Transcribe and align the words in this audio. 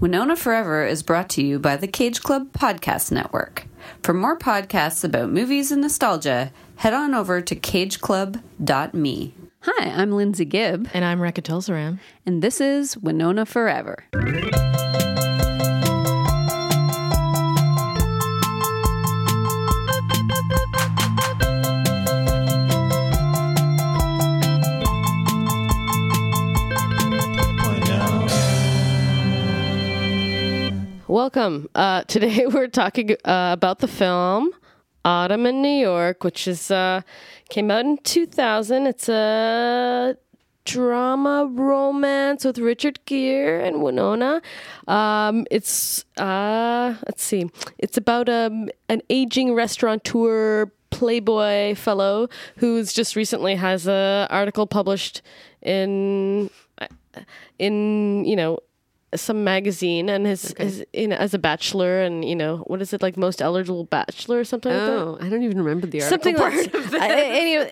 Winona 0.00 0.36
Forever 0.36 0.84
is 0.84 1.02
brought 1.02 1.30
to 1.30 1.42
you 1.42 1.58
by 1.58 1.74
the 1.78 1.86
Cage 1.88 2.20
Club 2.22 2.52
Podcast 2.52 3.10
Network. 3.10 3.66
For 4.02 4.12
more 4.12 4.38
podcasts 4.38 5.02
about 5.02 5.30
movies 5.30 5.72
and 5.72 5.80
nostalgia, 5.80 6.52
head 6.76 6.92
on 6.92 7.14
over 7.14 7.40
to 7.40 7.56
cageclub.me. 7.56 9.34
Hi, 9.60 9.88
I'm 9.88 10.12
Lindsay 10.12 10.44
Gibb, 10.44 10.86
And 10.92 11.02
I'm 11.02 11.18
Rekha 11.20 11.40
Tulsaram. 11.42 11.98
and 12.26 12.42
this 12.42 12.60
is 12.60 12.98
Winona 12.98 13.46
Forever. 13.46 14.04
Welcome. 31.26 31.68
Uh, 31.74 32.02
today 32.06 32.46
we're 32.46 32.68
talking 32.68 33.10
uh, 33.24 33.50
about 33.52 33.80
the 33.80 33.88
film 33.88 34.52
Autumn 35.04 35.44
in 35.44 35.60
New 35.60 35.76
York, 35.76 36.22
which 36.22 36.46
is 36.46 36.70
uh, 36.70 37.00
came 37.48 37.68
out 37.68 37.84
in 37.84 37.98
2000. 37.98 38.86
It's 38.86 39.08
a 39.08 40.16
drama 40.64 41.50
romance 41.50 42.44
with 42.44 42.58
Richard 42.58 43.00
Gere 43.06 43.66
and 43.66 43.82
Winona. 43.82 44.40
Um, 44.86 45.48
it's 45.50 46.04
uh, 46.16 46.94
let's 47.08 47.24
see. 47.24 47.50
It's 47.76 47.96
about 47.96 48.28
um, 48.28 48.68
an 48.88 49.02
aging 49.10 49.52
restaurateur 49.54 50.70
playboy 50.90 51.74
fellow 51.74 52.28
who's 52.58 52.92
just 52.92 53.16
recently 53.16 53.56
has 53.56 53.88
a 53.88 54.28
article 54.30 54.68
published 54.68 55.22
in 55.60 56.50
in 57.58 58.24
you 58.24 58.36
know 58.36 58.60
some 59.16 59.44
magazine 59.44 60.08
and 60.08 60.26
his, 60.26 60.54
his 60.58 60.84
you 60.92 61.08
know 61.08 61.16
as 61.16 61.34
a 61.34 61.38
bachelor 61.38 62.00
and 62.02 62.24
you 62.24 62.34
know 62.36 62.58
what 62.66 62.80
is 62.82 62.92
it 62.92 63.02
like 63.02 63.16
most 63.16 63.40
eligible 63.42 63.84
bachelor 63.84 64.38
or 64.40 64.44
something 64.44 64.72
like 64.72 64.80
that 64.80 64.92
Oh, 64.98 65.18
I 65.20 65.28
don't 65.28 65.42
even 65.42 65.58
remember 65.58 65.86
the 65.86 66.02
article 66.02 66.10
something 66.10 66.36
part 66.36 66.54
like 66.54 66.74
of 66.74 66.90
this. 66.90 67.00
I, 67.02 67.08
anyway, 67.10 67.70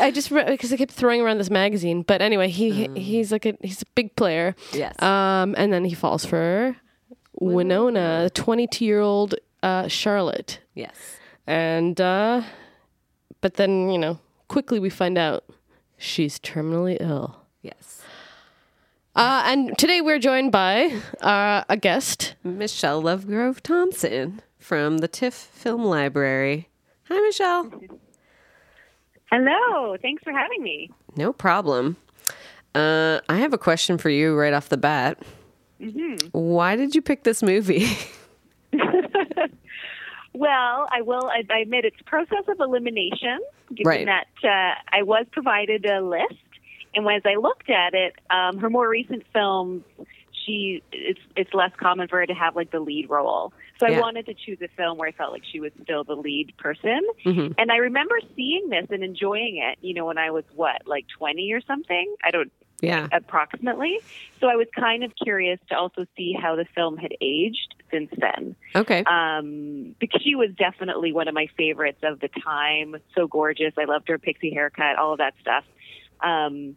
I 0.00 0.10
just 0.10 0.30
because 0.30 0.72
I 0.72 0.76
kept 0.76 0.92
throwing 0.92 1.20
around 1.20 1.38
this 1.38 1.50
magazine. 1.50 2.02
But 2.02 2.22
anyway, 2.22 2.48
he 2.48 2.88
he's 2.94 3.32
like 3.32 3.46
a 3.46 3.56
he's 3.62 3.82
a 3.82 3.86
big 3.94 4.14
player. 4.16 4.54
Yes. 4.72 5.00
Um, 5.02 5.54
and 5.58 5.72
then 5.72 5.84
he 5.84 5.94
falls 5.94 6.24
for 6.24 6.76
Winona, 7.40 8.30
twenty 8.34 8.66
two 8.66 8.84
year 8.84 9.00
old 9.00 9.34
uh, 9.62 9.88
Charlotte, 9.88 10.60
Yes. 10.74 10.94
and 11.46 12.00
uh, 12.00 12.42
but 13.40 13.54
then 13.54 13.90
you 13.90 13.98
know 13.98 14.18
quickly 14.48 14.78
we 14.78 14.90
find 14.90 15.18
out 15.18 15.44
she's 15.98 16.38
terminally 16.38 16.96
ill. 17.00 17.36
Yes. 17.62 18.02
Uh, 19.16 19.42
and 19.46 19.78
today 19.78 20.00
we're 20.00 20.18
joined 20.18 20.50
by 20.50 20.92
uh, 21.20 21.62
a 21.68 21.76
guest. 21.76 22.34
Michelle 22.42 23.02
Lovegrove 23.02 23.60
Thompson 23.60 24.42
from 24.58 24.98
the 24.98 25.08
TIFF 25.08 25.34
Film 25.34 25.84
Library. 25.84 26.68
Hi, 27.08 27.20
Michelle. 27.20 27.70
Hello. 29.30 29.96
Thanks 30.02 30.22
for 30.24 30.32
having 30.32 30.62
me. 30.62 30.90
No 31.16 31.32
problem. 31.32 31.96
Uh, 32.74 33.20
I 33.28 33.36
have 33.36 33.52
a 33.52 33.58
question 33.58 33.98
for 33.98 34.10
you 34.10 34.34
right 34.34 34.52
off 34.52 34.68
the 34.68 34.76
bat. 34.76 35.22
Why 36.32 36.74
did 36.76 36.94
you 36.94 37.02
pick 37.02 37.22
this 37.24 37.42
movie? 37.42 37.86
Well, 40.36 40.88
I 40.90 41.00
will 41.00 41.26
I 41.28 41.44
I 41.48 41.58
admit 41.60 41.84
it's 41.84 41.96
process 42.06 42.42
of 42.48 42.58
elimination, 42.58 43.38
given 43.68 43.86
Right. 43.86 44.04
that 44.06 44.26
uh, 44.42 44.74
I 44.92 45.04
was 45.04 45.26
provided 45.30 45.86
a 45.86 46.00
list, 46.00 46.34
and 46.94 47.06
as 47.08 47.22
I 47.24 47.36
looked 47.36 47.70
at 47.70 47.94
it, 47.94 48.14
um, 48.30 48.58
her 48.58 48.70
more 48.70 48.88
recent 48.88 49.24
films, 49.32 49.82
she 50.44 50.82
it's 50.92 51.20
it's 51.36 51.54
less 51.54 51.72
common 51.76 52.08
for 52.08 52.18
her 52.18 52.26
to 52.26 52.34
have 52.34 52.54
like 52.54 52.70
the 52.70 52.80
lead 52.80 53.08
role. 53.08 53.52
So 53.80 53.88
Yeah. 53.88 53.96
I 53.96 54.00
wanted 54.00 54.26
to 54.26 54.34
choose 54.34 54.58
a 54.62 54.68
film 54.68 54.98
where 54.98 55.08
I 55.08 55.12
felt 55.12 55.32
like 55.32 55.42
she 55.50 55.60
was 55.60 55.72
still 55.82 56.04
the 56.04 56.14
lead 56.16 56.54
person. 56.58 57.00
Mhm. 57.24 57.54
And 57.58 57.72
I 57.72 57.76
remember 57.76 58.18
seeing 58.36 58.68
this 58.68 58.86
and 58.90 59.02
enjoying 59.02 59.56
it, 59.56 59.78
you 59.80 59.94
know, 59.94 60.04
when 60.04 60.18
I 60.18 60.30
was 60.30 60.44
what, 60.54 60.86
like 60.86 61.06
20 61.18 61.52
or 61.52 61.60
something? 61.62 62.14
I 62.22 62.30
don't 62.30 62.52
Yeah. 62.82 63.08
approximately. 63.12 63.98
So 64.40 64.48
I 64.48 64.56
was 64.56 64.66
kind 64.78 65.02
of 65.02 65.12
curious 65.16 65.58
to 65.70 65.76
also 65.78 66.06
see 66.16 66.34
how 66.34 66.56
the 66.56 66.66
film 66.74 66.98
had 66.98 67.14
aged 67.20 67.74
since 67.90 68.10
then. 68.18 68.54
Okay. 68.76 69.02
Um, 69.04 69.94
because 69.98 70.22
she 70.22 70.34
was 70.34 70.50
definitely 70.56 71.12
one 71.12 71.26
of 71.28 71.34
my 71.34 71.46
favorites 71.56 72.00
of 72.02 72.20
the 72.20 72.28
time. 72.28 72.96
So 73.14 73.26
gorgeous. 73.26 73.72
I 73.78 73.84
loved 73.84 74.08
her 74.08 74.18
pixie 74.18 74.50
haircut, 74.52 74.96
all 74.96 75.12
of 75.12 75.18
that 75.18 75.34
stuff. 75.40 75.64
Um, 76.20 76.76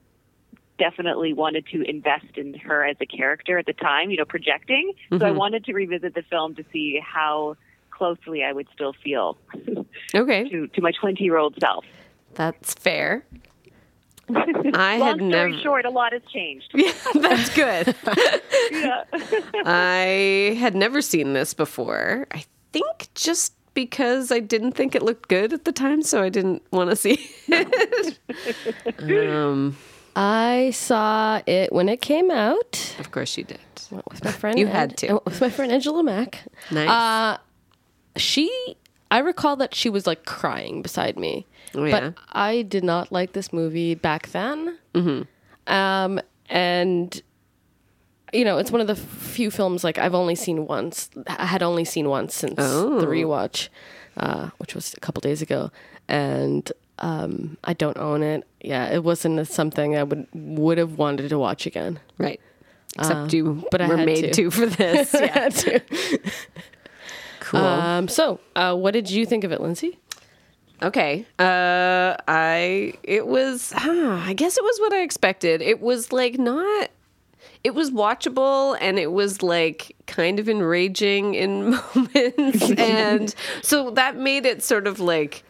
definitely 0.78 1.34
wanted 1.34 1.66
to 1.74 1.82
invest 1.90 2.38
in 2.38 2.54
her 2.56 2.86
as 2.86 2.98
a 3.02 3.06
character 3.06 3.58
at 3.58 3.66
the 3.66 3.74
time, 3.74 4.10
you 4.12 4.18
know, 4.18 4.26
projecting. 4.26 4.94
So 5.18 5.26
I 5.26 5.32
Mhm. 5.32 5.36
wanted 5.36 5.66
to 5.66 5.74
revisit 5.74 6.14
the 6.16 6.24
film 6.24 6.56
to 6.56 6.64
see 6.72 7.00
how 7.04 7.56
closely 7.92 8.44
I 8.44 8.52
would 8.54 8.68
still 8.74 8.94
feel 9.04 9.38
Okay. 10.16 10.48
to, 10.50 10.68
to 10.68 10.82
my 10.82 10.92
20 10.92 11.24
year 11.24 11.38
old 11.38 11.56
self. 11.60 11.84
That's 12.36 12.74
fair. 12.76 13.26
I 14.36 14.98
Long 14.98 15.08
had 15.08 15.16
story 15.18 15.52
never. 15.52 15.62
short, 15.62 15.86
a 15.86 15.90
lot 15.90 16.14
has 16.14 16.22
changed. 16.32 16.70
Yeah, 16.76 16.92
that's 17.16 17.50
good. 17.50 17.96
yeah. 18.72 19.04
I 19.66 20.56
had 20.60 20.76
never 20.76 21.02
seen 21.02 21.34
this 21.34 21.54
before. 21.54 22.28
I 22.32 22.44
think 22.74 23.08
just 23.16 23.54
because 23.74 24.32
I 24.32 24.40
didn't 24.40 24.74
think 24.74 24.96
it 24.96 25.02
looked 25.02 25.30
good 25.30 25.54
at 25.54 25.64
the 25.66 25.72
time, 25.72 26.02
so 26.02 26.22
I 26.22 26.30
didn't 26.30 26.62
want 26.72 26.90
to 26.90 26.96
see 26.96 27.26
it. 27.48 28.20
um, 29.32 29.78
I 30.20 30.72
saw 30.72 31.42
it 31.46 31.72
when 31.72 31.90
it 31.90 32.02
came 32.02 32.32
out. 32.32 32.96
of 33.00 33.12
course, 33.12 33.38
you 33.38 33.44
did. 33.44 33.60
with 34.10 34.24
my 34.26 34.32
friend. 34.32 34.58
You 34.58 34.68
Ed- 34.68 34.72
had 34.74 34.98
to. 34.98 35.16
uh, 35.18 35.20
With 35.26 35.40
my 35.42 35.50
friend 35.50 35.72
Angela 35.72 36.04
Mack. 36.04 36.42
Nice. 36.72 36.90
Uh, 36.90 37.38
she, 38.18 38.50
I 39.12 39.20
recall 39.20 39.56
that 39.58 39.76
she 39.76 39.90
was 39.90 40.08
like 40.08 40.26
crying 40.26 40.82
beside 40.82 41.18
me. 41.20 41.46
Oh, 41.76 41.84
yeah? 41.86 42.00
But 42.00 42.16
I 42.34 42.64
did 42.64 42.84
not 42.84 43.12
like 43.12 43.34
this 43.34 43.54
movie 43.54 43.94
back 43.94 44.30
then. 44.30 44.78
Mm-hmm. 44.96 45.72
Um, 45.74 46.20
and 46.50 47.22
you 48.34 48.44
know, 48.44 48.58
it's 48.58 48.72
one 48.72 48.82
of 48.82 48.88
the 48.88 48.96
few 48.96 49.50
films 49.52 49.84
like 49.84 49.98
I've 49.98 50.16
only 50.16 50.36
seen 50.36 50.66
once. 50.68 51.10
I 51.28 51.46
had 51.46 51.62
only 51.64 51.86
seen 51.86 52.10
once 52.10 52.34
since 52.36 52.56
Oh. 52.58 53.00
the 53.00 53.06
rewatch, 53.08 53.70
uh, 54.18 54.50
which 54.58 54.74
was 54.76 54.94
a 54.96 55.00
couple 55.00 55.22
days 55.22 55.42
ago, 55.42 55.72
and 56.10 56.70
um, 57.00 57.58
I 57.64 57.74
don't 57.74 57.98
own 57.98 58.24
it. 58.24 58.46
Yeah, 58.62 58.88
it 58.88 59.04
wasn't 59.04 59.48
something 59.48 59.96
I 59.96 60.04
would 60.04 60.28
would 60.34 60.78
have 60.78 60.98
wanted 60.98 61.30
to 61.30 61.40
watch 61.40 61.66
again. 61.66 62.00
Right. 62.18 62.40
Except 62.98 63.34
you 63.34 63.64
but 63.70 63.82
I 63.82 63.88
were 63.88 63.98
made 63.98 64.34
to. 64.34 64.50
to. 64.50 64.52
for 64.52 64.66
this. 64.66 65.14
Yeah. 65.14 65.50
Cool. 67.40 67.62
Um, 67.62 68.08
so, 68.10 68.42
uh, 68.58 68.76
what 68.76 68.92
did 68.92 69.10
you 69.10 69.26
think 69.26 69.46
of 69.46 69.54
it, 69.54 69.62
Lindsay? 69.62 69.98
Okay. 70.82 71.26
Uh 71.40 72.16
I 72.28 72.94
it 73.04 73.26
was 73.26 73.74
huh, 73.76 74.22
I 74.24 74.34
guess 74.34 74.58
it 74.58 74.64
was 74.64 74.80
what 74.80 74.94
I 74.94 75.02
expected. 75.02 75.62
It 75.62 75.82
was 75.82 76.12
like 76.12 76.38
not 76.38 76.90
it 77.64 77.74
was 77.74 77.90
watchable 77.90 78.78
and 78.80 79.00
it 79.00 79.12
was 79.12 79.42
like 79.42 79.96
kind 80.06 80.40
of 80.40 80.48
enraging 80.48 81.34
in 81.34 81.72
moments 81.96 82.72
and 82.78 83.34
so 83.64 83.90
that 83.92 84.18
made 84.18 84.46
it 84.46 84.62
sort 84.62 84.86
of 84.88 85.00
like 85.00 85.44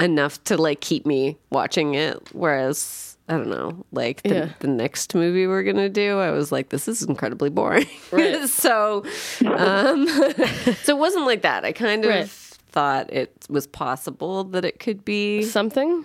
enough 0.00 0.42
to 0.44 0.56
like 0.56 0.80
keep 0.80 1.06
me 1.06 1.36
watching 1.50 1.94
it 1.94 2.18
whereas 2.32 3.16
I 3.28 3.38
don't 3.38 3.48
know, 3.48 3.86
like 3.90 4.22
the, 4.22 4.34
Yeah. 4.34 4.48
the 4.58 4.66
next 4.68 5.14
movie 5.14 5.46
we're 5.46 5.62
gonna 5.62 5.88
do, 5.88 6.18
I 6.18 6.30
was 6.30 6.52
like, 6.52 6.68
this 6.68 6.86
is 6.88 7.02
incredibly 7.02 7.48
boring. 7.48 7.86
Right. 8.12 8.46
so, 8.48 9.02
um, 9.46 10.06
so 10.82 10.96
it 10.96 10.98
wasn't 10.98 11.24
like 11.24 11.40
that. 11.40 11.64
I 11.64 11.72
kind 11.72 12.04
of 12.04 12.10
Right. 12.10 12.28
thought 12.28 13.10
it 13.10 13.32
was 13.48 13.66
possible 13.66 14.44
that 14.44 14.66
it 14.66 14.78
could 14.78 15.06
be 15.06 15.42
Something? 15.42 16.04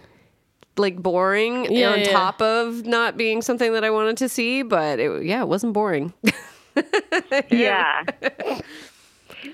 like 0.78 0.96
boring 1.04 1.66
Yeah, 1.70 1.92
on 1.92 2.00
yeah. 2.00 2.12
top 2.14 2.42
of 2.42 2.86
not 2.86 3.18
being 3.18 3.42
something 3.42 3.74
that 3.74 3.84
I 3.84 3.90
wanted 3.90 4.16
to 4.18 4.30
see, 4.30 4.62
but 4.62 4.98
it, 5.00 5.24
yeah, 5.26 5.42
it 5.42 5.48
wasn't 5.50 5.74
boring. 5.74 6.14
Yeah. 7.52 8.04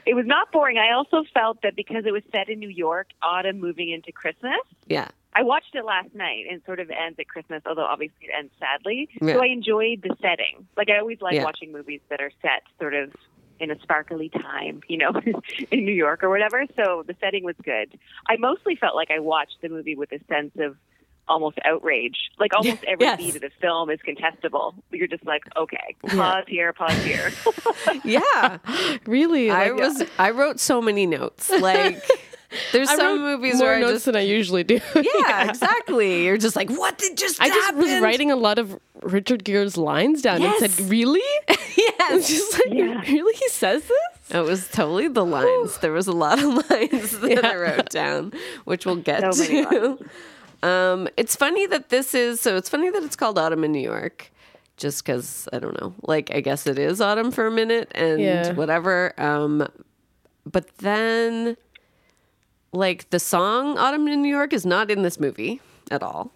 It 0.06 0.14
was 0.16 0.26
not 0.26 0.52
boring. 0.52 0.78
I 0.78 0.92
also 0.94 1.24
felt 1.34 1.62
that 1.64 1.76
because 1.76 2.06
it 2.06 2.12
was 2.12 2.24
set 2.32 2.50
in 2.50 2.60
New 2.60 2.70
York, 2.70 3.08
autumn 3.22 3.60
moving 3.60 3.90
into 3.90 4.12
Christmas. 4.12 4.60
yeah. 4.88 5.10
I 5.38 5.44
watched 5.44 5.76
it 5.76 5.84
last 5.84 6.16
night 6.16 6.46
and 6.50 6.62
sort 6.66 6.80
of 6.80 6.90
ends 6.90 7.20
at 7.20 7.28
Christmas, 7.28 7.62
although 7.66 7.84
obviously 7.84 8.28
it 8.28 8.32
ends 8.38 8.54
sadly. 8.58 9.10
Yeah. 9.22 9.34
So 9.34 9.44
I 9.44 9.48
enjoyed 9.48 10.02
the 10.02 10.16
setting. 10.22 10.66
Like 10.78 10.90
I 10.90 10.98
always 11.00 11.20
like 11.20 11.34
Yeah. 11.34 11.44
watching 11.44 11.74
movies 11.74 12.00
that 12.10 12.22
are 12.22 12.32
set 12.42 12.64
sort 12.80 12.94
of 12.94 13.12
in 13.60 13.70
a 13.70 13.78
sparkly 13.82 14.30
time, 14.30 14.80
you 14.88 14.98
know, 14.98 15.12
in 15.72 15.84
New 15.84 15.92
York 15.92 16.24
or 16.24 16.30
whatever. 16.30 16.64
So 16.78 17.04
the 17.06 17.16
setting 17.20 17.44
was 17.44 17.56
good. 17.64 18.00
I 18.30 18.38
mostly 18.38 18.78
felt 18.78 18.96
like 18.96 19.12
I 19.12 19.20
watched 19.20 19.58
the 19.62 19.68
movie 19.68 19.96
with 19.96 20.14
a 20.14 20.20
sense 20.30 20.52
of 20.58 20.78
almost 21.28 21.58
outrage. 21.66 22.18
Like 22.40 22.54
almost 22.56 22.84
every 22.88 23.06
Yes. 23.06 23.18
beat 23.18 23.36
of 23.36 23.42
the 23.42 23.50
film 23.62 23.90
is 23.90 24.00
contestable. 24.08 24.76
You're 24.92 25.08
just 25.08 25.26
like, 25.26 25.44
okay, 25.58 25.96
pause 26.08 26.46
here, 26.48 26.74
pause 26.74 27.04
here. 27.04 27.32
Yeah. 28.04 28.58
Really? 29.06 29.50
I 29.50 29.70
Like, 29.70 29.80
was 29.80 30.04
I 30.20 30.32
wrote 30.32 30.60
so 30.60 30.82
many 30.82 31.06
notes. 31.06 31.50
Like 31.50 32.04
There's 32.72 32.88
I 32.90 32.96
some 32.96 33.20
movies 33.22 33.56
more 33.58 33.68
where 33.68 33.76
I 33.78 33.80
notes 33.82 33.94
just 33.94 34.06
than 34.06 34.16
I 34.16 34.22
usually 34.22 34.64
do. 34.64 34.80
yeah, 34.96 35.50
exactly. 35.50 36.24
You're 36.26 36.38
just 36.38 36.56
like, 36.56 36.70
what 36.70 36.98
did 36.98 37.18
just 37.18 37.42
I 37.42 37.50
just 37.50 37.76
was 37.76 38.02
writing 38.02 38.32
a 38.32 38.36
lot 38.36 38.60
of 38.60 38.80
Richard 39.02 39.44
Gere's 39.44 39.76
lines 39.78 40.22
down 40.22 40.36
and 40.42 40.44
Yes. 40.44 40.60
said, 40.76 40.90
"Really?" 40.90 41.22
yes. 41.78 42.28
just 42.30 42.54
like, 42.54 42.74
Yeah. 42.74 43.02
"Really? 43.02 43.34
He 43.36 43.50
says 43.50 43.84
this?" 43.84 44.36
It 44.38 44.42
was 44.46 44.68
totally 44.70 45.08
the 45.10 45.26
lines. 45.26 45.80
There 45.80 45.92
was 45.92 46.08
a 46.08 46.14
lot 46.14 46.40
of 46.42 46.70
lines 46.70 47.20
that 47.20 47.44
I 47.46 47.56
wrote 47.56 47.90
down, 47.90 48.32
which 48.64 48.86
we'll 48.86 48.96
get 48.98 49.34
So 49.34 49.44
to. 49.46 50.10
Um, 50.66 51.08
it's 51.18 51.36
funny 51.36 51.66
that 51.68 51.90
this 51.90 52.14
is 52.14 52.42
so. 52.42 52.56
It's 52.58 52.70
funny 52.70 52.90
that 52.90 53.04
it's 53.04 53.16
called 53.16 53.38
Autumn 53.38 53.64
in 53.64 53.72
New 53.72 53.82
York, 53.82 54.32
just 54.78 55.06
because 55.06 55.48
I 55.54 55.60
don't 55.60 55.80
know. 55.80 55.94
Like 56.04 56.32
I 56.34 56.42
guess 56.42 56.66
it 56.68 56.80
is 56.80 57.02
autumn 57.02 57.32
for 57.32 57.46
a 57.48 57.52
minute 57.52 57.92
and 57.94 58.20
Yeah. 58.22 58.54
whatever. 58.54 59.14
Um, 59.22 59.68
but 60.46 60.76
then, 60.78 61.56
like 62.72 63.10
the 63.12 63.20
song 63.20 63.78
"Autumn 63.78 64.08
in 64.08 64.22
New 64.22 64.30
York" 64.30 64.54
is 64.54 64.66
not 64.66 64.90
in 64.90 65.02
this 65.04 65.20
movie 65.20 65.62
at 65.92 66.02
all, 66.02 66.32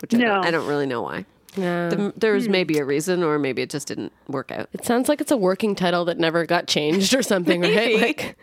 which 0.00 0.14
I, 0.14 0.18
No. 0.18 0.24
don't, 0.26 0.46
I 0.46 0.50
don't 0.50 0.66
really 0.66 0.86
know 0.86 1.02
why. 1.02 1.24
Yeah. 1.56 1.88
The, 1.88 2.12
there 2.16 2.32
was 2.32 2.48
maybe 2.48 2.78
a 2.78 2.84
reason, 2.84 3.22
or 3.24 3.38
maybe 3.38 3.60
it 3.62 3.70
just 3.70 3.88
didn't 3.88 4.12
work 4.28 4.50
out. 4.52 4.68
It 4.72 4.84
sounds 4.84 5.08
like 5.08 5.20
it's 5.20 5.32
a 5.32 5.36
working 5.36 5.74
title 5.74 6.04
that 6.06 6.16
never 6.18 6.46
got 6.46 6.66
changed 6.68 7.12
or 7.12 7.22
something, 7.22 7.60
right? 7.76 8.00
Like, 8.00 8.38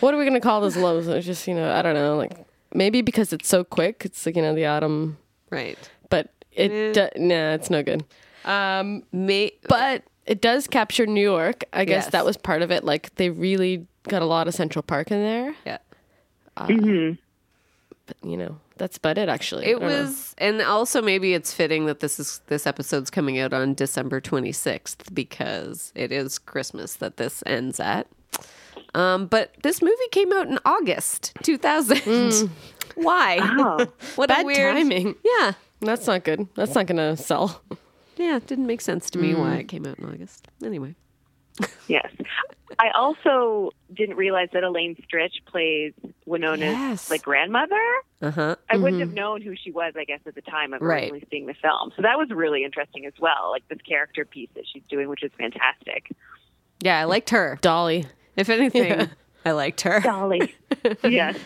what 0.00 0.14
are 0.14 0.16
we 0.16 0.24
going 0.24 0.34
to 0.34 0.40
call 0.40 0.60
this 0.60 0.76
love? 0.76 1.08
It's 1.08 1.26
just, 1.26 1.48
you 1.48 1.54
know, 1.54 1.70
I 1.72 1.82
don't 1.82 1.94
know. 1.94 2.16
Like, 2.16 2.46
maybe 2.74 3.00
because 3.02 3.32
it's 3.32 3.48
so 3.48 3.64
quick, 3.64 4.02
it's 4.04 4.26
like, 4.26 4.36
you 4.36 4.42
know, 4.42 4.54
the 4.54 4.66
autumn, 4.66 5.16
Right. 5.50 5.78
but 6.10 6.30
it, 6.52 6.70
Eh. 6.70 6.92
do- 6.92 7.20
nah, 7.24 7.54
it's 7.54 7.70
no 7.70 7.82
good. 7.82 8.04
Um, 8.44 9.04
May, 9.12 9.52
but 9.68 10.02
it 10.26 10.40
does 10.42 10.66
capture 10.66 11.06
New 11.06 11.22
York. 11.22 11.64
I 11.72 11.84
guess 11.84 12.04
Yes. 12.04 12.12
that 12.12 12.24
was 12.24 12.36
part 12.36 12.62
of 12.62 12.70
it. 12.70 12.84
Like, 12.84 13.14
they 13.16 13.30
really 13.30 13.86
got 14.08 14.20
a 14.22 14.26
lot 14.26 14.48
of 14.48 14.54
Central 14.54 14.82
Park 14.82 15.10
in 15.10 15.18
there. 15.22 15.54
yeah. 15.64 15.78
Mhm. 16.58 17.18
But, 18.06 18.16
you 18.22 18.36
know, 18.36 18.58
that's 18.76 18.98
about 18.98 19.16
it, 19.16 19.28
actually. 19.30 19.64
It 19.66 19.80
don't 19.80 19.88
know. 19.88 20.02
was, 20.02 20.34
and 20.36 20.60
also 20.60 21.00
maybe 21.00 21.32
it's 21.32 21.54
fitting 21.54 21.86
that 21.86 22.00
this 22.00 22.20
is 22.20 22.40
this 22.48 22.66
episode's 22.66 23.08
coming 23.10 23.38
out 23.38 23.52
on 23.54 23.72
December 23.74 24.20
twenty 24.20 24.52
sixth 24.52 25.14
because 25.14 25.90
it 25.94 26.12
is 26.12 26.38
Christmas 26.38 26.94
that 26.96 27.16
this 27.16 27.42
ends 27.46 27.80
at. 27.80 28.06
Um, 28.94 29.26
but 29.26 29.54
this 29.62 29.82
movie 29.82 30.08
came 30.12 30.32
out 30.32 30.46
in 30.48 30.58
August 30.64 31.32
two 31.42 31.58
thousand. 31.58 32.50
Why? 32.96 33.38
Oh. 33.42 33.86
what 34.14 34.28
Bad 34.28 34.42
a 34.42 34.46
weird 34.46 34.74
timing. 34.76 35.16
Yeah, 35.24 35.52
That's 35.80 36.06
not 36.06 36.22
good. 36.24 36.46
That's 36.54 36.74
not 36.74 36.86
going 36.86 36.98
to 36.98 37.16
sell. 37.20 37.60
yeah. 38.16 38.36
It 38.36 38.46
didn't 38.46 38.66
make 38.66 38.80
sense 38.80 39.10
to 39.10 39.18
me 39.18 39.34
why 39.34 39.56
it 39.56 39.64
came 39.68 39.84
out 39.86 39.98
in 39.98 40.04
August. 40.04 40.46
Anyway, 40.64 40.94
Yes. 41.88 42.06
I 42.78 42.90
also 42.96 43.70
didn't 43.92 44.16
realize 44.16 44.48
that 44.52 44.64
Elaine 44.64 44.96
Stritch 44.96 45.44
plays 45.46 45.92
Winona's 46.26 46.60
Yes. 46.72 47.10
like 47.10 47.22
grandmother. 47.22 47.80
uh 48.22 48.30
huh. 48.30 48.56
I 48.70 48.76
wouldn't 48.76 49.00
have 49.00 49.12
known 49.12 49.42
who 49.42 49.54
she 49.56 49.70
was, 49.70 49.94
I 49.96 50.04
guess, 50.04 50.20
at 50.26 50.34
the 50.34 50.40
time 50.42 50.72
of 50.72 50.80
Right. 50.82 51.02
originally 51.04 51.26
seeing 51.30 51.46
the 51.46 51.54
film. 51.54 51.92
So 51.96 52.02
that 52.02 52.16
was 52.18 52.30
really 52.30 52.64
interesting 52.64 53.06
as 53.06 53.12
well, 53.20 53.50
like 53.50 53.66
this 53.68 53.78
character 53.86 54.24
piece 54.24 54.50
that 54.54 54.64
she's 54.72 54.82
doing, 54.88 55.08
which 55.08 55.22
is 55.22 55.30
fantastic. 55.38 56.10
Yeah, 56.80 56.98
I 57.00 57.04
liked 57.04 57.30
her. 57.30 57.58
Dolly. 57.60 58.06
If 58.36 58.48
anything, 58.50 58.84
Yeah. 58.84 59.06
I 59.44 59.52
liked 59.52 59.82
her. 59.82 60.00
Dolly. 60.00 60.54
yes. 61.04 61.36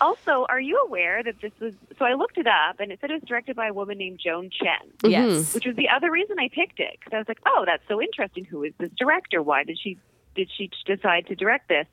Also, 0.00 0.46
are 0.48 0.60
you 0.60 0.82
aware 0.86 1.22
that 1.22 1.40
this 1.40 1.52
was? 1.60 1.74
So 1.98 2.04
I 2.04 2.14
looked 2.14 2.36
it 2.38 2.46
up, 2.48 2.80
and 2.80 2.90
it 2.90 2.98
said 3.00 3.10
it 3.10 3.14
was 3.14 3.22
directed 3.24 3.54
by 3.54 3.68
a 3.68 3.72
woman 3.72 3.98
named 3.98 4.18
Joan 4.24 4.50
Chen. 4.50 4.90
Yes. 5.10 5.54
which 5.54 5.64
was 5.64 5.76
the 5.76 5.88
other 5.88 6.10
reason 6.10 6.38
I 6.40 6.48
picked 6.48 6.80
it 6.80 6.96
because 6.98 7.12
I 7.14 7.18
was 7.18 7.28
like, 7.28 7.38
oh, 7.46 7.64
that's 7.66 7.82
so 7.88 8.02
interesting. 8.02 8.44
Who 8.44 8.64
is 8.64 8.72
this 8.78 8.90
director? 8.98 9.42
Why 9.42 9.62
did 9.64 9.78
she 9.80 9.98
did 10.34 10.50
she 10.56 10.70
decide 10.86 11.26
to 11.28 11.36
direct 11.36 11.68
this? 11.68 11.86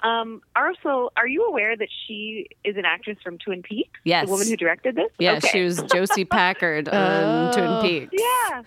Um, 0.00 0.42
also, 0.56 1.10
are 1.16 1.28
you 1.28 1.44
aware 1.46 1.74
that 1.76 1.88
she 2.06 2.48
is 2.64 2.76
an 2.76 2.84
actress 2.84 3.16
from 3.22 3.38
Twin 3.38 3.62
Peaks? 3.62 3.98
Yes. 4.04 4.26
the 4.26 4.32
woman 4.32 4.46
who 4.48 4.56
directed 4.56 4.96
this. 4.96 5.10
Yeah, 5.18 5.36
Okay. 5.36 5.48
she 5.48 5.62
was 5.62 5.80
Josie 5.84 6.24
Packard 6.26 6.88
on 6.88 6.94
Oh. 6.94 7.52
Twin 7.80 8.08
Peaks. 8.10 8.22
Yeah, 8.50 8.62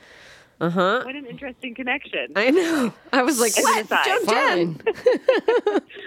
Uh 0.59 0.69
huh. 0.71 1.01
what 1.05 1.15
an 1.15 1.25
interesting 1.27 1.75
connection. 1.75 2.31
I 2.35 2.49
know. 2.49 2.91
I 3.13 3.21
was 3.21 3.39
like, 3.39 3.55
what? 3.57 3.85
aside. 3.85 4.05
Joan 4.05 4.25
Chen? 4.27 4.81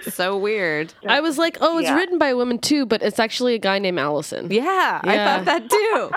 So 0.11 0.37
weird. 0.37 0.93
I 1.07 1.21
was 1.21 1.37
like, 1.37 1.57
oh, 1.61 1.77
it's 1.77 1.87
Yeah. 1.87 1.95
written 1.95 2.17
by 2.17 2.27
a 2.29 2.35
woman 2.35 2.57
too, 2.59 2.85
but 2.85 3.01
it's 3.01 3.19
actually 3.19 3.53
a 3.55 3.59
guy 3.59 3.79
named 3.79 3.97
Allison. 3.99 4.49
Yeah, 4.51 4.99
I 5.03 5.15
thought 5.17 5.45
that 5.45 5.69
too. 5.69 6.11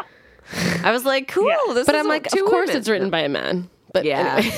I 0.85 0.91
was 0.91 1.05
like, 1.05 1.29
cool. 1.29 1.49
Yeah. 1.49 1.75
This 1.75 1.87
But 1.87 1.95
is 1.95 2.01
I'm 2.01 2.09
like, 2.09 2.29
two 2.29 2.45
of 2.45 2.51
course 2.51 2.69
women. 2.69 2.79
it's 2.81 2.89
written 2.89 3.11
by 3.11 3.21
a 3.21 3.29
man. 3.29 3.69
But 3.93 4.05
Yeah. 4.05 4.37
anyway. 4.39 4.53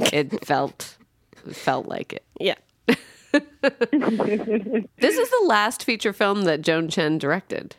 it 0.12 0.44
felt 0.44 0.96
felt 1.52 1.86
like 1.86 2.12
it. 2.14 2.24
yeah. 2.40 2.54
This 3.62 5.16
is 5.18 5.30
the 5.30 5.44
last 5.46 5.84
feature 5.84 6.12
film 6.12 6.42
that 6.44 6.62
Joan 6.62 6.88
Chen 6.88 7.18
directed. 7.18 7.76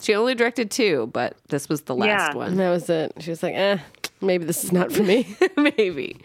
She 0.00 0.14
only 0.14 0.34
directed 0.34 0.70
two, 0.70 1.10
but 1.12 1.36
this 1.48 1.68
was 1.68 1.82
the 1.82 1.94
last 1.94 2.08
Yeah. 2.08 2.26
And 2.28 2.34
one. 2.36 2.56
that 2.56 2.70
was 2.70 2.88
it. 2.88 3.12
She 3.20 3.30
was 3.30 3.42
like, 3.42 3.54
eh, 3.54 3.78
maybe 4.20 4.44
this 4.44 4.64
is 4.64 4.72
not 4.72 4.92
for 4.92 5.02
me. 5.02 5.36
Maybe. 5.56 6.16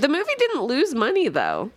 The 0.00 0.08
movie 0.08 0.34
didn't 0.38 0.62
lose 0.62 0.94
money 0.94 1.28
though. 1.28 1.70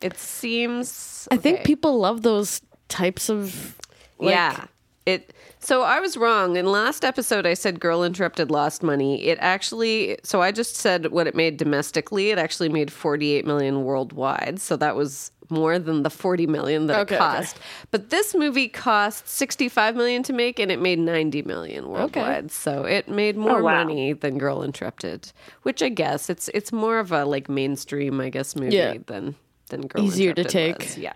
It 0.00 0.18
seems 0.18 1.26
I 1.30 1.36
think 1.36 1.64
people 1.64 1.98
love 1.98 2.22
those 2.22 2.60
types 2.88 3.30
of. 3.30 3.76
Like, 4.18 4.30
yeah. 4.30 4.64
It 5.04 5.32
so 5.60 5.82
I 5.82 6.00
was 6.00 6.16
wrong. 6.16 6.56
In 6.56 6.66
last 6.66 7.04
episode 7.04 7.46
I 7.46 7.54
said 7.54 7.80
Girl 7.80 8.02
Interrupted 8.02 8.50
lost 8.50 8.82
money. 8.82 9.22
It 9.24 9.38
actually 9.40 10.18
so 10.22 10.42
I 10.42 10.52
just 10.52 10.76
said 10.76 11.12
what 11.12 11.26
it 11.26 11.34
made 11.34 11.56
domestically. 11.56 12.30
It 12.30 12.38
actually 12.38 12.68
made 12.68 12.92
48 12.92 13.46
million 13.46 13.84
worldwide. 13.84 14.60
So 14.60 14.76
that 14.76 14.96
was 14.96 15.30
more 15.50 15.78
than 15.78 16.02
the 16.02 16.10
40 16.10 16.46
million 16.46 16.86
that 16.86 16.98
Okay, 17.00 17.14
it 17.14 17.18
okay. 17.18 17.36
cost. 17.36 17.58
But 17.90 18.10
this 18.10 18.34
movie 18.34 18.68
cost 18.68 19.28
65 19.28 19.96
million 19.96 20.22
to 20.24 20.32
make 20.32 20.58
and 20.58 20.70
it 20.72 20.80
made 20.80 20.98
90 20.98 21.42
million 21.42 21.88
worldwide. 21.88 22.44
Okay. 22.44 22.48
So 22.48 22.84
it 22.84 23.08
made 23.08 23.36
oh, 23.36 23.40
more 23.40 23.58
Oh, 23.60 23.64
wow. 23.64 23.84
money 23.84 24.12
than 24.12 24.38
Girl 24.38 24.62
Interrupted, 24.62 25.32
which 25.62 25.82
I 25.82 25.88
guess 25.88 26.28
it's 26.30 26.48
it's 26.54 26.72
more 26.72 26.98
of 26.98 27.12
a 27.12 27.24
like 27.24 27.48
mainstream 27.48 28.20
I 28.20 28.28
guess 28.30 28.56
movie 28.56 28.76
Yeah. 28.76 28.94
than 29.06 29.34
than 29.68 29.82
Girl 29.86 30.04
Easier 30.04 30.32
to 30.34 30.44
take. 30.44 30.78
was. 30.78 30.98
Yeah. 30.98 31.14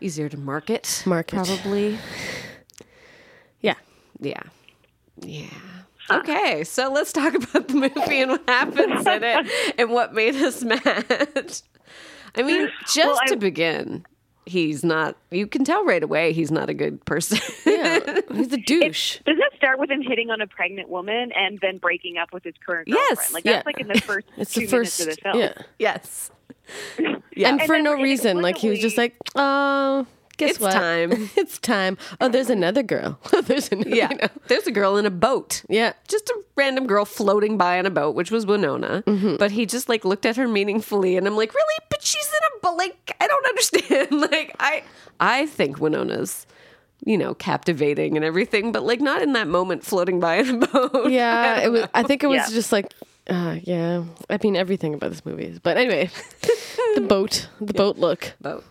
Easier 0.00 0.28
to 0.28 0.36
market. 0.36 1.02
Market. 1.06 1.36
Probably. 1.36 1.98
Yeah. 3.60 3.74
Yeah. 4.20 4.42
Yeah. 5.20 5.46
Okay, 6.10 6.64
so 6.64 6.90
let's 6.90 7.12
talk 7.12 7.32
about 7.34 7.68
the 7.68 7.74
movie 7.74 8.20
and 8.22 8.32
what 8.32 8.42
happens 8.48 9.06
in 9.06 9.22
it 9.22 9.74
and 9.78 9.90
what 9.90 10.12
made 10.12 10.34
us 10.34 10.62
mad. 10.64 11.60
I 12.36 12.42
mean, 12.42 12.68
just 12.86 12.96
Well, 12.98 13.18
I- 13.22 13.26
to 13.28 13.36
begin, 13.36 14.04
he's 14.46 14.82
not, 14.84 15.16
you 15.30 15.46
can 15.46 15.64
tell 15.64 15.84
right 15.84 16.02
away 16.02 16.32
he's 16.32 16.50
not 16.50 16.68
a 16.70 16.74
good 16.74 17.04
person. 17.04 17.38
Yeah. 17.66 18.20
He's 18.32 18.52
a 18.52 18.56
douche. 18.66 19.18
Does 19.26 19.36
that 19.38 19.50
start 19.56 19.78
with 19.78 19.90
him 19.90 20.02
hitting 20.02 20.30
on 20.30 20.40
a 20.40 20.46
pregnant 20.46 20.88
woman 20.88 21.30
and 21.32 21.58
then 21.60 21.78
breaking 21.78 22.16
up 22.18 22.32
with 22.32 22.44
his 22.44 22.54
current 22.64 22.88
girlfriend? 22.88 23.06
Yes, 23.10 23.18
girlfriend? 23.30 23.34
Like 23.34 23.44
yeah. 23.44 23.52
that's 23.52 23.66
like 23.66 23.80
in 23.80 23.88
the 23.88 24.00
first 24.00 24.26
It's 24.36 24.52
two 24.54 24.60
the 24.62 24.66
first. 24.68 24.98
minutes 25.00 25.18
of 25.18 25.22
the 25.24 25.30
film. 25.30 25.38
Yeah. 25.38 25.62
yes. 25.78 26.30
Yeah. 27.34 27.48
And, 27.48 27.60
And 27.60 27.66
for 27.66 27.76
then- 27.76 27.84
no 27.84 27.94
and 27.94 28.02
reason. 28.02 28.40
Like 28.42 28.56
he 28.58 28.68
was 28.68 28.78
just 28.78 28.96
like, 28.98 29.16
oh, 29.36 30.06
guess 30.36 30.50
It's 30.52 30.60
what? 30.60 30.72
time. 30.72 31.30
it's 31.36 31.58
time. 31.58 31.96
Oh, 32.20 32.28
there's 32.28 32.50
another 32.50 32.82
girl. 32.82 33.18
there's 33.44 33.70
another. 33.72 33.90
yeah. 33.90 34.10
you 34.10 34.16
know. 34.18 34.28
There's 34.48 34.66
a 34.66 34.72
girl 34.72 34.96
in 34.96 35.06
a 35.06 35.10
boat. 35.10 35.62
Yeah. 35.68 35.92
Just 36.08 36.28
a 36.30 36.40
random 36.56 36.86
girl 36.86 37.04
floating 37.04 37.56
by 37.58 37.78
on 37.78 37.86
a 37.86 37.90
boat, 37.90 38.14
which 38.14 38.30
was 38.30 38.46
Winona. 38.46 39.02
Mm-hmm. 39.06 39.36
But 39.36 39.50
he 39.52 39.66
just 39.66 39.88
like 39.88 40.04
looked 40.04 40.26
at 40.26 40.36
her 40.36 40.48
meaningfully, 40.48 41.16
and 41.16 41.26
I'm 41.26 41.36
like, 41.36 41.54
really? 41.54 41.78
But 41.90 42.02
she's 42.02 42.26
in 42.26 42.58
a 42.58 42.60
boat. 42.62 42.76
Like, 42.78 43.16
I 43.20 43.26
don't 43.26 43.46
understand. 43.46 44.20
like, 44.30 44.54
I, 44.60 44.82
I 45.20 45.46
think 45.46 45.78
Winona's, 45.80 46.46
you 47.04 47.18
know, 47.18 47.34
captivating 47.34 48.16
and 48.16 48.24
everything, 48.24 48.72
but 48.72 48.82
like 48.84 49.00
not 49.00 49.22
in 49.22 49.32
that 49.34 49.48
moment 49.48 49.84
floating 49.84 50.20
by 50.20 50.36
in 50.36 50.62
a 50.62 50.66
boat. 50.66 51.10
Yeah. 51.10 51.60
It 51.60 51.70
was. 51.72 51.86
I 51.94 52.02
think 52.02 52.22
it 52.24 52.28
was 52.28 52.36
Yeah. 52.38 52.48
just 52.50 52.72
like. 52.72 52.92
Uh, 53.28 53.56
yeah, 53.62 54.02
I 54.28 54.38
mean 54.42 54.56
everything 54.56 54.94
about 54.94 55.10
this 55.10 55.24
movie 55.24 55.44
is, 55.44 55.60
but 55.60 55.76
anyway, 55.76 56.10
the 56.96 57.02
boat, 57.02 57.46
the 57.60 57.72
boat 57.72 57.96
look, 57.96 58.32
boat. 58.40 58.64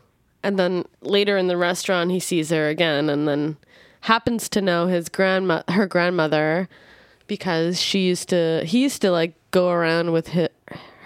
And 0.44 0.58
then 0.58 0.86
later 1.02 1.38
in 1.38 1.48
the 1.48 1.58
restaurant 1.58 2.12
he 2.12 2.20
sees 2.20 2.50
her 2.50 2.68
again, 2.70 3.10
and 3.10 3.28
then 3.28 3.58
happens 4.02 4.50
to 4.50 4.62
know 4.62 4.88
his 4.88 5.10
grandma, 5.10 5.62
her 5.70 5.86
grandmother, 5.88 6.68
because 7.28 7.80
she 7.82 8.00
used 8.08 8.30
to, 8.30 8.64
he 8.66 8.82
used 8.82 9.02
to 9.02 9.12
like 9.12 9.34
go 9.52 9.70
around 9.70 10.12
with 10.12 10.30
hi 10.30 10.50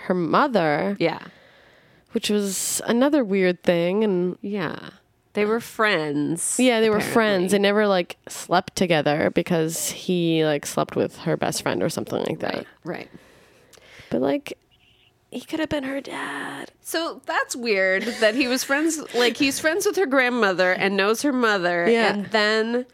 her 0.06 0.14
mother, 0.14 0.96
Yeah. 1.00 1.20
which 2.12 2.30
was 2.30 2.82
another 2.86 3.24
weird 3.24 3.64
thing, 3.64 4.04
and 4.04 4.38
Yeah. 4.42 4.90
They 5.34 5.44
were 5.46 5.60
friends. 5.60 6.58
Yeah, 6.58 6.80
they 6.80 6.90
were 6.90 7.02
friends. 7.02 7.52
They 7.52 7.60
never 7.60 7.88
like 7.88 8.16
slept 8.30 8.78
together 8.78 9.30
because 9.32 9.90
he 9.90 10.46
like 10.46 10.66
slept 10.66 10.96
with 10.96 11.18
her 11.18 11.36
best 11.36 11.62
friend 11.62 11.84
or 11.84 11.90
something 11.90 12.24
like 12.24 12.40
that. 12.40 12.56
Right. 12.56 12.66
Right. 12.86 13.10
But 14.10 14.22
like 14.22 14.58
he 15.36 15.42
could 15.42 15.60
have 15.60 15.70
been 15.70 15.84
her 15.84 16.00
dad. 16.02 16.72
So 16.82 17.22
that's 17.26 17.56
weird 17.56 18.04
that 18.22 18.36
he 18.36 18.48
was 18.48 18.64
friends, 18.64 19.02
like 19.14 19.38
he's 19.38 19.60
friends 19.60 19.86
with 19.86 19.98
her 19.98 20.06
grandmother 20.06 20.72
and 20.72 20.96
knows 20.96 21.22
her 21.24 21.34
mother, 21.34 21.90
Yeah. 21.90 22.14
and 22.14 22.26
then 22.28 22.86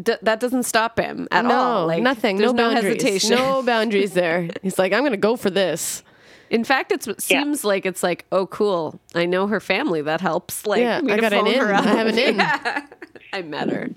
d- 0.00 0.14
that 0.22 0.38
doesn't 0.40 0.62
stop 0.62 0.98
him 0.98 1.26
at 1.32 1.44
no, 1.44 1.54
all. 1.54 1.86
Like 1.86 2.02
nothing. 2.02 2.36
There's 2.36 2.52
no 2.52 2.70
no, 2.70 2.80
hesitation. 2.80 3.30
No 3.30 3.62
boundaries 3.62 4.12
there. 4.12 4.48
He's 4.62 4.78
like, 4.78 4.92
I'm 4.92 5.02
gonna 5.02 5.16
go 5.16 5.36
for 5.36 5.50
this. 5.50 6.02
In 6.48 6.64
fact, 6.64 6.92
it 6.92 7.20
seems 7.20 7.64
like 7.64 7.86
it's 7.86 8.02
like, 8.02 8.26
oh, 8.30 8.46
cool. 8.46 9.00
I 9.14 9.24
know 9.24 9.46
her 9.46 9.58
family. 9.58 10.02
That 10.02 10.20
helps. 10.20 10.66
Like, 10.66 10.80
Yeah, 10.80 11.00
I 11.02 11.16
got 11.18 11.32
an 11.32 11.46
in. 11.46 11.60
I 11.62 11.82
have 11.82 12.06
an 12.06 12.18
in. 12.18 12.36
Yeah. 12.36 12.86
I 13.32 13.40
met 13.40 13.70
her. 13.70 13.88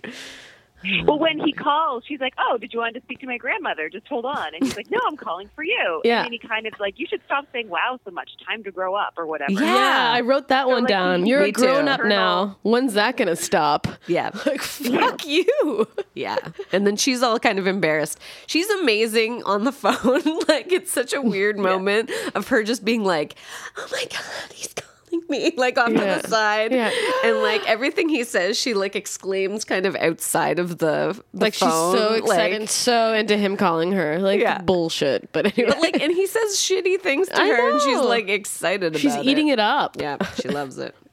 Well, 1.05 1.19
when 1.19 1.39
he 1.39 1.51
calls, 1.53 2.03
she's 2.07 2.19
like, 2.19 2.33
"Oh, 2.37 2.57
did 2.57 2.73
you 2.73 2.79
want 2.79 2.95
to 2.95 3.01
speak 3.01 3.19
to 3.19 3.27
my 3.27 3.37
grandmother? 3.37 3.89
Just 3.89 4.07
hold 4.07 4.25
on." 4.25 4.53
And 4.53 4.63
he's 4.63 4.75
like, 4.75 4.89
"No, 4.91 4.99
I'm 5.07 5.17
calling 5.17 5.49
for 5.55 5.63
you." 5.63 6.01
Yeah. 6.03 6.23
And 6.23 6.31
he 6.31 6.39
kind 6.39 6.65
of 6.67 6.73
like, 6.79 6.99
"You 6.99 7.07
should 7.09 7.21
stop 7.25 7.45
saying 7.51 7.69
wow 7.69 7.99
so 8.05 8.11
much. 8.11 8.29
Time 8.47 8.63
to 8.63 8.71
grow 8.71 8.95
up 8.95 9.13
or 9.17 9.25
whatever." 9.25 9.51
Yeah, 9.51 10.11
I 10.13 10.21
wrote 10.21 10.47
that 10.49 10.67
one 10.67 10.83
like, 10.83 10.89
down. 10.89 11.25
You're 11.25 11.41
a 11.43 11.51
grown 11.51 11.87
up 11.87 12.03
now. 12.03 12.57
When's 12.63 12.93
that 12.93 13.17
gonna 13.17 13.35
stop? 13.35 13.87
Yeah. 14.07 14.31
Like 14.45 14.61
fuck 14.61 15.25
you. 15.25 15.87
Yeah. 16.13 16.37
And 16.71 16.85
then 16.85 16.97
she's 16.97 17.23
all 17.23 17.39
kind 17.39 17.57
of 17.57 17.65
embarrassed. 17.65 18.19
She's 18.45 18.69
amazing 18.69 19.41
on 19.43 19.63
the 19.63 19.71
phone. 19.83 20.21
like 20.47 20.71
it's 20.71 20.91
such 20.91 21.13
a 21.13 21.21
weird 21.21 21.57
moment 21.57 22.11
of 22.35 22.47
her 22.49 22.63
just 22.63 22.85
being 22.85 23.03
like, 23.03 23.35
"Oh 23.77 23.87
my 23.91 24.03
god, 24.11 24.51
he's 24.53 24.73
calling 24.73 24.94
me." 25.29 25.51
Like 25.57 25.77
off 25.77 25.89
Yeah. 25.91 26.15
to 26.17 26.21
the 26.21 26.27
side. 26.27 26.71
Yeah. 26.71 26.91
And 27.23 27.37
like 27.41 27.67
everything 27.67 28.09
he 28.09 28.23
says, 28.23 28.57
she 28.59 28.73
like 28.73 28.95
exclaims 28.95 29.63
kind 29.65 29.85
of 29.85 29.95
outside 29.95 30.59
of 30.59 30.77
the, 30.79 31.21
the 31.33 31.39
Like 31.43 31.53
she's 31.53 31.69
so 31.71 32.13
excited, 32.13 32.51
Like, 32.51 32.53
and 32.61 32.69
so 32.69 33.13
into 33.13 33.37
him 33.37 33.57
calling 33.57 33.91
her. 33.93 34.19
Like 34.19 34.39
Yeah. 34.41 34.61
bullshit. 34.61 35.31
But 35.31 35.45
anyway, 35.57 35.69
but 35.71 35.81
like 35.81 36.01
and 36.01 36.11
he 36.11 36.27
says 36.27 36.55
shitty 36.57 36.99
things 37.01 37.27
to 37.29 37.41
I 37.41 37.47
her 37.47 37.71
and 37.71 37.81
she's 37.81 37.99
like 37.99 38.29
excited 38.29 38.83
about 38.87 38.95
it. 38.95 38.99
she's 39.01 39.13
about 39.13 39.25
eating 39.25 39.47
it 39.49 39.59
up. 39.59 39.97
Yeah, 39.99 40.17
she 40.41 40.47
loves 40.49 40.77
it. 40.77 40.95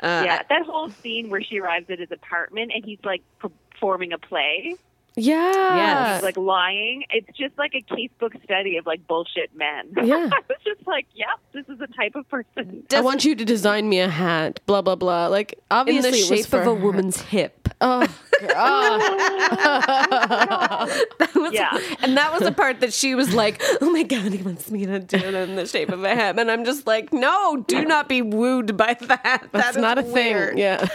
Uh, 0.00 0.22
yeah, 0.26 0.42
that 0.50 0.66
whole 0.66 0.90
scene 0.90 1.30
where 1.30 1.40
she 1.42 1.58
arrives 1.58 1.88
at 1.88 1.98
his 1.98 2.10
apartment 2.10 2.70
and 2.74 2.84
he's 2.84 2.98
like 3.04 3.22
performing 3.38 4.12
a 4.12 4.18
play, 4.18 4.74
Yeah. 5.16 5.76
Yes. 5.76 6.22
like 6.24 6.36
lying. 6.36 7.04
It's 7.10 7.36
just 7.38 7.56
like 7.56 7.72
a 7.74 7.82
casebook 7.82 8.42
study 8.44 8.76
of 8.78 8.86
like 8.86 9.06
bullshit 9.06 9.54
men. 9.56 9.92
Yeah. 10.04 10.28
I 10.32 10.40
was 10.48 10.58
just 10.64 10.86
like, 10.86 11.06
"Yep, 11.14 11.28
this 11.52 11.64
is 11.68 11.78
the 11.78 11.86
type 11.86 12.14
of 12.16 12.28
person." 12.28 12.82
I 12.92 13.00
want 13.00 13.24
you 13.24 13.34
to 13.36 13.44
design 13.44 13.88
me 13.88 14.00
a 14.00 14.08
hat. 14.08 14.60
Blah 14.66 14.82
blah 14.82 14.96
blah. 14.96 15.28
Like 15.28 15.52
in 15.52 15.58
obviously 15.70 16.10
the 16.10 16.16
shape 16.16 16.46
for 16.46 16.60
of 16.60 16.66
a 16.66 16.74
her. 16.74 16.76
woman's 16.84 17.20
hip. 17.22 17.68
Oh 17.80 18.06
god. 18.40 19.00
That 21.18 21.30
was- 21.34 21.52
Yeah. 21.52 21.78
And 22.02 22.16
that 22.16 22.32
was 22.32 22.42
the 22.42 22.52
part 22.52 22.80
that 22.80 22.92
she 22.92 23.14
was 23.14 23.34
like, 23.34 23.62
oh 23.80 23.90
my 23.90 24.02
God, 24.02 24.32
he 24.32 24.42
wants 24.42 24.70
me 24.70 24.86
to 24.86 24.98
do 25.00 25.16
it 25.16 25.34
in 25.34 25.56
the 25.56 25.66
shape 25.66 25.90
of 25.90 26.02
a 26.04 26.14
hip. 26.14 26.36
And 26.38 26.50
I'm 26.50 26.64
just 26.64 26.86
like, 26.86 27.12
no, 27.12 27.64
do 27.68 27.84
not 27.84 28.08
be 28.08 28.22
wooed 28.22 28.76
by 28.76 28.94
that. 29.00 29.22
That's 29.22 29.52
That 29.52 29.70
is 29.70 29.76
not 29.76 29.98
a 29.98 30.02
weird. 30.02 30.50
thing. 30.50 30.58
Yeah. 30.58 30.86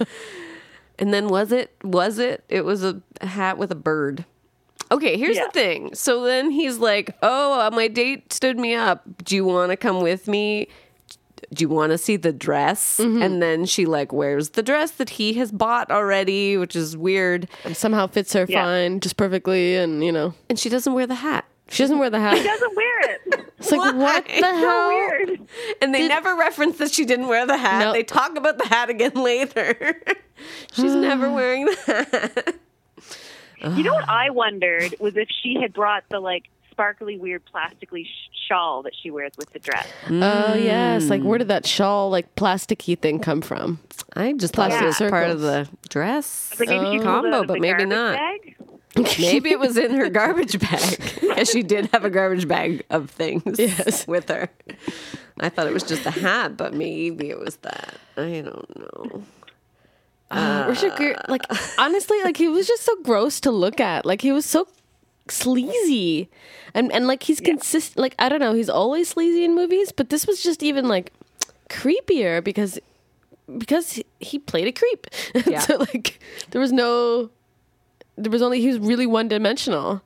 And 0.98 1.12
then 1.12 1.28
was 1.28 1.52
it? 1.52 1.74
Was 1.82 2.18
it? 2.18 2.44
It 2.48 2.64
was 2.64 2.84
a 2.84 3.00
hat 3.20 3.58
with 3.58 3.70
a 3.72 3.76
bird. 3.76 4.24
Okay, 4.90 5.16
here's 5.16 5.36
Yeah. 5.36 5.46
the 5.46 5.52
thing. 5.52 5.94
So 5.94 6.22
then 6.24 6.50
he's 6.50 6.78
like, 6.78 7.16
oh, 7.22 7.60
uh, 7.60 7.70
my 7.70 7.88
date 7.88 8.32
stood 8.32 8.58
me 8.58 8.74
up. 8.74 9.02
Do 9.24 9.34
you 9.34 9.44
want 9.44 9.70
to 9.70 9.76
come 9.76 10.02
with 10.02 10.28
me? 10.28 10.68
Do 11.52 11.62
you 11.64 11.68
want 11.68 11.92
to 11.92 11.98
see 11.98 12.16
the 12.16 12.32
dress? 12.32 12.98
Mm-hmm. 12.98 13.22
And 13.22 13.42
then 13.42 13.64
she 13.66 13.84
like 13.86 14.12
wears 14.12 14.50
the 14.50 14.62
dress 14.62 14.90
that 14.92 15.10
he 15.10 15.34
has 15.34 15.50
bought 15.50 15.90
already, 15.90 16.56
which 16.56 16.76
is 16.76 16.96
weird. 16.96 17.48
And 17.64 17.76
somehow 17.76 18.06
fits 18.06 18.32
her 18.34 18.46
Yeah. 18.48 18.64
fine, 18.64 19.00
just 19.00 19.16
perfectly, 19.16 19.76
and 19.76 20.04
you 20.04 20.12
know 20.12 20.34
And 20.50 20.58
she 20.58 20.68
doesn't 20.68 20.92
wear 20.92 21.06
the 21.06 21.16
hat. 21.16 21.44
she 21.68 21.82
doesn't 21.82 21.98
wear 21.98 22.10
the 22.10 22.20
hat. 22.20 22.36
She 22.36 22.44
doesn't 22.44 22.76
wear 22.76 23.00
it. 23.12 23.20
It's 23.62 23.70
like 23.72 23.80
Why? 23.80 23.92
what 23.92 24.24
the 24.26 24.40
So 24.40 24.46
hell? 24.56 24.88
Weird. 24.88 25.40
And 25.80 25.94
they 25.94 26.06
never 26.08 26.34
reference 26.34 26.78
that 26.78 26.92
she 26.92 27.04
didn't 27.04 27.28
wear 27.28 27.46
the 27.46 27.56
hat. 27.56 27.80
No. 27.80 27.92
They 27.92 28.02
talk 28.02 28.36
about 28.36 28.58
the 28.58 28.66
hat 28.66 28.90
again 28.90 29.14
later. 29.16 30.02
She's 30.72 30.94
never 30.94 31.30
wearing 31.34 31.66
the 31.66 31.76
hat. 31.76 32.56
You 33.76 33.82
know 33.84 33.94
what 33.94 34.08
I 34.08 34.30
wondered 34.30 34.94
was 34.98 35.16
if 35.16 35.28
she 35.42 35.56
had 35.60 35.72
brought 35.72 36.04
the 36.08 36.20
like 36.20 36.44
sparkly, 36.70 37.18
weird, 37.18 37.44
plastically 37.44 38.04
sh- 38.04 38.48
shawl 38.48 38.82
that 38.82 38.92
she 39.00 39.10
wears 39.10 39.32
with 39.36 39.52
the 39.52 39.58
dress. 39.58 39.86
Mm. 40.06 40.22
Oh 40.22 40.54
yes, 40.54 41.08
like 41.10 41.22
where 41.22 41.38
did 41.38 41.48
that 41.48 41.66
shawl, 41.66 42.10
like 42.10 42.34
plasticky 42.34 42.98
thing, 42.98 43.18
come 43.20 43.40
from? 43.42 43.78
I 44.14 44.32
just 44.32 44.54
thought 44.54 44.70
Plastic 44.70 45.00
it 45.02 45.04
was 45.04 45.10
part 45.10 45.30
of 45.30 45.40
the 45.40 45.68
dress 45.88 46.52
Like 46.58 46.68
maybe 46.70 46.84
she 46.86 46.98
pulled 46.98 47.24
it 47.26 47.32
out 47.32 47.32
combo, 47.32 47.44
but 47.44 47.60
maybe 47.60 47.84
not. 47.84 48.16
Bag. 48.16 48.56
Maybe 48.96 49.50
it 49.50 49.58
was 49.58 49.76
in 49.76 49.92
her 49.92 50.08
garbage 50.20 50.58
bag. 50.58 50.98
Because 51.20 51.48
she 51.50 51.62
did 51.62 51.86
have 51.92 52.04
a 52.04 52.10
garbage 52.10 52.46
bag 52.46 52.84
of 52.90 53.10
things 53.10 53.58
Yes. 53.58 54.06
with 54.08 54.28
her. 54.28 54.48
I 55.40 55.48
thought 55.48 55.66
it 55.66 55.72
was 55.72 55.82
just 55.82 56.04
a 56.06 56.10
hat, 56.10 56.56
but 56.56 56.74
maybe 56.74 57.30
it 57.30 57.38
was 57.38 57.56
that. 57.58 57.94
I 58.16 58.42
don't 58.42 58.78
know. 58.78 59.22
Uh, 60.30 60.66
Richard 60.68 60.96
Gere, 60.96 61.16
like 61.28 61.42
honestly, 61.78 62.18
like 62.22 62.36
he 62.36 62.48
was 62.48 62.66
just 62.66 62.82
so 62.84 62.94
gross 63.02 63.40
to 63.40 63.50
look 63.50 63.80
at. 63.80 64.06
Like 64.06 64.22
he 64.22 64.32
was 64.32 64.44
so 64.46 64.66
sleazy, 65.28 66.30
and 66.74 66.90
and 66.92 67.06
like 67.06 67.22
he's 67.22 67.40
consistent. 67.40 67.98
Like 67.98 68.14
I 68.18 68.28
don't 68.28 68.40
know, 68.40 68.54
he's 68.54 68.70
always 68.70 69.08
sleazy 69.08 69.44
in 69.44 69.54
movies, 69.54 69.92
but 69.92 70.08
this 70.10 70.26
was 70.26 70.42
just 70.42 70.62
even 70.62 70.88
like 70.88 71.12
creepier 71.68 72.42
because 72.42 72.78
because 73.58 73.92
he- 73.92 74.06
he 74.20 74.38
played 74.38 74.68
a 74.68 74.72
creep. 74.72 75.06
Yeah. 75.46 75.60
so 75.60 75.76
like 75.78 76.18
there 76.50 76.60
was 76.60 76.72
no, 76.72 77.30
there 78.16 78.30
was 78.30 78.42
only 78.42 78.60
he 78.60 78.68
was 78.68 78.78
really 78.78 79.06
one 79.06 79.28
dimensional. 79.28 80.02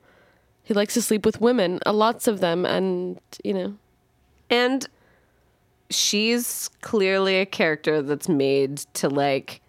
He 0.62 0.75
likes 0.75 0.94
to 0.94 1.02
sleep 1.02 1.25
with 1.25 1.40
women, 1.40 1.80
uh, 1.86 1.92
lots 1.92 2.26
of 2.26 2.40
them, 2.40 2.66
and 2.66 3.20
you 3.44 3.54
know. 3.54 3.75
And 4.50 4.86
she's 5.90 6.68
clearly 6.80 7.36
a 7.40 7.46
character 7.46 8.02
that's 8.02 8.28
made 8.28 8.78
to 8.94 9.08
like 9.08 9.60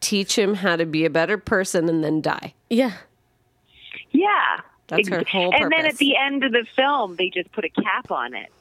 teach 0.00 0.36
him 0.36 0.54
how 0.54 0.76
to 0.76 0.84
be 0.84 1.04
a 1.04 1.10
better 1.10 1.38
person 1.38 1.88
and 1.88 2.02
then 2.02 2.20
die. 2.20 2.54
Yeah. 2.68 2.94
Yeah. 4.10 4.60
That's 4.88 5.08
her 5.08 5.24
whole 5.30 5.54
And 5.54 5.72
then 5.72 5.86
at 5.86 5.96
the 5.96 6.16
end 6.16 6.44
of 6.44 6.52
the 6.52 6.66
film, 6.76 7.16
they 7.16 7.30
just 7.30 7.50
put 7.52 7.64
a 7.64 7.68
cap 7.68 8.10
on 8.10 8.34
it. 8.34 8.52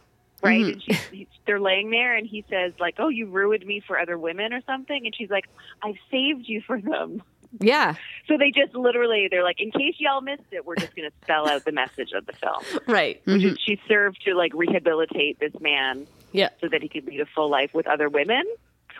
Right? 0.43 0.61
Mm-hmm. 0.61 0.91
And 0.91 0.99
she's, 1.11 1.27
they're 1.45 1.59
laying 1.59 1.91
there, 1.91 2.15
and 2.15 2.25
he 2.25 2.43
says, 2.49 2.73
like, 2.79 2.95
oh, 2.97 3.09
you 3.09 3.27
ruined 3.27 3.65
me 3.65 3.79
for 3.79 3.99
other 3.99 4.17
women 4.17 4.53
or 4.53 4.61
something. 4.65 5.05
And 5.05 5.15
she's 5.15 5.29
like, 5.29 5.45
I've 5.83 5.97
saved 6.09 6.47
you 6.47 6.61
for 6.61 6.81
them. 6.81 7.21
Yeah, 7.59 7.95
So 8.29 8.37
they 8.37 8.51
just 8.51 8.73
literally, 8.75 9.27
they're 9.29 9.43
like, 9.43 9.59
in 9.59 9.71
case 9.71 9.95
y'all 9.99 10.21
missed 10.21 10.43
it, 10.51 10.65
we're 10.65 10.75
just 10.77 10.95
going 10.95 11.09
to 11.09 11.15
spell 11.23 11.49
out 11.49 11.65
the 11.65 11.73
message 11.73 12.11
of 12.13 12.25
the 12.25 12.33
film. 12.33 12.63
right. 12.87 13.21
Which 13.25 13.43
is 13.43 13.53
mm-hmm. 13.53 13.55
she 13.65 13.79
served 13.89 14.21
to, 14.25 14.35
like, 14.35 14.53
rehabilitate 14.53 15.39
this 15.39 15.53
man 15.59 16.07
Yeah. 16.31 16.49
so 16.61 16.69
that 16.69 16.81
he 16.81 16.87
could 16.87 17.05
lead 17.05 17.19
a 17.19 17.25
full 17.25 17.49
life 17.49 17.73
with 17.73 17.87
other 17.87 18.07
women, 18.07 18.43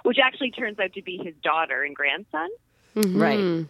which 0.04 0.18
actually 0.22 0.52
turns 0.52 0.80
out 0.80 0.92
to 0.94 1.02
be 1.02 1.18
his 1.24 1.34
daughter 1.42 1.84
and 1.84 1.96
grandson. 1.96 2.50
Mm-hmm. 2.96 3.22
Right. 3.22 3.40
Hmm. 3.40 3.62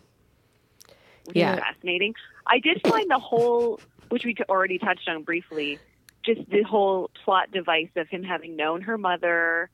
which 1.26 1.36
Yeah. 1.36 1.54
is 1.54 1.60
fascinating. 1.60 2.16
I 2.48 2.58
did 2.58 2.82
find 2.88 3.08
the 3.10 3.20
whole, 3.20 3.80
which 4.10 4.26
we 4.26 4.36
already 4.50 4.80
touched 4.80 5.08
on 5.08 5.22
briefly, 5.22 5.78
just 6.26 6.50
the 6.50 6.64
whole 6.64 7.12
plot 7.24 7.52
device 7.52 7.90
of 7.96 8.10
him 8.10 8.24
having 8.24 8.56
known 8.56 8.82
her 8.82 8.98
mother, 8.98 9.70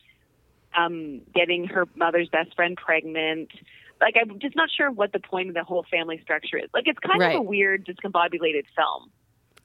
um, 0.76 1.22
getting 1.34 1.68
her 1.68 1.88
mother's 1.96 2.28
best 2.28 2.54
friend 2.56 2.76
pregnant. 2.76 3.52
Like, 4.02 4.16
I'm 4.20 4.40
just 4.40 4.56
not 4.56 4.70
sure 4.76 4.92
what 4.92 5.12
the 5.14 5.20
point 5.20 5.50
of 5.50 5.56
the 5.56 5.64
whole 5.64 5.86
family 5.90 6.20
structure 6.22 6.58
is. 6.58 6.70
Like, 6.74 6.88
it's 6.88 7.00
kind 7.00 7.20
Right. 7.20 7.36
of 7.36 7.40
a 7.40 7.44
weird, 7.44 7.86
discombobulated 7.86 8.66
film. 8.76 9.12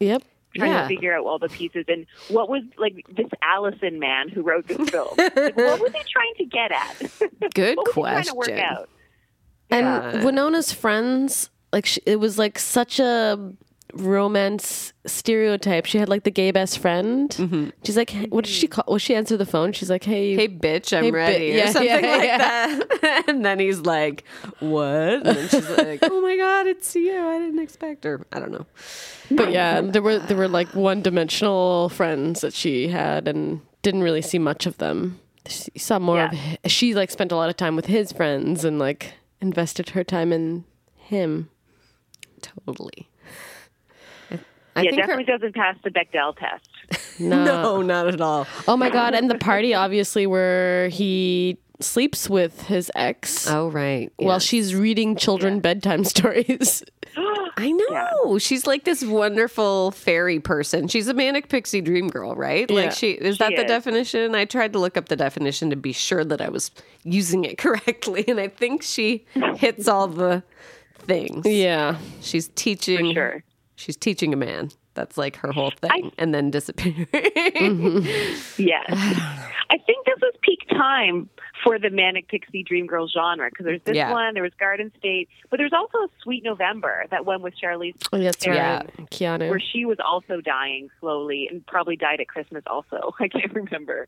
Yep. 0.00 0.22
Trying 0.56 0.70
Yeah. 0.70 0.82
to 0.82 0.88
figure 0.88 1.14
out 1.16 1.24
all 1.24 1.38
the 1.38 1.48
pieces 1.48 1.84
and 1.88 2.06
what 2.28 2.48
was 2.48 2.62
like 2.76 2.94
this 3.14 3.26
Allison 3.42 3.98
man 3.98 4.28
who 4.28 4.42
wrote 4.42 4.66
this 4.68 4.90
film. 4.90 5.08
like, 5.16 5.56
what 5.56 5.80
was 5.80 5.92
he 5.92 6.02
trying 6.10 6.34
to 6.38 6.44
get 6.44 6.72
at? 6.72 7.52
Good 7.54 7.76
what 7.78 7.86
was 7.86 7.94
he 7.94 8.02
trying 8.02 8.24
to 8.24 8.34
work 8.34 8.46
question. 8.48 8.58
out? 8.64 8.88
And 9.70 9.86
Yeah. 9.86 10.24
Winona's 10.24 10.72
friends, 10.72 11.48
like 11.72 11.86
she, 11.86 12.00
it 12.04 12.16
was 12.20 12.38
like 12.38 12.58
such 12.58 12.98
a 13.00 13.52
romance 13.94 14.92
stereotype. 15.06 15.86
She 15.86 15.98
had 15.98 16.08
like 16.08 16.24
the 16.24 16.30
gay 16.30 16.50
best 16.50 16.78
friend. 16.78 17.30
Mm-hmm. 17.30 17.70
She's 17.84 17.96
like, 17.96 18.10
hey, 18.10 18.26
what 18.28 18.44
did 18.44 18.52
she 18.52 18.66
call? 18.66 18.84
Well, 18.88 18.98
she 18.98 19.14
answered 19.14 19.38
the 19.38 19.46
phone. 19.46 19.72
She's 19.72 19.90
like, 19.90 20.04
hey, 20.04 20.34
Hey, 20.34 20.48
bitch, 20.48 20.96
I'm 20.96 21.04
Hey, 21.04 21.10
bi- 21.10 21.16
ready, 21.16 21.46
yeah, 21.46 21.68
or 21.68 21.72
something 21.72 22.04
yeah, 22.04 22.10
like 22.16 22.22
yeah. 22.24 22.38
that. 22.38 23.24
and 23.28 23.44
then 23.44 23.58
he's 23.60 23.80
like, 23.80 24.24
"What?" 24.60 24.88
And 24.88 25.24
then 25.24 25.48
she's 25.48 25.68
like, 25.70 26.00
"Oh 26.02 26.20
my 26.20 26.36
god, 26.36 26.66
it's 26.66 26.94
you! 26.94 27.16
I 27.18 27.38
didn't 27.38 27.58
expect 27.60 28.04
her." 28.04 28.24
I 28.32 28.38
don't 28.38 28.52
know. 28.52 28.66
but 29.30 29.50
yeah, 29.52 29.80
there 29.80 30.02
were 30.02 30.18
there 30.18 30.36
were 30.36 30.48
like 30.48 30.74
one 30.74 31.02
dimensional 31.02 31.88
friends 31.88 32.40
that 32.40 32.52
she 32.54 32.88
had, 32.88 33.28
and 33.28 33.60
didn't 33.82 34.02
really 34.02 34.22
see 34.22 34.38
much 34.38 34.66
of 34.66 34.78
them. 34.78 35.18
She 35.46 35.78
saw 35.78 35.98
more 35.98 36.22
of. 36.22 36.34
She 36.70 36.94
like 36.94 37.10
spent 37.10 37.32
a 37.32 37.36
lot 37.36 37.48
of 37.50 37.56
time 37.56 37.76
with 37.76 37.86
his 37.86 38.12
friends 38.12 38.64
and 38.64 38.78
like 38.78 39.14
invested 39.40 39.90
her 39.90 40.04
time 40.04 40.32
in 40.32 40.64
him. 40.96 41.50
Totally. 42.40 43.08
I, 44.74 44.80
I 44.80 44.82
yeah, 44.84 44.90
think 44.90 45.02
her- 45.02 45.06
definitely 45.08 45.32
doesn't 45.32 45.54
pass 45.54 45.76
the 45.84 45.90
Bechdel 45.90 46.36
test. 46.36 46.68
No. 47.20 47.44
no, 47.44 47.82
not 47.82 48.08
at 48.08 48.20
all. 48.22 48.46
Oh 48.66 48.76
my 48.76 48.88
god! 48.88 49.14
And 49.14 49.30
the 49.30 49.36
party, 49.38 49.74
obviously, 49.74 50.26
where 50.26 50.88
he 50.88 51.58
sleeps 51.78 52.28
with 52.28 52.62
his 52.62 52.90
ex. 52.94 53.48
Oh 53.50 53.68
right. 53.68 54.10
while 54.16 54.38
she's 54.38 54.74
reading 54.74 55.14
children 55.16 55.60
bedtime 55.60 56.04
stories. 56.16 56.82
I 57.58 57.70
know. 57.70 58.38
She's 58.38 58.66
like 58.66 58.84
this 58.84 59.04
wonderful 59.04 59.90
fairy 59.90 60.40
person. 60.40 60.88
She's 60.88 61.06
a 61.06 61.14
manic 61.14 61.48
pixie 61.50 61.82
dream 61.82 62.08
girl, 62.08 62.34
right? 62.34 62.68
Yeah. 62.70 62.76
Like 62.76 62.92
she 62.92 63.10
is 63.10 63.36
that 63.38 63.50
She 63.50 63.56
the 63.56 63.64
is. 63.64 63.68
definition? 63.68 64.34
I 64.34 64.46
tried 64.46 64.72
to 64.72 64.78
look 64.78 64.96
up 64.96 65.08
the 65.08 65.16
definition 65.16 65.68
to 65.70 65.76
be 65.76 65.92
sure 65.92 66.24
that 66.24 66.40
I 66.40 66.48
was 66.48 66.70
using 67.04 67.44
it 67.44 67.58
correctly, 67.58 68.24
and 68.26 68.40
I 68.40 68.48
think 68.48 68.82
she 68.82 69.26
hits 69.56 69.86
all 69.86 70.08
the 70.08 70.42
things. 71.00 71.44
yeah. 71.46 71.98
She's 72.22 72.48
teaching 72.54 73.08
For 73.08 73.12
sure. 73.14 73.44
She's 73.76 73.96
teaching 73.96 74.32
a 74.32 74.36
man. 74.36 74.70
That's 74.94 75.16
like 75.16 75.36
her 75.36 75.50
whole 75.52 75.70
thing, 75.70 76.12
and 76.18 76.34
then 76.34 76.50
disappearing. 76.50 77.06
Mm-hmm. 77.06 78.62
Yes. 78.62 78.84
I 78.88 79.78
think 79.86 80.04
this 80.04 80.18
was 80.20 80.34
peak 80.42 80.68
time 80.68 81.30
for 81.64 81.78
the 81.78 81.88
Manic 81.88 82.28
Pixie 82.28 82.62
Dream 82.62 82.86
Girl 82.86 83.08
genre 83.08 83.48
because 83.48 83.64
there's 83.64 83.80
this 83.84 83.96
Yeah. 83.96 84.12
one, 84.12 84.34
there 84.34 84.42
was 84.42 84.52
Garden 84.60 84.92
State, 84.98 85.28
but 85.50 85.56
there's 85.56 85.72
also 85.72 85.96
a 85.98 86.08
Sweet 86.22 86.44
November, 86.44 87.06
that 87.10 87.24
one 87.24 87.40
with 87.40 87.54
Charlize 87.58 87.94
Oh, 88.12 88.18
that's 88.18 88.36
Theron, 88.44 88.58
right. 88.58 89.10
Keanu. 89.10 89.48
where 89.48 89.60
she 89.60 89.86
was 89.86 89.96
also 90.04 90.42
dying 90.42 90.90
slowly 91.00 91.48
and 91.50 91.66
probably 91.66 91.96
died 91.96 92.20
at 92.20 92.28
Christmas 92.28 92.62
also. 92.66 93.14
I 93.20 93.28
can't 93.28 93.52
remember. 93.54 94.06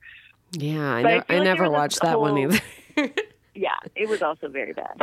yeah, 0.53 0.95
I, 0.97 1.03
But 1.03 1.11
I 1.13 1.35
I 1.35 1.39
like 1.39 1.45
never 1.45 1.71
watched 1.71 2.03
that 2.03 2.21
one 2.21 2.37
either. 2.37 2.61
Yeah, 3.57 3.69
it 3.95 4.09
was 4.09 4.21
also 4.21 4.49
very 4.49 4.73
bad. 4.73 4.97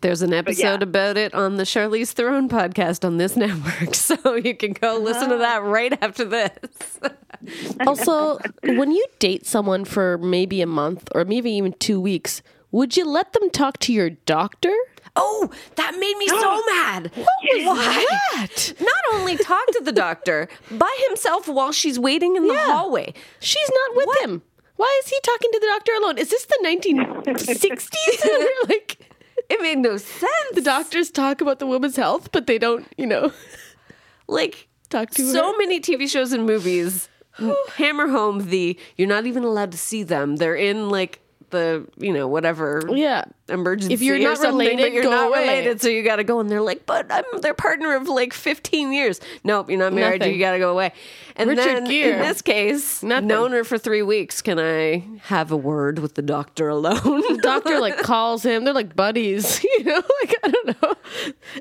There's 0.00 0.22
an 0.22 0.32
episode 0.32 0.80
yeah. 0.80 0.88
about 0.88 1.16
it 1.16 1.34
on 1.34 1.56
the 1.56 1.64
Charlize 1.64 2.12
Theron 2.12 2.48
podcast 2.48 3.04
on 3.04 3.16
this 3.16 3.36
network, 3.36 3.94
so 3.94 4.34
you 4.34 4.54
can 4.54 4.72
go 4.72 4.98
listen 4.98 5.30
to 5.30 5.38
that 5.38 5.62
right 5.62 5.96
after 6.02 6.24
this. 6.24 7.00
also, 7.86 8.38
when 8.62 8.92
you 8.92 9.04
date 9.18 9.46
someone 9.46 9.84
for 9.84 10.18
maybe 10.18 10.60
a 10.60 10.66
month 10.66 11.08
or 11.14 11.24
maybe 11.24 11.50
even 11.52 11.74
two 11.78 12.00
weeks, 12.00 12.42
would 12.70 12.96
you 12.96 13.04
let 13.04 13.32
them 13.32 13.50
talk 13.50 13.78
to 13.80 13.92
your 13.92 14.10
doctor? 14.10 14.74
Oh, 15.16 15.50
that 15.76 15.96
made 15.98 16.16
me 16.16 16.26
so 16.26 16.62
mad. 16.74 17.10
What 17.14 17.28
was 17.42 17.78
that? 17.78 18.72
Not 18.80 19.14
only 19.14 19.36
talk 19.36 19.66
to 19.68 19.80
the 19.84 19.92
doctor 19.92 20.48
by 20.70 20.92
himself 21.08 21.48
while 21.48 21.72
she's 21.72 21.98
waiting 21.98 22.36
in 22.36 22.48
the 22.48 22.58
hallway. 22.58 23.14
She's 23.40 23.70
not 23.70 23.96
with 23.96 24.08
him. 24.22 24.42
Why 24.76 25.00
is 25.04 25.08
he 25.08 25.18
talking 25.22 25.50
to 25.52 25.58
the 25.60 25.66
doctor 25.66 25.92
alone? 25.92 26.18
Is 26.18 26.30
this 26.30 26.46
the 26.46 26.58
1960s? 26.64 28.46
like 28.68 29.13
It 29.54 29.62
made 29.62 29.78
no 29.78 29.96
sense. 29.96 30.50
the 30.54 30.60
doctors 30.60 31.10
talk 31.10 31.40
about 31.40 31.58
the 31.60 31.66
woman's 31.66 31.96
health, 31.96 32.32
but 32.32 32.46
they 32.46 32.58
don't, 32.58 32.86
you 32.98 33.06
know, 33.06 33.32
like 34.26 34.68
talk 34.90 35.10
to 35.10 35.22
so 35.32 35.52
her. 35.52 35.58
many 35.58 35.80
TV 35.80 36.08
shows 36.08 36.32
and 36.32 36.44
movies 36.44 37.08
hammer 37.76 38.08
home 38.08 38.50
the 38.50 38.78
you're 38.96 39.08
not 39.08 39.26
even 39.26 39.44
allowed 39.44 39.70
to 39.72 39.78
see 39.78 40.02
them. 40.02 40.36
They're 40.36 40.56
in 40.56 40.88
like 40.90 41.20
the 41.54 41.86
you 41.96 42.12
know 42.12 42.28
whatever 42.28 42.82
Yeah. 42.92 43.24
emergency. 43.48 43.94
If 43.94 44.02
you're 44.02 44.18
not 44.18 44.38
related, 44.40 44.78
but 44.82 44.92
you're 44.92 45.02
go 45.04 45.10
not 45.10 45.28
away. 45.28 45.40
related, 45.40 45.80
so 45.80 45.88
you 45.88 46.02
got 46.02 46.16
to 46.16 46.24
go. 46.24 46.40
And 46.40 46.50
they're 46.50 46.60
like, 46.60 46.84
but 46.86 47.06
I'm 47.10 47.24
their 47.40 47.54
partner 47.54 47.94
of 47.96 48.08
like 48.08 48.32
15 48.34 48.92
years. 48.92 49.20
Nope, 49.44 49.70
you're 49.70 49.78
not 49.78 49.92
married. 49.92 50.20
Nothing. 50.20 50.34
You 50.34 50.40
got 50.40 50.52
to 50.52 50.58
go 50.58 50.70
away. 50.72 50.92
And 51.36 51.48
Richard 51.50 51.64
then 51.64 51.84
Gere. 51.86 52.12
in 52.12 52.18
this 52.20 52.42
case, 52.42 53.02
Nothing. 53.02 53.26
known 53.28 53.52
her 53.52 53.64
for 53.64 53.78
three 53.78 54.02
weeks. 54.02 54.42
Can 54.42 54.58
I 54.58 55.02
have 55.22 55.50
a 55.50 55.56
word 55.56 55.98
with 55.98 56.14
the 56.14 56.22
doctor 56.22 56.68
alone? 56.68 57.02
the 57.02 57.40
Doctor 57.42 57.80
like 57.80 57.98
calls 58.02 58.42
him. 58.44 58.64
They're 58.64 58.74
like 58.74 58.94
buddies, 58.94 59.64
you 59.78 59.84
know? 59.84 60.02
Like 60.22 60.34
I 60.44 60.48
don't 60.48 60.82
know. 60.82 60.94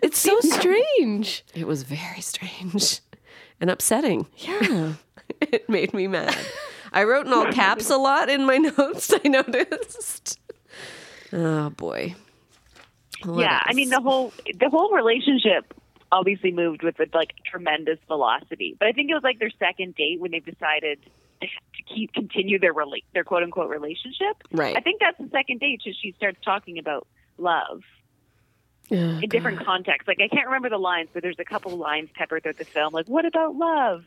It's 0.01 0.19
so 0.19 0.39
strange. 0.41 1.43
it 1.55 1.67
was 1.67 1.83
very 1.83 2.21
strange 2.21 3.00
and 3.62 3.69
upsetting. 3.69 4.27
Yeah. 4.38 4.93
It 5.41 5.67
made 5.67 5.93
me 5.93 6.07
mad. 6.07 6.38
I 6.93 7.03
wrote 7.05 7.25
in 7.27 7.33
all 7.33 7.51
caps 7.51 7.89
a 7.89 7.97
lot 7.97 8.29
in 8.29 8.45
my 8.45 8.57
notes. 8.77 9.12
I 9.13 9.27
noticed. 9.27 10.39
Oh 11.31 11.69
boy. 11.71 12.15
What 13.23 13.39
yeah, 13.39 13.59
I 13.65 13.73
mean 13.73 13.89
the 13.89 14.01
whole 14.01 14.33
the 14.59 14.69
whole 14.69 14.91
relationship 14.91 15.73
obviously 16.12 16.51
moved 16.51 16.83
with 16.83 16.95
like 17.13 17.33
tremendous 17.45 17.97
velocity. 18.07 18.75
But 18.77 18.88
I 18.88 18.91
think 18.91 19.09
it 19.09 19.13
was 19.13 19.23
like 19.23 19.39
their 19.39 19.50
second 19.59 19.95
date 19.95 20.19
when 20.19 20.31
they 20.31 20.39
decided 20.39 21.00
to 21.41 21.47
keep 21.93 22.13
continue 22.13 22.59
their 22.59 22.73
rela- 22.73 23.03
their 23.13 23.23
quote 23.23 23.43
unquote 23.43 23.69
relationship. 23.69 24.35
Right. 24.51 24.75
I 24.77 24.81
think 24.81 25.00
that's 25.00 25.17
the 25.17 25.29
second 25.31 25.59
date. 25.59 25.81
So 25.83 25.91
she 26.01 26.12
starts 26.17 26.38
talking 26.45 26.77
about 26.77 27.07
love 27.38 27.81
Yeah. 28.89 29.19
in 29.21 29.29
different 29.29 29.65
contexts. 29.65 30.07
Like 30.07 30.19
I 30.21 30.27
can't 30.27 30.45
remember 30.47 30.69
the 30.69 30.77
lines, 30.77 31.09
but 31.13 31.23
there's 31.23 31.39
a 31.39 31.45
couple 31.45 31.75
lines 31.77 32.09
peppered 32.13 32.43
throughout 32.43 32.57
the 32.57 32.65
film. 32.65 32.93
Like, 32.93 33.07
what 33.07 33.25
about 33.25 33.55
love? 33.55 34.03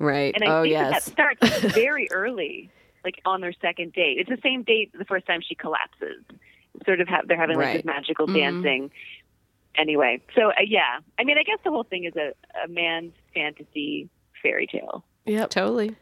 Right. 0.00 0.34
And 0.34 0.44
I 0.44 0.58
oh 0.58 0.62
think 0.62 0.74
that, 0.74 0.90
yes. 0.92 1.04
that 1.06 1.12
starts 1.40 1.58
very 1.74 2.08
early, 2.10 2.70
like 3.04 3.20
on 3.24 3.40
their 3.40 3.52
second 3.60 3.92
date. 3.92 4.18
It's 4.18 4.30
the 4.30 4.38
same 4.42 4.62
date 4.62 4.92
the 4.98 5.04
first 5.04 5.26
time 5.26 5.40
she 5.46 5.54
collapses. 5.54 6.22
Sort 6.84 7.00
of 7.00 7.08
have 7.08 7.28
they're 7.28 7.36
having 7.38 7.56
like 7.56 7.66
Right. 7.66 7.76
this 7.78 7.84
magical 7.84 8.26
dancing. 8.26 8.90
Anyway, 9.76 10.20
so 10.36 10.50
uh, 10.50 10.54
yeah, 10.66 11.00
I 11.18 11.24
mean, 11.24 11.36
I 11.38 11.42
guess 11.42 11.58
the 11.64 11.70
whole 11.70 11.82
thing 11.84 12.04
is 12.04 12.14
a, 12.16 12.32
a 12.64 12.68
man's 12.68 13.12
fantasy 13.34 14.08
fairy 14.42 14.66
tale. 14.68 15.04
Yeah, 15.24 15.46
Totally. 15.46 15.96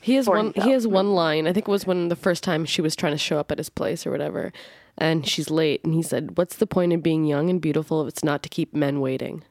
He 0.00 0.14
has 0.14 0.28
one. 0.28 0.46
himself. 0.46 0.64
He 0.66 0.72
has 0.72 0.86
one 0.86 1.14
line. 1.14 1.46
I 1.48 1.52
think 1.52 1.66
it 1.66 1.70
was 1.70 1.86
when 1.86 2.08
the 2.08 2.14
first 2.16 2.44
time 2.44 2.64
she 2.66 2.82
was 2.82 2.94
trying 2.94 3.12
to 3.14 3.18
show 3.18 3.38
up 3.38 3.50
at 3.50 3.58
his 3.58 3.70
place 3.70 4.06
or 4.06 4.10
whatever, 4.12 4.52
and 4.98 5.26
she's 5.26 5.50
late. 5.50 5.82
And 5.84 5.94
he 5.94 6.02
said, 6.02 6.36
"What's 6.36 6.56
the 6.56 6.66
point 6.66 6.92
of 6.92 7.02
being 7.02 7.24
young 7.24 7.48
and 7.50 7.60
beautiful 7.60 8.02
if 8.02 8.08
it's 8.08 8.22
not 8.22 8.42
to 8.44 8.48
keep 8.48 8.74
men 8.74 9.00
waiting?" 9.00 9.42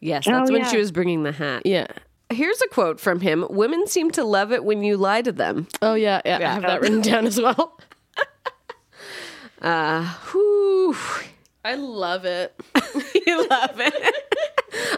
Yes, 0.00 0.26
Oh, 0.26 0.32
that's 0.32 0.50
when 0.50 0.62
yeah. 0.62 0.68
she 0.70 0.76
was 0.78 0.90
bringing 0.92 1.22
the 1.22 1.32
hat. 1.32 1.62
Yeah. 1.64 1.86
Here's 2.30 2.60
a 2.62 2.68
quote 2.68 3.00
from 3.00 3.20
him 3.20 3.46
Women 3.50 3.86
seem 3.86 4.10
to 4.12 4.24
love 4.24 4.52
it 4.52 4.64
when 4.64 4.82
you 4.82 4.96
lie 4.96 5.22
to 5.22 5.32
them. 5.32 5.66
Oh 5.82 5.94
yeah. 5.94 6.20
Yeah. 6.24 6.36
I 6.38 6.52
have 6.54 6.62
that 6.62 6.80
written 6.82 7.00
down 7.00 7.26
as 7.26 7.40
well. 7.40 7.78
Uh, 9.60 10.04
whew. 10.30 10.94
I 11.64 11.74
love 11.74 12.24
it. 12.24 12.54
you 13.26 13.48
love 13.48 13.80
it. 13.80 14.14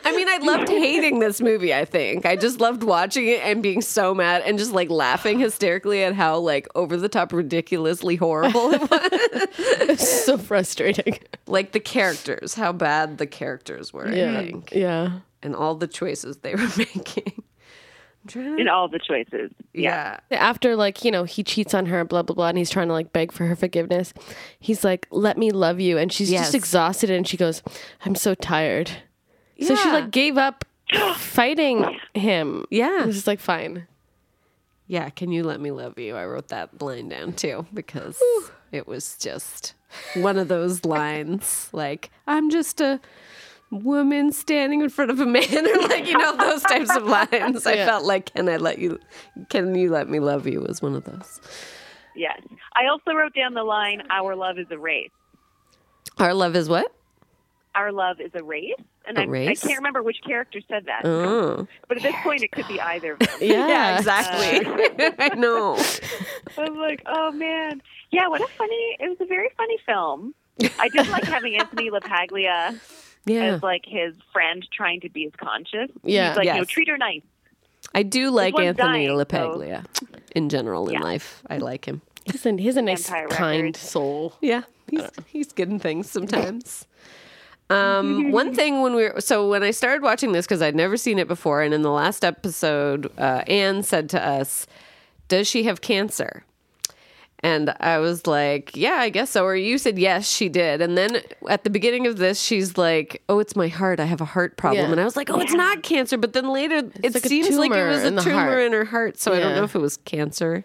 I 0.05 0.15
mean, 0.15 0.29
I 0.29 0.37
loved 0.43 0.69
hating 0.69 1.19
this 1.21 1.41
movie, 1.41 1.73
I 1.73 1.87
think. 1.87 2.27
I 2.27 2.37
just 2.37 2.61
loved 2.61 2.83
watching 2.83 3.27
it 3.27 3.41
and 3.43 3.63
being 3.63 3.81
so 3.81 4.15
mad 4.15 4.43
and 4.45 4.59
just 4.59 4.73
like 4.73 4.91
laughing 4.91 5.39
hysterically 5.39 6.03
at 6.05 6.15
how 6.15 6.37
like 6.39 6.69
over 6.75 6.99
the 6.99 7.09
top 7.09 7.33
ridiculously 7.33 8.17
horrible 8.17 8.73
it 8.75 8.81
was. 8.83 9.01
It's 9.89 10.25
so 10.27 10.37
frustrating. 10.37 11.19
like 11.47 11.73
the 11.73 11.81
characters, 11.81 12.53
how 12.55 12.73
bad 12.73 13.17
the 13.17 13.27
characters 13.27 13.95
were, 13.95 14.09
I 14.09 14.15
Yeah. 14.15 14.41
think. 14.43 14.73
Yeah. 14.73 15.21
And 15.43 15.55
all 15.57 15.75
the 15.75 15.87
choices 15.87 16.39
they 16.39 16.55
were 16.57 16.69
making. 16.77 17.33
I'm 18.23 18.29
to 18.29 18.57
In 18.59 18.69
all 18.69 18.87
the 18.89 18.99
choices. 18.99 19.51
yeah. 19.73 20.21
After 20.31 20.77
like 20.77 21.05
you 21.05 21.11
know 21.11 21.25
he 21.25 21.43
cheats 21.43 21.73
on 21.73 21.87
her, 21.87 22.05
blah 22.05 22.23
blah 22.23 22.35
blah, 22.35 22.49
and 22.49 22.59
he's 22.59 22.69
trying 22.71 22.89
to 22.89 22.93
like 22.93 23.13
beg 23.13 23.33
for 23.33 23.47
her 23.47 23.57
forgiveness. 23.57 24.13
He's 24.59 24.85
like, 24.85 25.07
"Let 25.11 25.39
me 25.39 25.51
love 25.51 25.81
you," 25.81 25.97
and 25.97 26.13
she's 26.13 26.31
Yes. 26.31 26.43
just 26.47 26.55
exhausted, 26.55 27.09
and 27.11 27.27
she 27.27 27.37
goes, 27.39 27.63
"I'm 28.05 28.15
so 28.15 28.35
tired." 28.35 28.91
So 29.63 29.75
she 29.75 29.89
like 29.91 30.11
gave 30.11 30.37
up 30.37 30.65
fighting 31.17 31.99
him. 32.15 32.67
Yeah. 32.71 33.03
It 33.03 33.07
was 33.07 33.17
just 33.17 33.27
like 33.27 33.41
fine. 33.41 33.87
Yeah, 34.87 35.09
can 35.11 35.31
you 35.33 35.43
let 35.45 35.61
me 35.61 35.71
love 35.71 35.99
you? 35.99 36.17
I 36.17 36.27
wrote 36.27 36.49
that 36.49 36.83
line 36.83 37.09
down 37.09 37.33
too 37.35 37.65
because 37.73 38.21
it 38.73 38.87
was 38.87 39.17
just 39.19 39.75
one 40.15 40.37
of 40.37 40.49
those 40.49 40.85
lines 40.85 41.69
like 41.73 42.11
I'm 42.27 42.51
just 42.51 42.81
a 42.81 43.01
woman 43.71 44.33
standing 44.33 44.81
in 44.81 44.89
front 44.89 45.11
of 45.11 45.21
a 45.21 45.27
man 45.27 45.67
or 45.67 45.89
like 45.89 46.07
you 46.07 46.19
know 46.19 46.37
those 46.37 46.63
types 46.63 46.95
of 46.95 47.05
lines. 47.05 47.67
I 47.67 47.77
felt 47.77 48.05
like 48.05 48.35
can 48.35 48.49
I 48.49 48.57
let 48.57 48.79
you 48.79 48.99
can 49.49 49.75
you 49.75 49.91
let 49.91 50.09
me 50.09 50.21
love 50.21 50.47
you 50.47 50.61
was 50.61 50.83
one 50.83 50.95
of 50.95 51.05
those. 51.05 51.41
Yes. 52.17 52.41
I 52.75 52.87
also 52.87 53.13
wrote 53.13 53.35
down 53.35 53.55
the 53.55 53.63
line, 53.63 54.03
"Our 54.11 54.35
love 54.35 54.59
is 54.59 54.67
a 54.71 54.79
race." 54.79 55.11
Our 56.19 56.35
love 56.35 56.57
is 56.57 56.69
what? 56.69 56.93
Our 57.75 57.93
love 57.93 58.21
is 58.21 58.33
a 58.35 58.43
race, 58.43 58.75
and 59.07 59.17
A 59.17 59.21
I, 59.21 59.25
I 59.25 59.27
race? 59.29 59.63
can't 59.63 59.79
remember 59.79 60.03
which 60.03 60.19
character 60.27 60.61
said 60.69 60.87
that. 60.87 61.05
Oh. 61.05 61.69
But 61.87 61.99
at 61.99 62.03
this 62.03 62.17
point, 62.25 62.43
it 62.43 62.51
could 62.51 62.67
be 62.67 62.81
either 62.81 63.13
of 63.13 63.21
them. 63.21 63.29
Yeah, 63.41 63.97
exactly. 63.97 64.67
I 65.19 65.29
know. 65.37 65.75
I 66.59 66.69
was 66.69 66.77
like, 66.77 67.03
oh 67.07 67.31
man, 67.31 67.81
yeah. 68.11 68.27
What 68.27 68.41
a 68.41 68.49
funny! 68.59 68.97
It 68.99 69.09
was 69.09 69.19
a 69.21 69.27
very 69.27 69.51
funny 69.57 69.79
film. 69.87 70.35
I 70.79 70.89
did 70.89 71.09
like 71.09 71.25
having 71.25 71.57
Anthony 71.57 71.91
LaPaglia 71.91 72.79
Yeah. 73.27 73.55
as 73.55 73.63
like 73.63 73.85
his 73.87 74.15
friend 74.33 74.67
trying 74.73 75.01
to 75.01 75.09
be 75.11 75.27
as 75.27 75.33
conscious. 75.37 75.91
Yeah. 76.03 76.29
He's 76.31 76.37
like, 76.39 76.47
you 76.49 76.55
know, 76.55 76.65
treat 76.65 76.89
her 76.89 76.99
nice. 76.99 77.23
I 77.95 78.03
do 78.03 78.31
like 78.31 78.59
Anthony 78.59 79.07
dying, 79.07 79.09
so- 79.09 79.25
LaPaglia 79.25 79.85
in 80.35 80.49
general 80.49 80.89
in 80.89 80.95
Yeah. 80.95 81.01
life. 81.01 81.43
I 81.49 81.59
like 81.59 81.85
him. 81.87 82.03
He's 82.25 82.45
a, 82.47 82.53
he's 82.57 82.77
a 82.77 82.83
nice, 82.83 83.09
Vampire 83.09 83.29
kind 83.29 83.63
Records. 83.63 83.81
soul. 83.81 84.35
Yeah, 84.41 84.63
he's 84.91 85.03
he's 85.27 85.53
good 85.53 85.69
in 85.71 85.79
things 85.79 86.11
sometimes. 86.11 86.87
Um, 87.71 88.33
one 88.33 88.53
thing 88.53 88.83
when 88.83 88.95
we 88.97 89.05
were 89.05 89.21
so 89.21 89.49
when 89.49 89.63
I 89.63 89.71
started 89.71 90.03
watching 90.03 90.33
this 90.33 90.45
because 90.45 90.61
I'd 90.61 90.75
never 90.75 90.97
seen 90.97 91.21
it 91.21 91.29
before, 91.29 91.63
and 91.63 91.73
in 91.73 91.83
the 91.83 91.91
last 91.93 92.25
episode, 92.25 93.13
uh, 93.17 93.45
Anne 93.47 93.85
said 93.85 94.09
to 94.11 94.21
us, 94.21 94.67
"Does 95.29 95.47
she 95.47 95.63
have 95.63 95.81
cancer?" 95.81 96.45
And 97.43 97.75
I 97.81 97.99
was 97.99 98.27
like, 98.27 98.77
"Yeah, 98.77 98.97
I 98.99 99.09
guess 99.09 99.31
so." 99.31 99.45
Or 99.45 99.57
you 99.57 99.79
said, 99.79 99.99
"Yes, 99.99 100.31
she 100.31 100.49
did." 100.51 100.83
And 100.83 100.97
then 100.99 101.23
at 101.49 101.65
the 101.65 101.71
beginning 101.71 102.07
of 102.07 102.19
this, 102.19 102.41
she's 102.41 102.77
like, 102.77 103.23
"Oh, 103.31 103.39
it's 103.39 103.57
my 103.57 103.69
heart. 103.69 103.99
I 103.99 104.05
have 104.05 104.21
a 104.21 104.27
heart 104.27 104.59
problem." 104.59 104.85
Yeah. 104.87 104.93
And 104.93 105.01
I 105.01 105.05
was 105.05 105.17
like, 105.17 105.31
"Oh, 105.31 105.41
it's 105.41 105.55
not 105.55 105.83
cancer." 105.83 106.19
But 106.19 106.35
then 106.35 106.49
later, 106.51 106.77
it 107.03 107.15
like 107.15 107.25
seems 107.25 107.57
like 107.57 107.71
it 107.73 107.87
was 107.89 108.05
a 108.05 108.11
the 108.11 108.21
tumor 108.21 108.35
heart. 108.37 108.63
in 108.65 108.73
her 108.75 108.85
heart. 108.85 109.19
So 109.19 109.33
I 109.33 109.41
don't 109.41 109.55
know 109.55 109.65
if 109.65 109.75
it 109.75 109.79
was 109.81 109.97
cancer. 109.99 110.65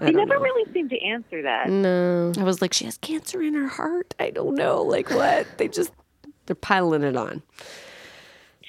I 0.00 0.04
They 0.06 0.12
never 0.12 0.34
know. 0.34 0.40
really 0.40 0.70
seemed 0.72 0.90
to 0.90 1.00
answer 1.02 1.42
that. 1.42 1.68
No. 1.70 2.32
I 2.38 2.44
was 2.44 2.60
like, 2.62 2.72
she 2.72 2.84
has 2.84 2.98
cancer 2.98 3.42
in 3.42 3.54
her 3.54 3.66
heart. 3.68 4.14
I 4.20 4.30
don't 4.30 4.54
know, 4.54 4.82
like 4.82 5.10
what? 5.10 5.46
They 5.58 5.66
just 5.68 5.90
they're 6.46 6.54
piling 6.54 7.02
it 7.02 7.16
on 7.16 7.42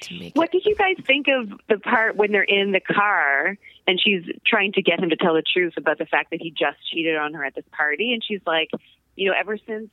to 0.00 0.18
make 0.18 0.34
What 0.34 0.46
it. 0.46 0.52
did 0.52 0.64
you 0.64 0.74
guys 0.74 0.96
think 1.06 1.26
of 1.28 1.52
the 1.68 1.78
part 1.78 2.16
when 2.16 2.32
they're 2.32 2.42
in 2.42 2.72
the 2.72 2.80
car 2.80 3.58
and 3.86 4.00
she's 4.00 4.22
trying 4.46 4.72
to 4.72 4.82
get 4.82 5.00
him 5.00 5.10
to 5.10 5.16
tell 5.16 5.34
the 5.34 5.42
truth 5.42 5.74
about 5.76 5.98
the 5.98 6.06
fact 6.06 6.30
that 6.30 6.40
he 6.40 6.50
just 6.50 6.78
cheated 6.92 7.16
on 7.16 7.34
her 7.34 7.44
at 7.44 7.54
this 7.54 7.64
party? 7.72 8.12
And 8.12 8.22
she's 8.24 8.40
like, 8.46 8.68
you 9.16 9.28
know, 9.30 9.36
ever 9.38 9.56
since 9.66 9.88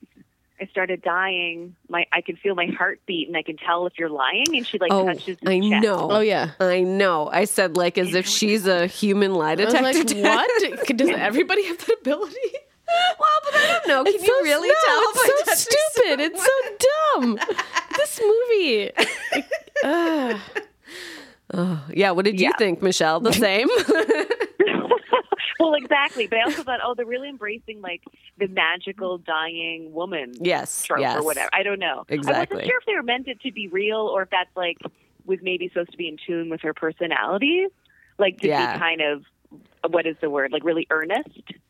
I 0.60 0.66
started 0.68 1.04
dying. 1.04 1.76
My 1.88 2.06
I 2.12 2.22
can 2.22 2.36
feel 2.36 2.56
my 2.56 2.66
heartbeat, 2.66 3.28
and 3.28 3.38
I 3.38 3.44
can 3.44 3.58
tell 3.58 3.86
if 3.86 3.94
you're 4.00 4.10
lying." 4.10 4.46
And 4.56 4.66
she 4.66 4.80
like 4.80 4.92
Oh, 4.92 5.06
touches 5.06 5.26
his 5.26 5.38
I 5.46 5.60
chest. 5.60 5.84
know. 5.84 6.10
Oh 6.12 6.20
yeah. 6.20 6.52
I 6.60 6.82
know. 6.82 7.30
I 7.32 7.46
said 7.46 7.78
like 7.78 8.00
as 8.00 8.16
if 8.16 8.26
she's 8.26 8.66
a 8.66 8.88
human 8.88 9.36
lie 9.36 9.52
I 9.52 9.56
was 9.66 9.66
detector. 9.74 10.16
like, 10.16 10.24
what? 10.24 10.88
Does 10.98 11.10
everybody 11.10 11.64
have 11.68 11.78
that 11.78 11.98
ability? 12.02 12.36
well, 12.88 13.30
but 13.44 13.54
I 13.54 13.68
don't 13.68 13.88
know. 13.88 14.04
Can 14.06 14.14
It's 14.16 14.24
you 14.24 14.30
so- 14.30 14.44
really 14.44 14.70
no, 14.70 14.76
tell? 14.86 15.02
It's 15.04 15.22
so 15.22 15.46
touching 15.46 15.78
stupid. 15.94 16.20
It's 16.22 16.44
so 16.44 17.22
dumb. 17.22 17.40
this 17.98 18.20
movie. 18.24 18.92
Ugh. 19.84 20.40
Someone? 21.54 21.80
Yeah. 21.94 22.12
What 22.12 22.26
did 22.26 22.40
you 22.40 22.48
Yeah. 22.48 22.58
think, 22.58 22.82
Michelle? 22.82 23.20
The 23.20 23.34
same. 23.34 23.68
well, 25.60 25.74
exactly. 25.76 26.28
But 26.28 26.40
I 26.40 26.44
also 26.44 26.64
thought, 26.64 26.80
oh, 26.84 26.94
they're 26.96 27.06
really 27.06 27.30
embracing 27.30 27.82
like 27.82 28.04
the 28.38 28.48
magical 28.48 29.18
dying 29.18 29.92
woman 29.94 30.34
yes. 30.40 30.84
trope 30.84 31.00
yes. 31.00 31.18
or 31.18 31.24
whatever. 31.24 31.50
I 31.54 31.64
don't 31.64 31.80
know. 31.80 32.06
Exactly. 32.10 32.36
I 32.36 32.40
wasn't 32.56 32.70
sure 32.70 32.80
if 32.80 32.86
they 32.86 32.94
were 32.96 33.04
meant 33.04 33.28
it 33.28 33.42
to 33.42 33.52
be 33.52 33.68
real 33.68 33.98
or 34.00 34.24
if 34.24 34.30
that's 34.30 34.56
like 34.56 34.78
was 35.26 35.40
maybe 35.42 35.68
supposed 35.70 35.92
to 35.92 35.98
be 35.98 36.08
in 36.08 36.18
tune 36.26 36.50
with 36.50 36.62
her 36.62 36.74
personality, 36.74 37.66
like 38.18 38.40
to 38.40 38.48
Yeah. 38.48 38.74
be 38.74 38.80
kind 38.80 39.02
of 39.02 39.24
what 39.90 40.06
is 40.06 40.16
the 40.22 40.30
word? 40.30 40.52
Like 40.52 40.64
really 40.64 40.88
earnest. 40.90 41.30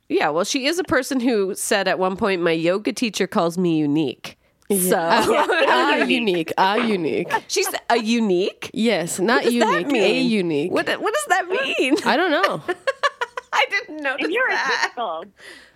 Yeah. 0.09 0.29
Well, 0.29 0.45
she 0.45 0.65
is 0.65 0.79
a 0.79 0.83
person 0.83 1.19
who 1.19 1.53
said 1.55 1.87
at 1.87 1.99
one 1.99 2.15
point, 2.15 2.41
"My 2.41 2.51
yoga 2.51 2.93
teacher 2.93 3.27
calls 3.27 3.57
me 3.57 3.77
unique." 3.77 4.36
So 4.69 4.97
Ah, 4.99 5.95
unique. 6.03 6.51
Ah, 6.57 6.75
unique. 6.75 7.31
she's 7.47 7.69
a 7.89 7.97
unique. 7.97 8.69
Yes, 8.73 9.19
not 9.19 9.43
does 9.43 9.53
that 9.59 9.81
unique. 9.87 10.01
A 10.03 10.19
unique. 10.21 10.71
What 10.71 10.87
What 11.01 11.13
does 11.13 11.25
that 11.29 11.47
mean? 11.47 11.95
I 12.05 12.17
don't 12.17 12.31
know. 12.31 12.61
I 13.53 13.65
didn't 13.69 14.03
notice 14.03 14.25
And 14.25 14.33
you're 14.33 14.49
that. 14.49 14.77
a 14.77 14.87
typical. 14.87 15.25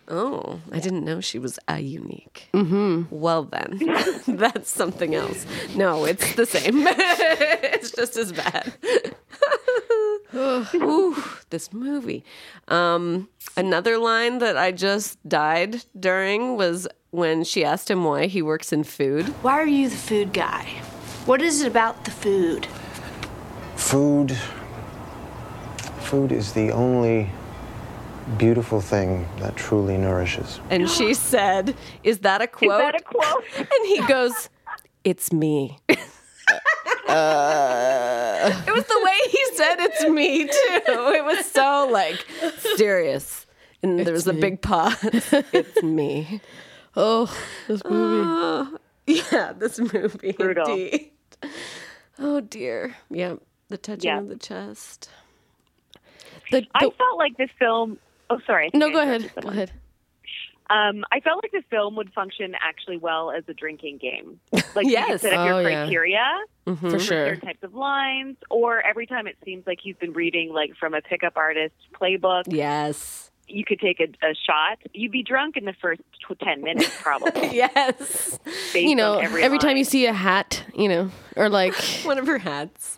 Oh, 0.09 0.59
I 0.73 0.79
didn't 0.79 1.05
know 1.05 1.21
she 1.21 1.39
was 1.39 1.57
a 1.69 1.79
unique. 1.79 2.49
Mm-hmm. 2.53 3.03
Well, 3.11 3.43
then, 3.45 3.79
that's 4.27 4.69
something 4.69 5.15
else. 5.15 5.45
No, 5.75 6.03
it's 6.03 6.35
the 6.35 6.45
same. 6.45 6.83
it's 6.85 7.91
just 7.91 8.17
as 8.17 8.33
bad. 8.33 8.73
Ooh, 10.33 11.15
this 11.49 11.73
movie. 11.73 12.23
Um, 12.67 13.29
another 13.57 13.97
line 13.97 14.39
that 14.39 14.57
I 14.57 14.71
just 14.71 15.17
died 15.27 15.83
during 15.99 16.55
was 16.55 16.87
when 17.11 17.43
she 17.43 17.65
asked 17.65 17.89
him 17.89 18.03
why 18.05 18.27
he 18.27 18.41
works 18.41 18.71
in 18.71 18.83
food. 18.83 19.27
Why 19.43 19.53
are 19.53 19.65
you 19.67 19.89
the 19.89 19.95
food 19.97 20.33
guy? 20.33 20.65
What 21.25 21.41
is 21.41 21.61
it 21.61 21.67
about 21.67 22.05
the 22.05 22.11
food? 22.11 22.67
Food. 23.75 24.37
Food 25.99 26.31
is 26.31 26.53
the 26.53 26.71
only 26.71 27.29
beautiful 28.37 28.81
thing 28.81 29.27
that 29.39 29.55
truly 29.55 29.97
nourishes. 29.97 30.59
And 30.69 30.89
she 30.89 31.13
said, 31.31 31.75
Is 32.03 32.19
that 32.19 32.41
a 32.41 32.47
quote? 32.47 32.71
Is 32.71 32.77
that 32.77 32.95
a 32.95 33.03
quote? 33.03 33.43
And 33.57 33.87
he 33.87 34.05
goes, 34.07 34.49
It's 35.03 35.33
me. 35.33 35.79
Uh. 37.11 38.63
it 38.67 38.73
was 38.73 38.85
the 38.85 39.01
way 39.03 39.31
he 39.31 39.45
said 39.55 39.75
it's 39.79 40.03
me 40.09 40.45
too. 40.45 40.51
It 40.87 41.23
was 41.25 41.45
so 41.45 41.87
like 41.91 42.25
serious. 42.75 43.45
And 43.83 43.99
there 43.99 44.13
was 44.13 44.27
a 44.27 44.33
big 44.33 44.61
pause. 44.61 44.95
It's 45.51 45.81
me. 45.83 46.39
Oh, 46.95 47.33
this 47.67 47.81
movie. 47.85 48.27
Uh, 48.27 48.77
yeah, 49.07 49.53
this 49.53 49.79
movie. 49.79 50.33
Brutal. 50.33 50.69
Indeed. 50.69 51.11
Oh 52.19 52.41
dear. 52.41 52.95
Yeah. 53.09 53.35
The 53.69 53.77
touching 53.77 54.09
Yeah. 54.09 54.19
of 54.19 54.27
the 54.29 54.35
chest. 54.35 55.09
The, 56.51 56.67
I 56.75 56.85
the- 56.85 56.91
felt 56.91 57.17
like 57.17 57.37
this 57.37 57.49
film. 57.57 57.97
Oh, 58.29 58.39
sorry. 58.45 58.69
No, 58.73 58.91
go 58.91 59.01
ahead. 59.01 59.31
Go 59.41 59.49
ahead. 59.49 59.71
Um, 60.71 61.03
I 61.11 61.19
felt 61.19 61.43
like 61.43 61.51
the 61.51 61.63
film 61.69 61.95
would 61.97 62.13
function 62.13 62.55
actually 62.61 62.97
well 62.97 63.31
as 63.31 63.43
a 63.47 63.53
drinking 63.53 63.97
game. 63.97 64.39
Like 64.73 64.87
you 64.87 64.95
could 65.05 65.19
set 65.19 65.33
up 65.33 65.39
Oh, 65.41 65.59
your 65.59 65.69
yeah. 65.69 65.83
criteria 65.83 66.25
For 66.65 66.75
for 66.77 66.99
sure. 66.99 67.25
certain 67.27 67.41
types 67.41 67.61
of 67.63 67.73
lines, 67.75 68.37
or 68.49 68.79
every 68.85 69.05
time 69.05 69.27
it 69.27 69.35
seems 69.43 69.67
like 69.67 69.79
he's 69.83 69.97
been 69.97 70.13
reading 70.13 70.53
like 70.53 70.71
from 70.79 70.93
a 70.93 71.01
pickup 71.01 71.33
artist 71.35 71.75
playbook, 71.99 72.43
Yes. 72.47 73.31
you 73.49 73.65
could 73.65 73.81
take 73.81 73.99
a, 73.99 74.05
a 74.25 74.33
shot. 74.33 74.77
You'd 74.93 75.11
be 75.11 75.23
drunk 75.23 75.57
in 75.57 75.65
the 75.65 75.73
first 75.81 75.99
tw- 76.25 76.39
ten 76.39 76.61
minutes, 76.63 76.89
probably. 77.01 77.49
Yes. 77.53 78.39
based 78.45 78.75
You 78.87 78.95
know, 78.95 79.17
every, 79.19 79.43
every, 79.43 79.57
time 79.59 79.75
you 79.75 79.83
see 79.83 80.05
a 80.05 80.13
hat, 80.13 80.63
you 80.73 80.87
know, 80.87 81.11
or 81.35 81.49
like 81.49 81.75
One 82.05 82.17
of 82.17 82.27
her 82.27 82.37
hats. 82.37 82.97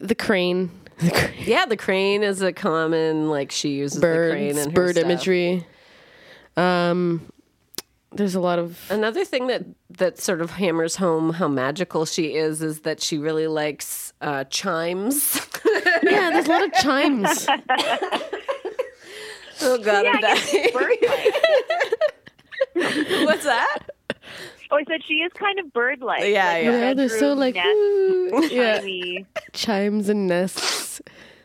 the 0.00 0.14
crane, 0.16 0.70
the 0.98 1.10
crane 1.10 1.34
Yeah, 1.46 1.66
the 1.66 1.76
crane 1.76 2.22
is 2.24 2.42
a 2.42 2.52
common 2.52 3.30
like 3.30 3.52
she 3.52 3.70
uses 3.70 4.00
the 4.00 4.06
crane 4.08 4.54
birds, 4.56 4.66
in 4.66 4.72
bird 4.74 4.96
stuff. 4.96 5.04
imagery. 5.04 5.66
Um, 6.56 7.32
there's 8.14 8.34
a 8.34 8.40
lot 8.40 8.58
of 8.58 8.78
Another 8.90 9.24
thing 9.24 9.46
that 9.46 9.64
that 9.90 10.18
sort 10.18 10.40
of 10.40 10.50
hammers 10.50 10.96
home 10.96 11.32
how 11.34 11.48
magical 11.48 12.04
she 12.04 12.34
is 12.34 12.60
is 12.62 12.80
that 12.80 13.00
she 13.00 13.18
really 13.18 13.46
likes 13.46 14.12
uh, 14.20 14.44
chimes. 14.44 15.40
yeah, 16.02 16.30
there's 16.30 16.46
a 16.46 16.50
lot 16.50 16.64
of 16.64 16.72
chimes. 16.74 17.46
oh 19.62 19.78
God, 19.78 20.04
yeah, 20.04 20.10
I'm 20.10 20.16
I 20.16 20.20
guess 20.20 20.50
it's 20.52 20.74
dying. 22.74 23.24
What's 23.26 23.44
that? 23.44 23.78
Oh, 24.70 24.76
I 24.76 24.84
said 24.84 25.02
she 25.06 25.14
is 25.14 25.32
kind 25.34 25.58
of 25.58 25.72
bird-like. 25.72 26.22
Yeah, 26.22 26.52
like 26.52 26.64
yeah. 26.64 26.70
a 26.70 26.78
Yeah, 26.78 26.94
they're 26.94 27.08
so 27.08 27.34
like 27.34 27.56
"Ooh," 27.56 28.48
yeah, 28.50 28.80
chimes 29.52 30.08
and 30.08 30.26
nests. 30.26 31.00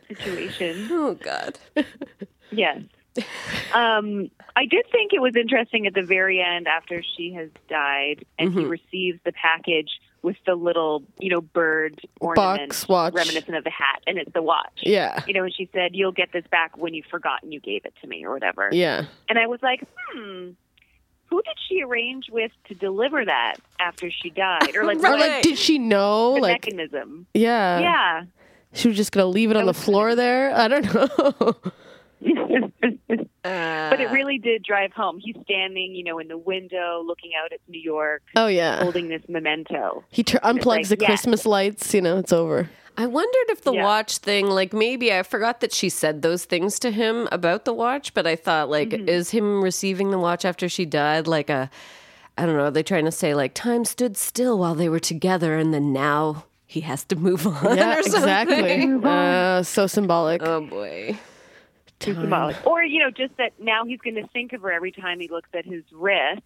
situation. 0.07 0.87
Oh 0.91 1.15
God. 1.15 1.59
Yes. 2.51 2.81
Um, 3.73 4.31
I 4.55 4.65
did 4.65 4.85
think 4.91 5.11
it 5.13 5.21
was 5.21 5.35
interesting 5.35 5.87
at 5.87 5.93
the 5.93 6.01
very 6.01 6.41
end 6.41 6.67
after 6.67 7.03
she 7.17 7.33
has 7.33 7.49
died 7.69 8.25
and 8.39 8.49
Mm-hmm. 8.49 8.59
he 8.59 8.65
receives 8.65 9.19
the 9.25 9.31
package 9.33 9.89
with 10.23 10.37
the 10.45 10.55
little, 10.55 11.03
you 11.19 11.29
know, 11.29 11.41
bird 11.41 11.99
ornament 12.21 12.69
Box 12.69 12.87
watch. 12.87 13.13
reminiscent 13.13 13.55
of 13.55 13.63
the 13.63 13.69
hat 13.69 14.01
and 14.07 14.17
it's 14.17 14.31
the 14.33 14.41
watch. 14.41 14.79
Yeah, 14.81 15.21
You 15.27 15.33
know, 15.33 15.43
and 15.43 15.53
she 15.53 15.69
said, 15.73 15.91
You'll 15.95 16.11
get 16.13 16.31
this 16.31 16.45
back 16.49 16.77
when 16.77 16.93
you've 16.93 17.05
forgotten 17.05 17.51
you 17.51 17.59
gave 17.59 17.85
it 17.85 17.93
to 18.01 18.07
me 18.07 18.25
or 18.25 18.33
whatever. 18.33 18.69
yeah. 18.71 19.05
And 19.29 19.37
I 19.37 19.47
was 19.47 19.59
like, 19.61 19.83
hmm, 20.11 20.49
who 21.25 21.41
did 21.43 21.57
she 21.67 21.83
arrange 21.83 22.29
with 22.31 22.51
to 22.69 22.73
deliver 22.73 23.25
that 23.25 23.55
after 23.79 24.09
she 24.09 24.29
died? 24.29 24.75
Or 24.75 24.85
like, 24.85 24.97
Or 25.03 25.19
like, 25.19 25.43
did 25.43 25.57
she 25.57 25.77
know? 25.77 26.35
the 26.35 26.41
Like, 26.41 26.65
mechanism? 26.65 27.27
yeah, 27.33 27.79
yeah. 27.79 28.23
She 28.73 28.87
was 28.87 28.97
just 28.97 29.11
gonna 29.11 29.27
leave 29.27 29.51
it 29.51 29.57
on 29.57 29.65
the 29.65 29.73
floor 29.73 30.15
there. 30.15 30.53
I 30.55 30.67
don't 30.67 30.93
know. 30.93 31.55
But 33.43 34.01
it 34.01 34.11
really 34.11 34.37
did 34.39 34.63
drive 34.63 34.91
home. 34.91 35.19
He's 35.23 35.35
standing, 35.43 35.95
you 35.95 36.03
know, 36.03 36.19
in 36.19 36.27
the 36.27 36.37
window 36.37 37.01
looking 37.05 37.31
out 37.41 37.53
at 37.53 37.59
New 37.67 37.79
York, 37.79 38.21
oh 38.35 38.47
yeah. 38.47 38.81
holding 38.83 39.07
this 39.07 39.21
memento. 39.29 40.03
He 40.09 40.23
tur 40.23 40.39
unplugs 40.39 40.65
like, 40.65 40.87
the 40.89 40.97
yeah. 40.99 41.07
Christmas 41.07 41.45
lights. 41.45 41.93
You 41.93 42.01
know, 42.01 42.17
it's 42.17 42.33
over. 42.33 42.69
I 42.97 43.05
wondered 43.05 43.49
if 43.49 43.61
the 43.61 43.73
Yeah. 43.73 43.83
watch 43.85 44.17
thing, 44.17 44.47
like 44.47 44.73
maybe 44.73 45.13
I 45.13 45.23
forgot 45.23 45.61
that 45.61 45.71
she 45.73 45.87
said 45.89 46.21
those 46.23 46.43
things 46.45 46.77
to 46.79 46.91
him 46.91 47.29
about 47.31 47.63
the 47.65 47.73
watch, 47.73 48.13
but 48.13 48.27
I 48.27 48.35
thought 48.35 48.69
like, 48.69 48.89
Mm-hmm. 48.89 49.07
is 49.07 49.29
him 49.29 49.63
receiving 49.63 50.11
the 50.11 50.19
watch 50.19 50.43
after 50.45 50.67
she 50.67 50.85
died 50.85 51.25
like 51.27 51.49
a, 51.49 51.69
I 52.37 52.45
don't 52.45 52.57
know, 52.57 52.65
are 52.65 52.71
they 52.71 52.83
trying 52.83 53.05
to 53.05 53.11
say 53.11 53.33
like 53.33 53.53
time 53.53 53.85
stood 53.85 54.17
still 54.17 54.57
while 54.59 54.75
they 54.75 54.89
were 54.89 54.99
together 54.99 55.57
and 55.57 55.73
then 55.73 55.93
now 55.93 56.45
he 56.65 56.81
has 56.81 57.05
to 57.05 57.15
move 57.15 57.47
on 57.47 57.77
Yeah, 57.77 57.99
or 57.99 58.03
something? 58.03 58.19
exactly. 58.23 58.93
Uh, 59.03 59.63
so 59.63 59.87
symbolic. 59.87 60.41
Oh 60.43 60.61
boy. 60.61 61.17
Too 61.99 62.13
symbolic. 62.13 62.55
Or, 62.65 62.83
you 62.83 62.99
know, 62.99 63.09
just 63.11 63.35
that 63.37 63.53
now 63.59 63.83
he's 63.85 63.99
going 63.99 64.15
to 64.15 64.27
think 64.27 64.53
of 64.53 64.61
her 64.61 64.71
every 64.71 64.91
time 64.91 65.19
he 65.19 65.27
looks 65.27 65.49
at 65.53 65.65
his 65.65 65.83
wrist 65.91 66.41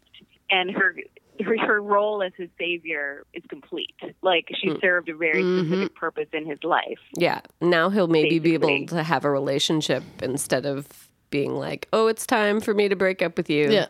and 0.49 0.71
her. 0.71 0.95
Her, 1.43 1.57
her 1.57 1.81
role 1.81 2.21
as 2.21 2.33
his 2.37 2.49
savior 2.59 3.25
is 3.33 3.41
complete. 3.49 3.95
Like 4.21 4.47
she 4.61 4.67
Mm. 4.67 4.81
served 4.81 5.09
a 5.09 5.15
very 5.15 5.41
Mm-hmm. 5.41 5.65
specific 5.71 5.95
purpose 5.95 6.27
in 6.33 6.45
his 6.45 6.63
life. 6.63 6.99
Yeah. 7.15 7.41
Now 7.61 7.89
he'll 7.89 8.09
maybe 8.09 8.37
be 8.37 8.53
able 8.53 8.85
to 8.87 9.01
have 9.01 9.25
a 9.25 9.31
relationship 9.31 10.03
instead 10.21 10.67
of 10.67 10.87
being 11.31 11.55
like, 11.55 11.87
oh, 11.93 12.05
it's 12.07 12.27
time 12.27 12.59
for 12.61 12.75
me 12.75 12.89
to 12.89 12.95
break 12.95 13.23
up 13.23 13.37
with 13.37 13.49
you. 13.49 13.71
yeah. 13.71 13.87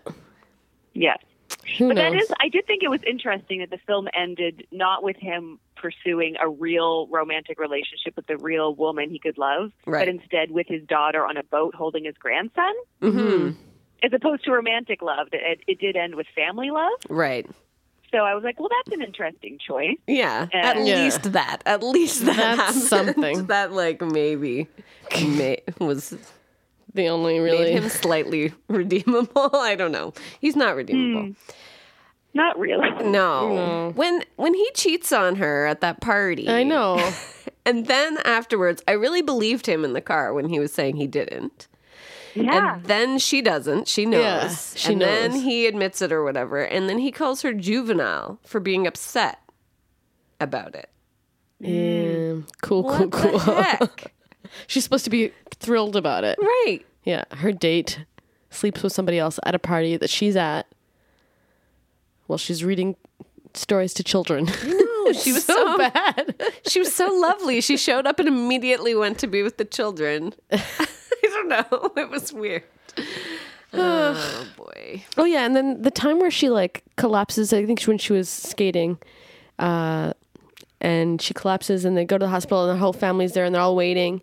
Yes. 0.93 1.17
Who 1.77 1.89
But 1.89 1.95
knows? 1.97 2.13
that 2.13 2.21
is, 2.21 2.31
I 2.39 2.47
did 2.47 2.65
think 2.67 2.83
it 2.83 2.89
was 2.89 3.01
interesting 3.05 3.59
that 3.59 3.69
the 3.69 3.79
film 3.85 4.07
ended 4.13 4.65
not 4.71 5.03
with 5.03 5.17
him 5.17 5.59
pursuing 5.81 6.35
a 6.41 6.47
real 6.47 7.07
romantic 7.07 7.59
relationship 7.59 8.15
with 8.15 8.29
a 8.29 8.37
real 8.37 8.75
woman 8.75 9.09
he 9.09 9.19
could 9.19 9.37
love, 9.37 9.71
Right. 9.85 10.01
but 10.01 10.07
instead 10.07 10.51
with 10.51 10.67
his 10.67 10.83
daughter 10.87 11.25
on 11.25 11.37
a 11.37 11.43
boat 11.43 11.73
holding 11.75 12.05
his 12.05 12.15
grandson, 12.19 12.73
hmm 13.01 13.49
as 14.03 14.11
opposed 14.13 14.43
to 14.45 14.51
romantic 14.51 15.01
love. 15.03 15.27
It, 15.31 15.59
it 15.67 15.79
did 15.79 15.95
end 15.95 16.15
with 16.15 16.25
family 16.35 16.71
love. 16.71 16.91
Right. 17.07 17.45
So 18.11 18.17
I 18.17 18.33
was 18.33 18.43
like, 18.43 18.59
well, 18.59 18.67
that's 18.69 18.95
an 18.99 19.05
interesting 19.05 19.59
choice. 19.65 19.95
Yeah. 20.07 20.47
At 20.51 20.77
Uh, 20.77 20.79
Yeah. 20.81 21.03
least 21.03 21.31
that. 21.33 21.61
At 21.67 21.83
least 21.83 22.25
that. 22.25 22.35
That's 22.35 22.57
happened. 22.57 22.83
something. 23.15 23.45
that 23.47 23.71
like 23.71 24.01
maybe 24.01 24.67
may, 25.23 25.59
was 25.79 26.17
the 26.95 27.07
only 27.09 27.35
made 27.39 27.43
really. 27.43 27.71
him 27.73 27.89
slightly 27.89 28.51
redeemable. 28.67 29.51
I 29.55 29.75
don't 29.75 29.91
know. 29.91 30.13
He's 30.39 30.55
not 30.55 30.75
redeemable. 30.75 31.35
Not 32.33 32.57
really. 32.57 32.89
No. 33.03 33.91
Mm. 33.91 33.95
When 33.95 34.23
when 34.37 34.53
he 34.53 34.69
cheats 34.73 35.11
on 35.11 35.35
her 35.35 35.65
at 35.65 35.81
that 35.81 36.01
party. 36.01 36.49
I 36.49 36.63
know. 36.63 37.11
And 37.63 37.85
then 37.85 38.17
afterwards, 38.25 38.81
I 38.87 38.93
really 38.93 39.21
believed 39.21 39.67
him 39.67 39.85
in 39.85 39.93
the 39.93 40.01
car 40.01 40.33
when 40.33 40.49
he 40.49 40.59
was 40.59 40.73
saying 40.73 40.95
he 40.95 41.05
didn't. 41.05 41.67
Yeah. 42.33 42.73
And 42.77 42.85
then 42.85 43.19
she 43.19 43.39
doesn't. 43.43 43.87
She 43.87 44.03
knows. 44.07 44.23
Yeah, 44.23 44.49
she 44.75 44.93
and 44.93 44.99
then 45.01 45.31
he 45.33 45.67
admits 45.67 46.01
it 46.01 46.11
or 46.11 46.23
whatever. 46.23 46.63
And 46.63 46.89
then 46.89 46.97
he 46.97 47.11
calls 47.11 47.43
her 47.43 47.53
juvenile 47.53 48.39
for 48.43 48.59
being 48.59 48.87
upset 48.87 49.37
about 50.39 50.73
it. 50.73 50.89
Yeah. 51.59 52.41
Cool, 52.63 52.81
cool, 52.83 53.09
What 53.09 53.11
cool. 53.11 53.37
the 53.37 53.61
heck? 53.63 54.11
She's 54.65 54.83
supposed 54.83 55.03
to 55.03 55.11
be 55.11 55.31
thrilled 55.51 55.95
about 55.95 56.23
it. 56.23 56.39
right. 56.41 56.79
Yeah, 57.03 57.25
her 57.31 57.51
date 57.51 58.03
sleeps 58.49 58.81
with 58.81 58.91
somebody 58.93 59.19
else 59.19 59.39
at 59.43 59.53
a 59.53 59.59
party 59.59 59.97
that 59.97 60.09
she's 60.09 60.35
at 60.35 60.65
while 62.31 62.37
she's 62.37 62.63
reading 62.63 62.95
stories 63.53 63.93
to 63.95 64.03
children. 64.03 64.45
No, 64.65 65.11
she 65.21 65.33
was 65.33 65.43
so, 65.43 65.77
bad. 65.77 66.33
She 66.65 66.79
was 66.79 66.95
so 66.95 67.07
lovely. 67.07 67.59
She 67.59 67.75
showed 67.75 68.07
up 68.07 68.19
and 68.19 68.27
immediately 68.29 68.95
went 68.95 69.19
to 69.19 69.27
be 69.27 69.43
with 69.43 69.57
the 69.57 69.65
children. 69.65 70.33
I 70.51 70.87
don't 71.21 71.49
know. 71.49 71.91
It 71.97 72.09
was 72.09 72.33
weird. 72.33 72.63
Oh 73.73 74.47
boy. 74.57 75.05
Oh 75.17 75.23
yeah, 75.23 75.45
and 75.45 75.55
then 75.55 75.81
the 75.81 75.91
time 75.91 76.19
where 76.19 76.29
she 76.29 76.49
like 76.49 76.83
collapses, 76.97 77.53
I 77.53 77.65
think 77.65 77.81
when 77.83 77.97
she 77.97 78.11
was 78.11 78.27
skating, 78.27 78.97
uh, 79.59 80.11
and 80.81 81.21
she 81.21 81.33
collapses, 81.33 81.85
and 81.85 81.95
they 81.95 82.03
go 82.03 82.17
to 82.17 82.25
the 82.25 82.29
hospital, 82.29 82.69
and 82.69 82.75
the 82.75 82.81
whole 82.81 82.91
family's 82.91 83.31
there, 83.31 83.45
and 83.45 83.55
they're 83.55 83.61
all 83.61 83.77
waiting. 83.77 84.21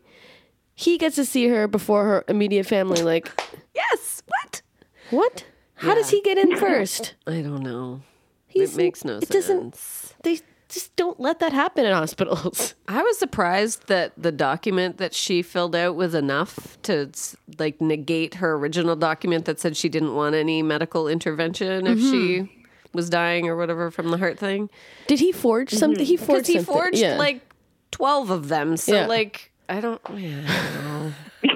He 0.75 0.99
gets 0.99 1.16
to 1.16 1.25
see 1.25 1.49
her 1.49 1.66
before 1.66 2.05
her 2.05 2.25
immediate 2.29 2.66
family. 2.66 3.01
Like, 3.01 3.31
Yes. 3.75 4.23
What? 4.27 4.62
what? 5.09 5.44
How 5.79 5.95
does 5.95 6.11
he 6.11 6.21
get 6.23 6.38
in 6.38 6.57
first? 6.57 7.14
I 7.27 7.41
don't 7.43 7.62
know. 7.62 8.03
He's- 8.47 8.75
it 8.75 8.77
makes 8.77 9.05
no 9.05 9.19
it 9.19 9.29
doesn't- 9.29 9.75
sense. 9.77 10.14
They 10.23 10.41
just 10.69 10.95
don't 10.97 11.19
let 11.19 11.38
that 11.38 11.53
happen 11.53 11.87
in 11.87 11.93
hospitals. 11.93 12.75
I 12.88 13.03
was 13.03 13.19
surprised 13.19 13.87
that 13.88 14.12
the 14.19 14.33
document 14.33 14.99
that 14.99 15.14
she 15.14 15.41
filled 15.43 15.75
out 15.75 15.97
was 15.97 16.14
enough 16.14 16.77
to 16.83 17.11
like 17.59 17.81
negate 17.81 18.35
her 18.35 18.55
original 18.55 18.95
document 18.97 19.45
that 19.47 19.61
said 19.61 19.77
she 19.77 19.88
didn't 19.88 20.14
want 20.14 20.35
any 20.35 20.62
medical 20.62 21.09
intervention 21.09 21.87
if 21.87 21.99
Mm-hmm. 21.99 22.11
she 22.45 22.53
was 22.93 23.09
dying 23.09 23.49
or 23.49 23.57
whatever 23.57 23.91
from 23.91 24.11
the 24.11 24.19
heart 24.19 24.38
thing. 24.38 24.69
Did 25.07 25.21
he 25.21 25.31
forge 25.33 25.71
something? 25.71 26.05
He 26.05 26.17
Because 26.17 26.27
forged. 26.27 26.47
he 26.49 26.55
something. 26.55 26.75
forged 26.75 26.99
Yeah. 26.99 27.17
like 27.17 27.41
twelve 27.91 28.31
of 28.31 28.49
them. 28.49 28.77
So 28.77 28.95
Yeah. 28.95 29.07
like 29.07 29.53
I 29.71 29.81
don't. 29.81 30.01
Yeah. 30.17 31.12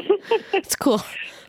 it's 0.52 0.76
cool. 0.76 1.02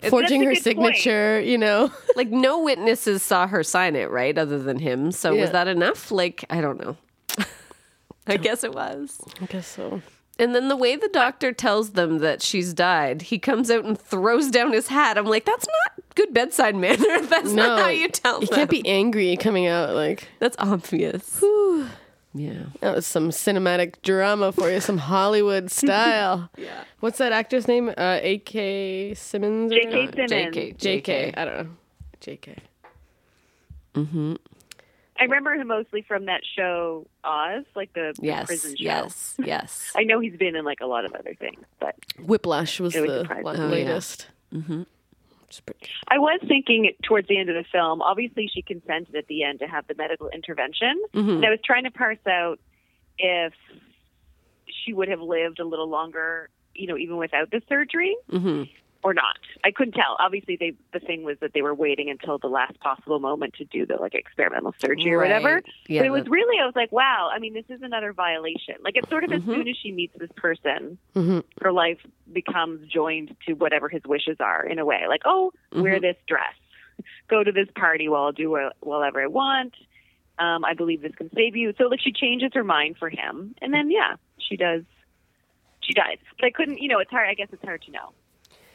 Forging 0.09 0.41
her 0.43 0.53
good 0.53 0.63
point. 0.75 0.95
signature, 0.95 1.39
you 1.41 1.57
know. 1.57 1.91
like 2.15 2.29
no 2.29 2.59
witnesses 2.63 3.21
saw 3.23 3.47
her 3.47 3.63
sign 3.63 3.95
it, 3.95 4.09
right? 4.11 4.37
Other 4.37 4.59
than 4.59 4.79
him. 4.79 5.11
So 5.11 5.33
Yeah. 5.33 5.41
was 5.41 5.51
that 5.51 5.67
enough? 5.67 6.11
Like 6.11 6.45
I 6.49 6.61
don't 6.61 6.79
know. 6.79 6.97
I 8.27 8.37
guess 8.37 8.63
it 8.63 8.73
was. 8.73 9.19
I 9.41 9.45
guess 9.45 9.67
so. 9.67 10.01
And 10.39 10.55
then 10.55 10.67
the 10.67 10.75
way 10.75 10.95
the 10.95 11.09
doctor 11.09 11.51
tells 11.51 11.91
them 11.91 12.17
that 12.19 12.41
she's 12.41 12.73
died, 12.73 13.23
he 13.23 13.37
comes 13.37 13.69
out 13.69 13.85
and 13.85 13.99
throws 13.99 14.49
down 14.49 14.73
his 14.73 14.87
hat. 14.87 15.17
I'm 15.17 15.25
like, 15.27 15.45
that's 15.45 15.67
not 15.67 16.05
good 16.15 16.33
bedside 16.33 16.75
manner. 16.75 17.21
That's 17.27 17.51
No, 17.51 17.67
not 17.67 17.79
how 17.81 17.89
you 17.89 18.07
tell 18.07 18.39
You 18.41 18.47
them. 18.47 18.55
can't 18.55 18.69
be 18.69 18.87
angry 18.87 19.35
coming 19.37 19.67
out 19.67 19.93
like 19.95 20.27
That's 20.39 20.55
obvious. 20.59 21.43
Yeah. 22.35 22.63
that 22.79 22.95
was 22.95 23.05
some 23.05 23.29
cinematic 23.29 24.01
drama 24.01 24.51
for 24.51 24.69
you, 24.71 24.79
some 24.79 24.97
Hollywood 24.97 25.69
style. 25.81 26.49
yeah. 26.57 26.83
What's 26.99 27.17
that 27.19 27.31
actor's 27.31 27.67
name? 27.67 27.89
Uh, 27.89 28.19
A.K. 28.21 29.13
Simmons. 29.13 29.71
or- 29.71 29.75
J.K. 29.75 30.11
Simmons. 30.27 30.55
JK. 30.55 30.77
J.K. 30.77 31.33
I 31.37 31.45
don't 31.45 31.57
know. 31.57 31.69
J.K. 32.21 32.55
Mm-hmm. 33.95 34.33
I 35.19 35.23
remember 35.25 35.53
him 35.53 35.67
mostly 35.67 36.01
from 36.01 36.25
that 36.25 36.41
show 36.55 37.05
Oz, 37.23 37.65
like 37.75 37.93
the, 37.93 38.13
the 38.19 38.25
Yes. 38.25 38.47
prison 38.47 38.71
show. 38.71 38.83
Yes. 38.83 39.35
Yes. 39.37 39.91
I 39.95 40.03
know 40.03 40.19
he's 40.19 40.35
been 40.35 40.55
in 40.55 40.65
like 40.65 40.79
a 40.81 40.87
lot 40.87 41.05
of 41.05 41.13
other 41.13 41.35
things, 41.35 41.59
but 41.79 41.95
Whiplash 42.19 42.79
was 42.79 42.95
was 42.95 43.03
the 43.05 43.19
surprising. 43.21 43.43
la- 43.45 43.51
Oh, 43.51 43.55
yeah. 43.65 43.67
latest. 43.71 44.27
I 46.07 46.19
was 46.19 46.39
thinking 46.47 46.91
towards 47.03 47.27
the 47.27 47.37
end 47.37 47.49
of 47.49 47.55
the 47.55 47.65
film, 47.71 48.01
obviously 48.01 48.49
she 48.53 48.61
consented 48.61 49.15
at 49.15 49.27
the 49.27 49.43
end 49.43 49.59
to 49.59 49.67
have 49.67 49.87
the 49.87 49.95
medical 49.95 50.29
intervention. 50.29 51.01
And 51.13 51.45
I 51.45 51.49
was 51.49 51.59
trying 51.63 51.83
to 51.83 51.91
parse 51.91 52.25
out 52.27 52.59
if 53.17 53.53
she 54.67 54.93
would 54.93 55.07
have 55.07 55.21
lived 55.21 55.59
a 55.59 55.65
little 55.65 55.89
longer, 55.89 56.49
you 56.73 56.87
know, 56.87 56.97
even 56.97 57.17
without 57.17 57.51
the 57.51 57.61
surgery. 57.67 58.15
Hmm 58.29 58.63
or 59.03 59.13
not. 59.13 59.37
I 59.63 59.71
couldn't 59.71 59.93
tell. 59.93 60.15
Obviously 60.19 60.55
they 60.55 60.73
the 60.93 60.99
thing 60.99 61.23
was 61.23 61.37
that 61.41 61.53
they 61.53 61.61
were 61.61 61.75
waiting 61.75 62.09
until 62.09 62.37
the 62.37 62.47
last 62.47 62.79
possible 62.79 63.19
moment 63.19 63.55
to 63.55 63.65
do 63.65 63.85
the 63.85 63.95
like 63.95 64.15
experimental 64.15 64.73
surgery 64.79 65.13
or 65.13 65.19
whatever. 65.19 65.61
Yeah, 65.87 66.01
but 66.01 66.07
it 66.07 66.11
was 66.11 66.27
really 66.27 66.59
I 66.61 66.65
was 66.65 66.75
like, 66.75 66.91
wow, 66.91 67.29
I 67.33 67.39
mean 67.39 67.53
this 67.53 67.65
is 67.69 67.81
another 67.81 68.13
violation. 68.13 68.75
Like 68.81 68.95
it's 68.95 69.09
sort 69.09 69.23
of 69.23 69.31
as 69.31 69.41
mm-hmm. 69.41 69.51
soon 69.51 69.67
as 69.67 69.75
she 69.81 69.91
meets 69.91 70.17
this 70.17 70.31
person, 70.35 70.97
mm-hmm. 71.15 71.39
her 71.61 71.71
life 71.71 71.99
becomes 72.31 72.87
joined 72.89 73.35
to 73.47 73.53
whatever 73.53 73.89
his 73.89 74.01
wishes 74.05 74.37
are 74.39 74.65
in 74.65 74.79
a 74.79 74.85
way. 74.85 75.03
Like, 75.07 75.21
oh, 75.25 75.51
wear 75.73 75.95
mm-hmm. 75.95 76.01
this 76.01 76.17
dress, 76.27 76.55
go 77.29 77.43
to 77.43 77.51
this 77.51 77.67
party 77.75 78.07
while 78.07 78.23
I'll 78.23 78.31
do 78.31 78.49
wha- 78.51 78.73
whatever 78.79 79.21
I 79.21 79.27
want. 79.27 79.73
Um, 80.39 80.65
I 80.65 80.73
believe 80.73 81.01
this 81.01 81.13
can 81.15 81.29
save 81.35 81.55
you. 81.55 81.73
So 81.77 81.85
like 81.85 81.99
she 82.01 82.11
changes 82.11 82.51
her 82.53 82.63
mind 82.63 82.97
for 82.97 83.09
him, 83.09 83.53
and 83.61 83.73
then 83.73 83.91
yeah, 83.91 84.15
she 84.37 84.57
does. 84.57 84.83
She 85.81 85.93
dies. 85.93 86.17
But 86.39 86.45
I 86.45 86.51
couldn't, 86.51 86.77
you 86.77 86.87
know, 86.87 86.99
it's 86.99 87.11
hard. 87.11 87.27
I 87.27 87.33
guess 87.33 87.49
it's 87.51 87.61
hard 87.61 87.81
to 87.83 87.91
know. 87.91 88.13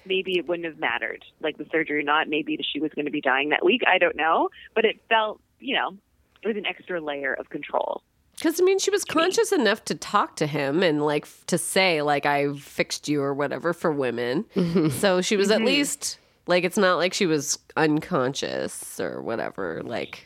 Maybe 0.06 0.38
it 0.38 0.48
wouldn't 0.48 0.66
have 0.66 0.78
mattered, 0.78 1.24
like 1.40 1.58
the 1.58 1.66
surgery 1.70 2.00
or 2.00 2.02
not. 2.02 2.28
Maybe 2.28 2.58
she 2.72 2.80
was 2.80 2.90
going 2.94 3.04
to 3.04 3.10
be 3.10 3.20
dying 3.20 3.50
that 3.50 3.64
week. 3.64 3.82
I 3.86 3.98
don't 3.98 4.16
know, 4.16 4.48
but 4.74 4.84
it 4.84 5.00
felt, 5.08 5.40
you 5.60 5.74
know, 5.74 5.96
it 6.42 6.48
was 6.48 6.56
an 6.56 6.66
extra 6.66 7.00
layer 7.00 7.34
of 7.34 7.50
control. 7.50 8.02
Because 8.36 8.60
I 8.60 8.64
mean, 8.64 8.78
she 8.78 8.90
was 8.90 9.04
conscious 9.04 9.50
enough 9.50 9.84
to 9.86 9.96
talk 9.96 10.36
to 10.36 10.46
him 10.46 10.82
and 10.82 11.04
like 11.04 11.26
to 11.46 11.58
say 11.58 12.02
like 12.02 12.24
I 12.24 12.54
fixed 12.54 13.08
you 13.08 13.20
or 13.20 13.34
whatever 13.34 13.72
for 13.72 13.90
women. 13.90 14.44
Mm-hmm. 14.54 14.90
So 14.90 15.20
she 15.20 15.36
was 15.36 15.50
at 15.50 15.58
mm-hmm. 15.58 15.66
least 15.66 16.18
like 16.46 16.62
it's 16.62 16.78
not 16.78 16.98
like 16.98 17.12
she 17.12 17.26
was 17.26 17.58
unconscious 17.76 19.00
or 19.00 19.22
whatever. 19.22 19.82
Like 19.84 20.24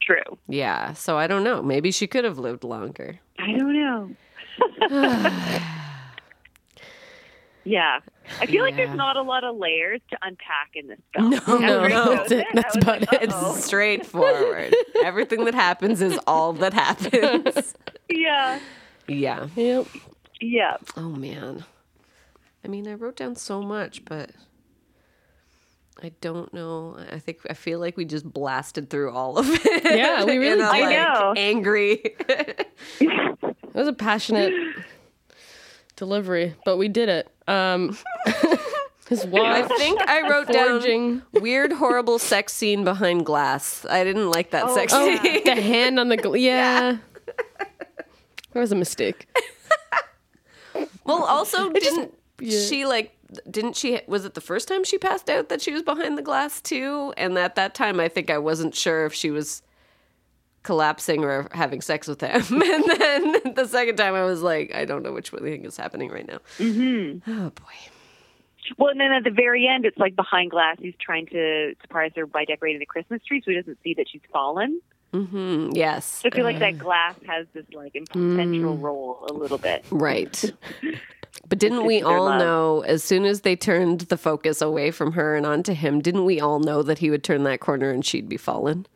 True. 0.00 0.38
yeah. 0.48 0.92
So 0.94 1.16
I 1.16 1.28
don't 1.28 1.44
know. 1.44 1.62
Maybe 1.62 1.92
she 1.92 2.08
could 2.08 2.24
have 2.24 2.38
lived 2.38 2.64
longer. 2.64 3.20
I 3.38 3.52
don't 3.52 3.74
know. 3.74 4.10
yeah. 7.64 8.00
I 8.40 8.46
feel 8.46 8.62
like 8.62 8.76
there's 8.76 8.94
not 8.96 9.16
a 9.16 9.22
lot 9.22 9.44
of 9.44 9.56
layers 9.56 10.00
to 10.10 10.18
unpack 10.22 10.70
in 10.74 10.88
this 10.88 10.98
film. 11.14 11.30
No, 11.30 11.58
no, 11.58 11.88
no. 11.88 12.16
That's 12.16 12.32
it, 12.32 12.38
it. 12.40 12.46
That's 12.54 12.76
about 12.76 13.00
like, 13.00 13.12
it. 13.12 13.22
It's 13.22 13.34
oh. 13.36 13.54
straightforward. 13.54 14.74
Everything 15.04 15.44
that 15.44 15.54
happens 15.54 16.00
is 16.00 16.18
all 16.26 16.52
that 16.54 16.72
happens. 16.72 17.74
Yeah. 18.08 18.60
yeah. 19.08 19.48
Yep. 19.56 19.86
Yeah. 20.40 20.76
Oh 20.96 21.10
man. 21.10 21.64
I 22.64 22.68
mean, 22.68 22.86
I 22.86 22.94
wrote 22.94 23.16
down 23.16 23.36
so 23.36 23.60
much, 23.60 24.04
but 24.04 24.30
I 26.02 26.12
don't 26.20 26.52
know. 26.52 26.96
I 27.10 27.18
think 27.18 27.38
I 27.48 27.54
feel 27.54 27.78
like 27.78 27.96
we 27.96 28.04
just 28.04 28.30
blasted 28.30 28.90
through 28.90 29.12
all 29.12 29.38
of 29.38 29.46
it. 29.48 29.84
Yeah, 29.84 30.24
we 30.24 30.38
really 30.38 30.52
in 30.52 30.52
a, 30.54 30.56
did. 30.56 30.64
I 30.64 30.80
like, 30.80 30.96
know. 30.96 31.34
Angry. 31.36 32.16
It 33.74 33.78
was 33.78 33.88
a 33.88 33.94
passionate 33.94 34.52
delivery, 36.02 36.56
but 36.64 36.78
we 36.78 36.88
did 36.88 37.08
it. 37.08 37.28
Um, 37.46 37.96
his 39.08 39.24
wife. 39.24 39.70
I 39.70 39.76
think 39.76 40.00
I 40.00 40.28
wrote 40.28 40.48
forging. 40.48 41.18
down 41.18 41.22
weird, 41.32 41.72
horrible 41.72 42.18
sex 42.18 42.52
scene 42.52 42.82
behind 42.82 43.24
glass. 43.24 43.86
I 43.88 44.02
didn't 44.02 44.32
like 44.32 44.50
that 44.50 44.68
sex 44.70 44.92
Oh, 44.92 45.16
scene. 45.22 45.42
the 45.44 45.54
hand 45.54 46.00
on 46.00 46.08
the 46.08 46.16
gl- 46.16 46.40
yeah. 46.40 46.96
That 48.52 48.60
was 48.60 48.72
a 48.72 48.76
mistake. 48.76 49.28
Well, 51.04 51.24
also 51.24 51.70
didn't 51.72 52.14
yeah. 52.40 52.60
she 52.60 52.86
like? 52.86 53.12
Didn't 53.50 53.76
she? 53.76 54.00
Was 54.06 54.24
it 54.24 54.34
the 54.34 54.40
first 54.40 54.68
time 54.68 54.84
she 54.84 54.98
passed 54.98 55.28
out 55.28 55.48
that 55.48 55.60
she 55.60 55.72
was 55.72 55.82
behind 55.82 56.16
the 56.16 56.22
glass 56.22 56.60
too? 56.60 57.12
And 57.16 57.36
at 57.36 57.56
that 57.56 57.74
time, 57.74 57.98
I 57.98 58.08
think 58.08 58.30
I 58.30 58.38
wasn't 58.38 58.74
sure 58.74 59.04
if 59.04 59.12
she 59.12 59.30
was 59.32 59.62
collapsing 60.62 61.24
or 61.24 61.48
having 61.52 61.80
sex 61.80 62.06
with 62.08 62.20
him. 62.20 62.42
And 62.62 62.84
then 63.00 63.54
the 63.54 63.66
second 63.66 63.96
time, 63.96 64.14
I 64.14 64.24
was 64.24 64.42
like, 64.42 64.74
I 64.74 64.84
don't 64.84 65.02
know 65.02 65.12
which 65.12 65.32
one 65.32 65.42
thing 65.42 65.64
is 65.64 65.76
happening 65.76 66.10
right 66.10 66.26
now. 66.26 66.38
Mm-hmm. 66.58 67.30
Oh 67.30 67.50
boy. 67.50 67.74
Well, 68.78 68.90
and 68.90 69.00
then 69.00 69.12
at 69.12 69.24
the 69.24 69.30
very 69.30 69.66
end, 69.66 69.84
it's 69.84 69.98
like 69.98 70.14
behind 70.14 70.50
glass. 70.50 70.76
He's 70.80 70.94
trying 71.00 71.26
to 71.26 71.74
surprise 71.82 72.12
her 72.16 72.26
by 72.26 72.44
decorating 72.44 72.78
the 72.78 72.86
Christmas 72.86 73.20
tree, 73.24 73.42
so 73.44 73.50
he 73.50 73.56
doesn't 73.56 73.78
see 73.82 73.94
that 73.94 74.06
she's 74.08 74.22
fallen. 74.32 74.80
Mm, 75.12 75.76
yes. 75.76 76.06
So 76.06 76.28
I 76.28 76.34
feel 76.34 76.44
like 76.44 76.60
that 76.60 76.78
glass 76.78 77.16
has 77.26 77.46
this 77.52 77.66
like 77.72 77.92
central 78.12 78.78
role 78.78 79.26
a 79.28 79.32
little 79.32 79.58
bit. 79.58 79.84
Right. 79.90 80.52
But 81.48 81.58
didn't 81.58 81.86
we 81.86 82.02
all 82.02 82.26
love. 82.26 82.40
know 82.40 82.80
as 82.82 83.02
soon 83.02 83.24
as 83.24 83.40
they 83.40 83.56
turned 83.56 84.02
the 84.02 84.18
focus 84.18 84.60
away 84.60 84.90
from 84.90 85.12
her 85.12 85.34
and 85.34 85.46
onto 85.46 85.72
him, 85.72 86.00
didn't 86.00 86.24
we 86.24 86.40
all 86.40 86.60
know 86.60 86.82
that 86.82 86.98
he 86.98 87.10
would 87.10 87.24
turn 87.24 87.42
that 87.44 87.60
corner 87.60 87.90
and 87.90 88.04
she'd 88.04 88.28
be 88.28 88.36
fallen? 88.36 88.86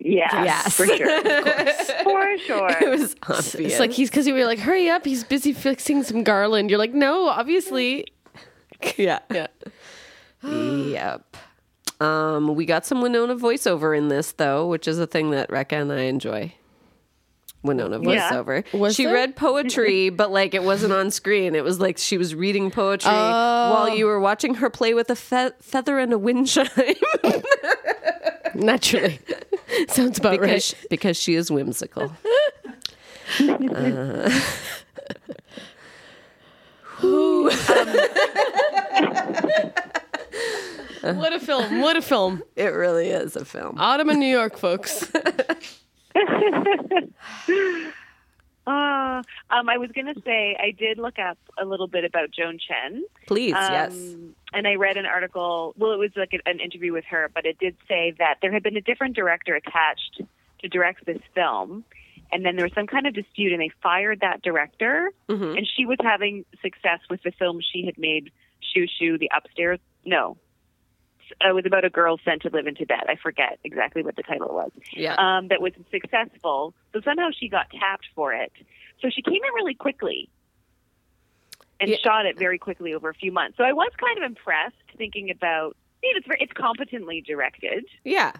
Yeah, 0.00 0.44
Yes. 0.44 0.76
for 0.76 0.86
sure, 0.86 1.22
for 2.04 2.38
sure. 2.38 2.70
It 2.80 2.88
was 2.88 3.16
obvious. 3.24 3.54
It's 3.56 3.80
like 3.80 3.90
he's 3.92 4.10
because 4.10 4.26
you 4.26 4.34
were 4.34 4.44
like, 4.44 4.60
hurry 4.60 4.88
up, 4.88 5.04
he's 5.04 5.24
busy 5.24 5.52
fixing 5.52 6.02
some 6.04 6.22
garland. 6.22 6.70
You're 6.70 6.78
like, 6.78 6.94
no, 6.94 7.26
obviously. 7.28 8.06
yeah. 8.96 9.18
Yeah. 9.30 9.48
yep. 10.42 11.36
Um, 12.00 12.54
we 12.54 12.64
got 12.64 12.86
some 12.86 13.02
Winona 13.02 13.34
voiceover 13.34 13.96
in 13.96 14.06
this 14.08 14.32
though, 14.32 14.68
which 14.68 14.86
is 14.86 15.00
a 15.00 15.06
thing 15.06 15.30
that 15.32 15.48
Rekha 15.50 15.72
and 15.82 15.92
I 15.92 16.02
enjoy. 16.02 16.54
Winona 17.64 17.98
Yeah. 18.00 18.30
voiceover. 18.30 18.72
Was 18.78 18.94
she 18.94 19.04
there? 19.06 19.14
read 19.14 19.34
poetry, 19.34 20.10
but 20.20 20.30
like 20.30 20.54
it 20.54 20.62
wasn't 20.62 20.92
on 20.92 21.10
screen. 21.10 21.56
It 21.56 21.64
was 21.64 21.80
like 21.80 21.98
she 21.98 22.16
was 22.16 22.36
reading 22.36 22.70
poetry 22.70 23.10
Oh. 23.12 23.72
while 23.74 23.88
you 23.88 24.06
were 24.06 24.20
watching 24.20 24.54
her 24.54 24.70
play 24.70 24.94
with 24.94 25.10
a 25.10 25.16
fe- 25.16 25.50
feather 25.60 25.98
and 25.98 26.12
a 26.12 26.18
wind 26.18 26.46
chime 26.46 26.68
Naturally. 28.54 29.18
Sounds 29.88 30.18
about 30.18 30.40
because, 30.40 30.74
right. 30.74 30.86
because 30.90 31.16
she 31.16 31.34
is 31.34 31.50
whimsical. 31.50 32.12
Um, 41.00 41.16
what 41.16 41.32
a 41.32 41.38
film. 41.38 41.80
What 41.80 41.96
a 41.96 42.02
film. 42.02 42.42
It 42.56 42.74
really 42.74 43.10
is 43.10 43.36
a 43.36 43.44
film. 43.44 43.76
Autumn 43.78 44.10
in 44.10 44.18
New 44.18 44.26
York, 44.26 44.58
folks. 44.58 45.08
Uh, 48.68 49.22
um, 49.50 49.68
I 49.68 49.78
was 49.78 49.90
going 49.92 50.12
to 50.14 50.20
say 50.22 50.56
I 50.60 50.72
did 50.72 50.98
look 50.98 51.18
up 51.18 51.38
a 51.58 51.64
little 51.64 51.86
bit 51.88 52.04
about 52.04 52.30
Joan 52.30 52.58
Chen. 52.58 53.02
Please, 53.26 53.54
Um, 53.54 53.72
yes. 53.72 54.14
And 54.52 54.66
I 54.68 54.74
read 54.74 54.96
an 54.96 55.06
article. 55.06 55.74
Well, 55.78 55.92
it 55.92 55.98
was 55.98 56.10
like 56.16 56.32
an- 56.34 56.42
an 56.46 56.60
interview 56.60 56.92
with 56.92 57.04
her, 57.06 57.30
but 57.34 57.46
it 57.46 57.58
did 57.58 57.76
say 57.88 58.12
that 58.18 58.36
there 58.42 58.52
had 58.52 58.62
been 58.62 58.76
a 58.76 58.80
different 58.82 59.16
director 59.16 59.54
attached 59.54 60.20
to 60.60 60.68
direct 60.68 61.06
this 61.06 61.20
film, 61.34 61.84
and 62.30 62.44
then 62.44 62.56
there 62.56 62.64
was 62.66 62.72
some 62.74 62.86
kind 62.86 63.06
of 63.06 63.14
dispute, 63.14 63.52
and 63.52 63.60
they 63.62 63.70
fired 63.82 64.20
that 64.20 64.42
director. 64.42 65.12
Mhm. 65.28 65.56
And 65.56 65.66
she 65.76 65.86
was 65.86 65.98
having 66.02 66.44
success 66.60 67.00
with 67.08 67.22
the 67.22 67.30
film 67.32 67.60
she 67.60 67.86
had 67.86 67.96
made, 67.96 68.30
Xiu 68.62 68.86
Xiu, 69.00 69.18
the 69.18 69.30
Upstairs. 69.34 69.78
No, 70.04 70.36
it 71.40 71.54
was 71.54 71.64
about 71.66 71.84
a 71.84 71.90
girl 71.90 72.18
sent 72.24 72.42
to 72.42 72.50
live 72.50 72.66
in 72.66 72.74
Tibet. 72.74 73.04
I 73.08 73.16
forget 73.16 73.58
exactly 73.64 74.02
what 74.02 74.16
the 74.16 74.22
title 74.22 74.48
was 74.54 74.70
Yeah. 74.92 75.14
um, 75.18 75.48
that 75.48 75.60
was 75.60 75.72
successful. 75.90 76.74
So 76.92 77.00
somehow 77.00 77.28
she 77.38 77.48
got 77.48 77.70
tapped 77.70 78.06
for 78.14 78.32
it. 78.32 78.52
So 79.00 79.08
she 79.10 79.22
came 79.22 79.34
in 79.34 79.54
really 79.54 79.74
quickly 79.74 80.28
and 81.80 81.90
Yeah. 81.90 81.96
shot 82.02 82.26
it 82.26 82.38
very 82.38 82.58
quickly 82.58 82.94
over 82.94 83.08
a 83.08 83.14
few 83.14 83.32
months. 83.32 83.56
So 83.56 83.64
I 83.64 83.72
was 83.72 83.90
kind 83.98 84.18
of 84.18 84.24
impressed 84.24 84.76
thinking 84.96 85.30
about. 85.30 85.76
You 86.02 86.12
know, 86.12 86.18
it's 86.18 86.26
very, 86.28 86.40
it's 86.40 86.52
competently 86.52 87.20
directed, 87.26 87.84
yeah. 88.04 88.30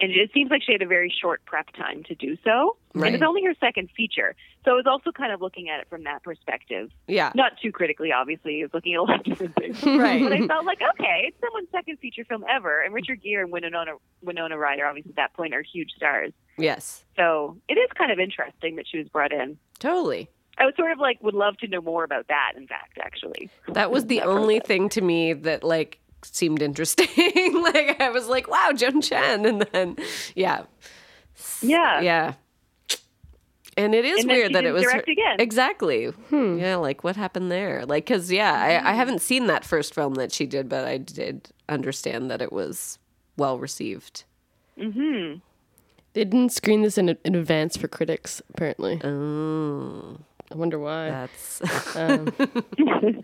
And 0.00 0.10
it 0.10 0.30
seems 0.32 0.50
like 0.50 0.62
she 0.64 0.72
had 0.72 0.82
a 0.82 0.86
very 0.86 1.12
short 1.20 1.44
prep 1.44 1.72
time 1.74 2.02
to 2.04 2.14
do 2.14 2.36
so. 2.44 2.76
Right. 2.94 3.08
And 3.08 3.16
it's 3.16 3.24
only 3.26 3.44
her 3.44 3.54
second 3.60 3.90
feature, 3.96 4.34
so 4.64 4.72
I 4.72 4.74
was 4.74 4.86
also 4.86 5.10
kind 5.12 5.32
of 5.32 5.40
looking 5.40 5.68
at 5.68 5.80
it 5.80 5.88
from 5.88 6.04
that 6.04 6.22
perspective. 6.22 6.90
Yeah. 7.08 7.32
Not 7.34 7.52
too 7.62 7.72
critically, 7.72 8.12
obviously. 8.12 8.60
I 8.60 8.64
was 8.64 8.74
looking 8.74 8.94
at 8.94 9.00
a 9.00 9.02
lot 9.02 9.20
of 9.20 9.24
different 9.24 9.56
things. 9.56 9.82
Right. 10.02 10.22
But 10.22 10.32
I 10.32 10.46
felt 10.46 10.64
like, 10.64 10.80
okay, 10.94 11.24
it's 11.28 11.36
someone's 11.40 11.68
second 11.70 11.98
feature 11.98 12.24
film 12.24 12.44
ever. 12.48 12.82
And 12.82 12.92
Richard 12.92 13.22
Gere 13.22 13.42
and 13.42 13.52
Winona, 13.52 13.92
Winona 14.22 14.56
Ryder, 14.56 14.86
obviously 14.86 15.10
at 15.10 15.16
that 15.16 15.34
point, 15.34 15.54
are 15.54 15.62
huge 15.62 15.90
stars. 15.96 16.32
Yes. 16.58 17.04
So 17.16 17.56
it 17.68 17.74
is 17.74 17.88
kind 17.96 18.10
of 18.10 18.18
interesting 18.18 18.76
that 18.76 18.86
she 18.90 18.98
was 18.98 19.08
brought 19.08 19.32
in. 19.32 19.58
Totally. 19.78 20.28
I 20.58 20.66
was 20.66 20.74
sort 20.76 20.92
of 20.92 20.98
like, 20.98 21.22
would 21.22 21.34
love 21.34 21.56
to 21.58 21.68
know 21.68 21.80
more 21.80 22.04
about 22.04 22.28
that, 22.28 22.52
in 22.56 22.66
fact, 22.66 22.98
actually. 23.02 23.50
That 23.68 23.90
was 23.90 24.06
the 24.06 24.22
only 24.22 24.60
thing 24.60 24.88
to 24.90 25.00
me 25.00 25.32
that 25.32 25.64
like 25.64 25.98
seemed 26.24 26.62
interesting. 26.62 27.08
like 27.62 28.00
I 28.00 28.10
was 28.10 28.28
like, 28.28 28.48
wow, 28.48 28.72
Joan 28.74 29.00
Chen. 29.00 29.46
And 29.46 29.62
then 29.72 29.96
yeah. 30.34 30.64
Yeah. 31.60 32.00
Yeah. 32.00 32.34
And 33.76 33.94
it 33.94 34.04
is 34.04 34.20
And 34.20 34.28
then 34.30 34.36
weird 34.36 34.48
she 34.48 34.52
that 34.52 34.58
it 34.60 34.66
didn't 34.66 34.74
was 34.74 34.82
direct 34.82 35.06
her- 35.06 35.12
again. 35.12 35.36
exactly. 35.38 36.12
Yeah, 36.30 36.76
like 36.76 37.02
what 37.04 37.16
happened 37.16 37.50
there? 37.50 37.86
Like, 37.86 38.04
cause 38.04 38.30
yeah, 38.30 38.52
I, 38.52 38.90
I 38.90 38.92
haven't 38.92 39.22
seen 39.22 39.46
that 39.46 39.64
first 39.64 39.94
film 39.94 40.14
that 40.16 40.30
she 40.30 40.44
did, 40.46 40.68
but 40.68 40.84
I 40.84 40.98
did 40.98 41.48
understand 41.70 42.30
that 42.30 42.42
it 42.42 42.52
was 42.52 42.98
well 43.38 43.58
received. 43.58 44.24
hmm 44.78 45.36
They 46.12 46.24
didn't 46.24 46.50
screen 46.50 46.82
this 46.82 46.98
in, 46.98 47.16
in 47.24 47.34
advance 47.34 47.78
for 47.78 47.88
critics, 47.88 48.42
apparently. 48.50 49.00
Oh, 49.02 50.18
I 50.50 50.54
wonder 50.54 50.78
why. 50.78 51.08
that's 51.08 51.96
Um, 51.96 52.28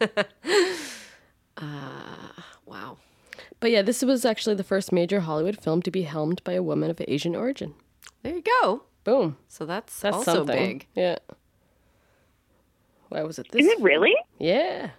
uh, 1.59 1.63
wow. 2.69 2.99
but 3.61 3.71
yeah, 3.71 3.83
this 3.83 4.03
was 4.03 4.25
actually 4.25 4.55
the 4.57 4.65
first 4.65 4.93
major 4.93 5.21
Hollywood 5.21 5.61
film 5.63 5.83
to 5.83 5.91
be 5.91 6.03
helmed 6.03 6.43
by 6.45 6.53
a 6.53 6.63
woman 6.63 6.91
of 6.91 7.01
Asian 7.09 7.35
origin. 7.37 7.75
There 8.23 8.35
you 8.35 8.43
go. 8.63 8.83
Boom. 9.05 9.37
So 9.49 9.65
that's, 9.67 9.99
That's 10.01 10.17
also 10.17 10.35
something. 10.35 10.79
big. 10.79 10.87
Yeah. 10.95 11.17
Why 13.09 13.23
was 13.23 13.39
it 13.39 13.49
this? 13.51 13.65
Is 13.65 13.73
it 13.73 13.81
really? 13.81 14.15
Yeah. 14.39 14.91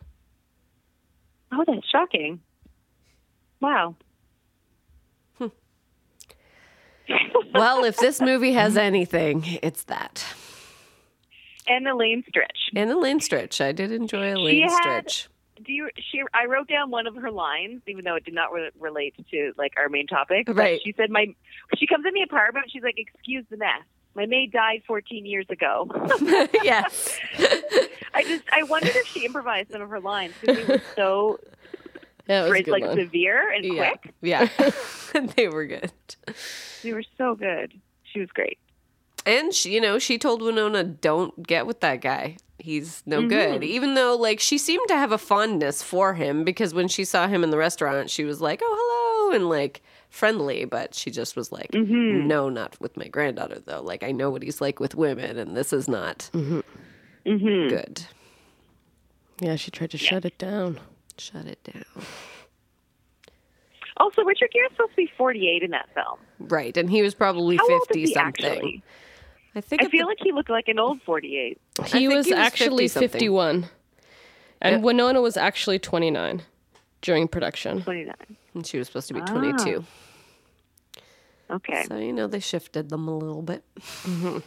Oh, 1.52 1.64
that's 1.68 1.88
shocking. 1.90 2.40
Wow. 3.62 3.96
Hmm. 5.38 5.48
Well, 7.54 7.84
if 7.84 7.98
this 7.98 8.22
movie 8.22 8.54
has 8.54 8.78
anything, 8.78 9.44
it's 9.62 9.84
that. 9.86 10.26
And 11.68 11.88
Elaine 11.88 12.24
Stritch. 12.24 12.76
And 12.76 12.90
Elaine 12.90 13.20
Stritch. 13.20 13.62
I 13.64 13.72
did 13.74 13.92
enjoy 13.92 14.34
Elaine 14.34 14.68
had- 14.70 15.06
Stritch. 15.08 15.28
Do 15.64 15.72
you? 15.74 15.90
She. 15.98 16.22
I 16.34 16.46
wrote 16.46 16.68
down 16.68 16.90
one 16.92 17.08
of 17.08 17.16
her 17.16 17.32
lines, 17.32 17.82
even 17.88 18.06
though 18.06 18.16
it 18.16 18.26
did 18.26 18.34
not 18.34 18.52
re- 18.54 18.70
relate 18.80 19.16
to 19.32 19.54
like 19.58 19.74
our 19.78 19.90
main 19.90 20.08
topic. 20.08 20.48
Right. 20.50 20.80
She 20.84 20.94
said, 20.98 21.10
"My." 21.10 21.28
She 21.78 21.86
comes 21.88 22.06
in 22.08 22.14
the 22.14 22.22
apartment. 22.22 22.68
She's 22.72 22.84
like, 22.84 22.96
"Excuse 22.98 23.46
the 23.50 23.58
mess. 23.58 23.82
My 24.16 24.26
maid 24.26 24.52
died 24.52 24.82
14 24.88 25.26
years 25.26 25.46
ago." 25.50 25.88
yes. 26.64 27.18
I 28.14 28.24
just. 28.24 28.44
I 28.52 28.64
wondered 28.64 28.96
if 28.96 29.08
she 29.08 29.26
improvised 29.26 29.72
some 29.72 29.82
of 29.82 29.90
her 29.90 30.00
lines 30.00 30.34
because 30.42 30.58
they 30.66 30.74
were 30.74 30.82
so 30.96 31.40
Yeah, 32.28 32.46
it 32.46 32.50
was 32.50 32.62
good 32.62 32.68
like 32.72 32.84
one. 32.86 32.98
severe 32.98 33.52
and 33.52 33.66
Yeah. 33.66 33.92
quick. 33.96 34.14
Yeah. 34.22 34.48
they 35.36 35.48
were 35.48 35.66
good. 35.66 35.92
They 36.84 36.94
were 36.94 37.04
so 37.18 37.36
good. 37.36 37.74
She 38.04 38.20
was 38.20 38.30
great. 38.30 38.58
And 39.26 39.54
she, 39.54 39.74
you 39.74 39.82
know, 39.82 40.00
she 40.00 40.18
told 40.18 40.42
Winona, 40.42 40.84
"Don't 40.84 41.46
get 41.46 41.68
with 41.68 41.82
that 41.82 42.02
guy. 42.02 42.38
He's 42.60 43.04
no 43.06 43.28
good." 43.28 43.62
Mm-hmm. 43.62 43.64
Even 43.64 43.94
though, 43.96 44.16
like, 44.16 44.40
she 44.40 44.58
seemed 44.58 44.88
to 44.88 44.96
have 44.96 45.12
a 45.12 45.18
fondness 45.18 45.82
for 45.82 46.14
him 46.14 46.44
because 46.44 46.74
when 46.74 46.88
she 46.88 47.04
saw 47.04 47.28
him 47.28 47.44
in 47.44 47.50
the 47.50 47.58
restaurant, 47.58 48.10
she 48.10 48.24
was 48.24 48.42
like, 48.42 48.62
"Oh, 48.64 49.30
hello," 49.32 49.36
and 49.36 49.50
like 49.50 49.82
friendly. 50.10 50.66
But 50.66 50.96
she 50.96 51.12
just 51.12 51.36
was 51.36 51.52
like, 51.52 51.72
mm-hmm. 51.72 52.28
"No, 52.28 52.50
not 52.50 52.80
with 52.80 52.98
my 52.98 53.08
granddaughter, 53.08 53.60
though. 53.60 53.82
Like, 53.82 54.04
I 54.04 54.12
know 54.12 54.30
what 54.30 54.44
he's 54.44 54.62
like 54.62 54.80
with 54.80 54.96
women, 54.96 55.38
and 55.38 55.56
this 55.56 55.74
is 55.74 55.88
not 55.88 56.30
mm-hmm. 56.34 56.60
good. 57.70 58.06
yeah, 59.40 59.56
she 59.56 59.72
tried 59.72 59.92
to 59.92 59.98
shut 59.98 60.26
it 60.26 60.38
down. 60.38 60.80
Shut 61.18 61.46
it 61.46 61.64
down." 61.64 62.06
Also, 63.98 64.24
Richard 64.24 64.50
Gere 64.54 64.68
supposed 64.72 64.92
to 64.92 64.96
be 64.96 65.12
48 65.18 65.62
in 65.62 65.72
that 65.72 65.90
film. 65.94 66.20
Right, 66.40 66.76
and 66.78 66.90
he 66.90 67.02
was 67.02 67.14
probably 67.14 67.58
How 67.58 67.70
old 67.70 67.82
is 67.82 67.88
fifty 67.88 68.00
he 68.02 68.14
something. 68.14 68.46
actually? 68.46 68.84
I 69.56 69.62
think. 69.62 69.82
I 69.84 69.88
feel 69.88 70.06
the- 70.06 70.10
like 70.10 70.18
he 70.22 70.32
looked 70.32 70.50
like 70.50 70.68
an 70.68 70.80
old 70.80 71.02
48. 71.04 71.60
He 71.88 72.08
was 72.08 72.26
he 72.28 72.32
was 72.34 72.40
actually 72.40 72.86
50-something. 72.86 73.10
51. 73.10 73.66
And 74.62 74.76
Yep. 74.78 74.82
Winona 74.84 75.22
was 75.22 75.38
actually 75.38 75.80
29 75.80 76.44
during 77.02 77.28
production. 77.28 77.82
29. 77.82 78.14
and 78.54 78.66
she 78.68 78.78
was 78.78 78.88
supposed 78.88 79.08
to 79.08 79.14
be 79.14 79.22
Ah. 79.22 79.26
twenty-two. 79.26 79.86
Okay. 81.52 81.84
So 81.88 81.98
you 81.98 82.14
know 82.14 82.28
they 82.28 82.40
shifted 82.40 82.90
them 82.90 83.08
a 83.08 83.18
little 83.18 83.42
bit. 83.42 83.64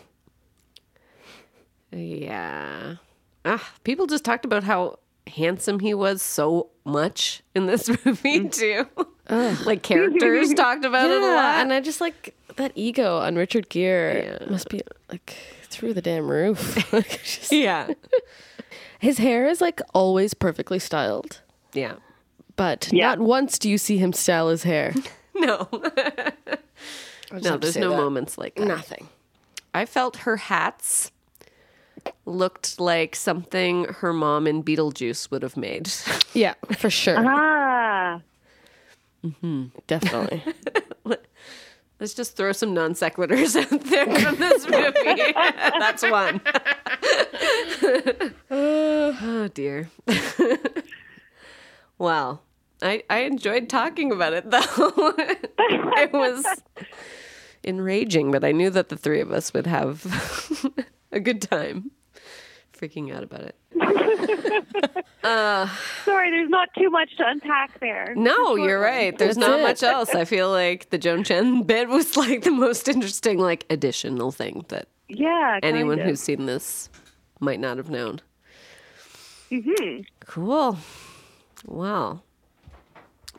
yeah. 1.91 2.97
Ah, 3.45 3.73
people 3.85 4.07
just 4.07 4.25
talked 4.25 4.45
about 4.45 4.65
how 4.65 4.99
handsome 5.27 5.81
he 5.81 5.95
was 5.95 6.23
so 6.23 6.71
much 6.85 7.43
in 7.55 7.67
this 7.67 7.89
movie 8.05 8.49
too. 8.49 8.87
Like 9.31 9.83
characters 9.83 10.53
talked 10.55 10.85
about 10.85 11.11
it 11.11 11.23
a 11.23 11.27
lot. 11.27 11.61
and 11.61 11.73
I 11.73 11.81
just 11.81 12.01
like 12.01 12.35
that 12.57 12.73
ego 12.75 13.19
on 13.19 13.37
Richard 13.37 13.69
Gere 13.69 14.39
must 14.49 14.69
be 14.69 14.81
like 15.11 15.37
through 15.65 15.95
the 15.95 16.03
damn 16.03 16.29
roof. 16.29 16.77
Like, 16.93 17.23
just- 17.23 17.53
yeah. 17.53 17.89
His 18.99 19.19
hair 19.19 19.47
is 19.49 19.61
like 19.61 19.81
always 19.95 20.35
perfectly 20.35 20.79
styled, 20.79 21.41
Yeah. 21.73 21.95
but 22.57 22.89
Yeah. 22.93 23.09
not 23.09 23.19
once 23.21 23.59
do 23.59 23.69
you 23.71 23.79
see 23.79 23.99
him 23.99 24.13
style 24.13 24.49
his 24.49 24.63
hair. 24.65 24.95
No. 25.35 25.67
no, 27.33 27.57
there's 27.57 27.77
no 27.77 27.91
that. 27.91 27.97
moments 27.97 28.37
like 28.39 28.55
that. 28.57 28.67
Nothing. 28.67 29.09
I 29.75 29.87
felt 29.87 30.19
her 30.19 30.37
hats 30.37 31.11
looked 32.27 32.79
like 32.79 33.17
something 33.17 33.85
her 33.85 34.13
mom 34.13 34.47
in 34.47 34.63
Beetlejuice 34.63 35.31
would 35.31 35.43
have 35.43 35.57
made. 35.57 35.91
Yeah, 36.35 36.55
for 36.77 36.91
sure. 36.91 37.17
Ah. 37.19 37.72
Mm-hmm. 39.25 39.67
Definitely. 39.87 40.43
Let's 42.01 42.15
just 42.15 42.37
throw 42.37 42.51
some 42.53 42.75
non 42.75 42.95
sequiturs 42.95 43.55
out 43.73 43.81
there 43.83 44.07
from 44.19 44.37
this 44.37 44.69
movie. 44.69 45.33
That's 45.35 46.03
one. 46.03 46.41
oh 48.51 49.49
dear. 49.55 49.89
well, 51.99 52.43
I 52.83 53.05
I 53.09 53.19
enjoyed 53.21 53.69
talking 53.69 54.11
about 54.11 54.33
it 54.33 54.51
though. 54.51 55.15
it 55.19 56.13
was 56.13 56.45
enraging, 57.63 58.33
but 58.33 58.43
I 58.43 58.51
knew 58.51 58.71
that 58.71 58.89
the 58.89 58.97
three 58.97 59.21
of 59.21 59.31
us 59.31 59.55
would 59.55 59.69
have 59.69 60.05
a 61.13 61.21
good 61.21 61.41
time 61.41 61.93
freaking 62.83 63.15
out 63.15 63.23
about 63.23 63.43
it. 63.43 63.57
Sorry, 66.05 66.31
there's 66.31 66.51
not 66.51 66.69
too 66.77 66.91
much 66.91 67.17
to 67.17 67.25
unpack 67.27 67.79
there. 67.81 68.13
No, 68.17 68.57
you're 68.57 68.81
right. 68.81 69.17
There's 69.17 69.37
That's 69.37 69.49
not 69.49 69.61
it. 69.61 69.63
much 69.63 69.83
else. 69.83 70.15
I 70.15 70.25
feel 70.25 70.51
like 70.51 70.91
the 70.91 70.99
Joan 70.99 71.23
Chen 71.25 71.63
bit 71.67 71.89
was 71.89 72.17
like 72.17 72.43
the 72.43 72.51
most 72.51 72.89
interesting, 72.89 73.39
like 73.39 73.65
additional 73.71 74.33
thing 74.33 74.65
that 74.69 74.89
Yeah. 75.09 75.61
anyone 75.63 76.01
of. 76.01 76.07
who's 76.07 76.21
seen 76.21 76.47
this 76.47 76.91
might 77.41 77.61
not 77.61 77.77
have 77.77 77.89
known. 77.91 78.21
Mm-hmm. 79.51 80.03
Cool. 80.27 80.79
Wow. 81.67 82.23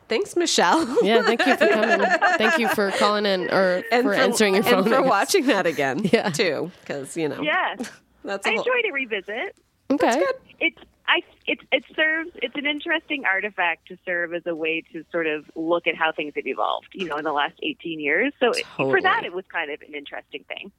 Thanks, 0.09 0.35
Michelle. 0.35 0.85
Yeah, 1.03 1.23
thank 1.23 1.45
you 1.45 1.57
for 1.57 1.67
coming. 1.67 2.05
thank 2.37 2.59
you 2.59 2.67
for 2.69 2.91
calling 2.91 3.25
in 3.25 3.49
or 3.49 3.83
and 3.91 4.03
for, 4.03 4.13
answering 4.13 4.53
your 4.53 4.63
phone. 4.63 4.79
and 4.85 4.87
for 4.87 5.01
watching 5.01 5.47
that 5.47 5.65
again. 5.65 6.01
Yeah. 6.13 6.29
too, 6.29 6.71
because 6.81 7.17
you 7.17 7.29
know 7.29 7.41
Yes. 7.41 7.89
That's 8.23 8.45
a 8.45 8.49
I 8.49 8.53
whole- 8.53 8.59
enjoyed 8.63 8.85
a 8.89 8.93
revisit. 8.93 9.55
Okay. 9.91 10.23
It's 10.59 10.77
I 11.07 11.21
it 11.45 11.59
it 11.71 11.83
serves 11.95 12.31
it's 12.35 12.55
an 12.55 12.65
interesting 12.65 13.25
artifact 13.25 13.87
to 13.89 13.97
serve 14.05 14.33
as 14.33 14.43
a 14.45 14.55
way 14.55 14.81
to 14.93 15.03
sort 15.11 15.27
of 15.27 15.45
look 15.55 15.85
at 15.87 15.95
how 15.95 16.11
things 16.13 16.33
have 16.35 16.47
evolved, 16.47 16.87
you 16.93 17.07
know, 17.07 17.17
in 17.17 17.25
the 17.25 17.33
last 17.33 17.55
18 17.61 17.99
years. 17.99 18.31
So 18.39 18.51
it, 18.51 18.65
for 18.77 19.01
that 19.01 19.25
it 19.25 19.33
was 19.33 19.43
kind 19.51 19.69
of 19.69 19.81
an 19.81 19.93
interesting 19.93 20.45
thing. 20.47 20.71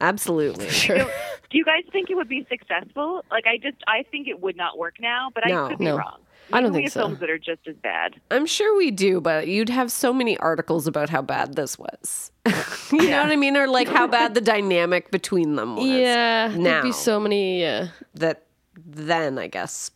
absolutely. 0.00 0.68
Sure. 0.68 0.98
Do 1.50 1.56
you 1.58 1.64
guys 1.64 1.84
think 1.90 2.10
it 2.10 2.14
would 2.14 2.28
be 2.28 2.46
successful? 2.48 3.24
Like 3.30 3.46
I 3.46 3.56
just 3.56 3.78
I 3.86 4.04
think 4.10 4.28
it 4.28 4.40
would 4.40 4.56
not 4.56 4.76
work 4.78 4.96
now, 5.00 5.30
but 5.34 5.44
No. 5.46 5.64
I 5.64 5.68
could 5.70 5.78
be 5.78 5.84
No. 5.86 5.96
wrong. 5.96 6.18
I 6.52 6.60
don't 6.60 6.72
Maybe 6.72 6.72
we 6.72 6.74
think 6.76 6.84
have 6.84 6.92
so. 6.92 7.00
films 7.00 7.20
that 7.20 7.30
are 7.30 7.38
just 7.38 7.66
as 7.66 7.76
bad. 7.76 8.20
I'm 8.30 8.46
sure 8.46 8.76
we 8.76 8.90
do, 8.90 9.20
but 9.20 9.48
you'd 9.48 9.68
have 9.68 9.92
so 9.92 10.12
many 10.12 10.36
articles 10.38 10.86
about 10.86 11.10
how 11.10 11.20
bad 11.22 11.54
this 11.54 11.78
was. 11.78 12.30
you 12.92 13.10
know 13.10 13.22
what 13.22 13.30
I 13.32 13.36
mean? 13.36 13.56
Or 13.56 13.66
like 13.68 13.88
how 13.88 14.06
bad 14.06 14.34
the 14.34 14.40
dynamic 14.40 15.10
between 15.10 15.56
them 15.56 15.76
was. 15.76 15.86
Yeah, 15.86 16.48
there'd 16.48 16.82
be 16.82 16.92
so 16.92 17.20
many. 17.20 17.64
Uh, 17.66 17.88
That 18.14 18.44
then 18.76 19.38
I 19.38 19.48
guess 19.48 19.90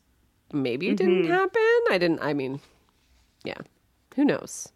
maybe 0.53 0.89
it 0.89 0.97
didn't 0.97 1.23
Mm-hmm. 1.23 1.33
happen. 1.33 1.81
I 1.91 1.99
didn't. 1.99 2.21
I 2.21 2.35
mean, 2.35 2.61
yeah. 3.45 3.59
Who 4.17 4.25
knows? 4.25 4.69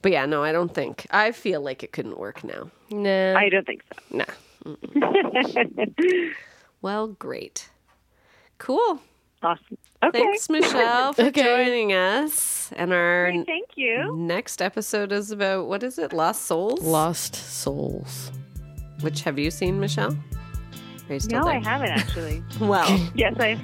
But 0.00 0.12
yeah, 0.12 0.24
no, 0.26 0.42
I 0.42 0.50
don't 0.52 0.74
think. 0.74 1.06
I 1.10 1.30
feel 1.32 1.60
like 1.60 1.82
it 1.82 1.92
couldn't 1.92 2.18
work 2.18 2.42
now. 2.42 2.70
nah. 2.90 3.38
I 3.38 3.48
don't 3.50 3.66
think 3.66 3.82
so. 4.10 4.16
Nah. 4.16 4.24
Well, 6.80 7.06
great. 7.08 7.68
Cool. 8.58 9.00
Awesome. 9.42 9.78
Okay. 10.04 10.18
Thanks, 10.18 10.48
Michelle, 10.48 11.12
for 11.14 11.22
Okay. 11.22 11.42
joining 11.42 11.92
us. 11.92 12.72
And 12.76 12.92
our 12.92 13.30
Great, 13.32 13.46
Thank 13.46 13.70
you. 13.76 14.16
next 14.16 14.60
episode 14.62 15.12
is 15.12 15.30
about 15.30 15.66
what 15.66 15.82
is 15.82 15.98
it? 15.98 16.12
Lost 16.12 16.42
Souls? 16.42 16.80
Lost 16.82 17.34
souls. 17.34 18.30
Which 19.00 19.22
have 19.22 19.38
you 19.38 19.50
seen, 19.50 19.78
Michelle? 19.80 20.16
Are 21.08 21.14
you 21.14 21.20
still 21.20 21.40
No, 21.40 21.44
there? 21.46 21.54
I 21.56 21.62
haven't 21.62 21.90
actually. 21.90 22.42
Well, 22.60 22.86
yes, 23.14 23.34
I. 23.38 23.58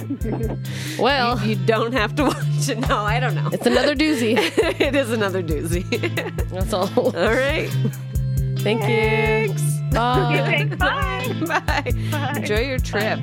Well, 0.99 1.41
you 1.47 1.55
don't 1.55 1.93
have 1.93 2.15
to 2.17 2.25
watch 2.25 2.69
it. 2.69 2.79
No, 2.81 2.99
I 2.99 3.21
don't 3.21 3.35
know. 3.37 3.49
it's 3.53 3.67
another 3.67 3.95
doozy. 3.95 4.37
it 4.81 4.95
is 4.95 5.11
another 5.13 5.43
doozy. 5.43 5.85
That's 6.51 6.73
all. 6.73 6.89
All 6.97 7.13
right. 7.13 7.69
Thank 8.59 8.83
you. 8.83 8.87
Thanks. 8.89 9.63
Bye. 9.93 10.43
Thanks. 10.45 10.77
Bye. 10.77 11.33
Bye. 11.47 11.93
Bye. 12.11 12.33
Enjoy 12.37 12.61
your 12.61 12.79
trip 12.79 13.21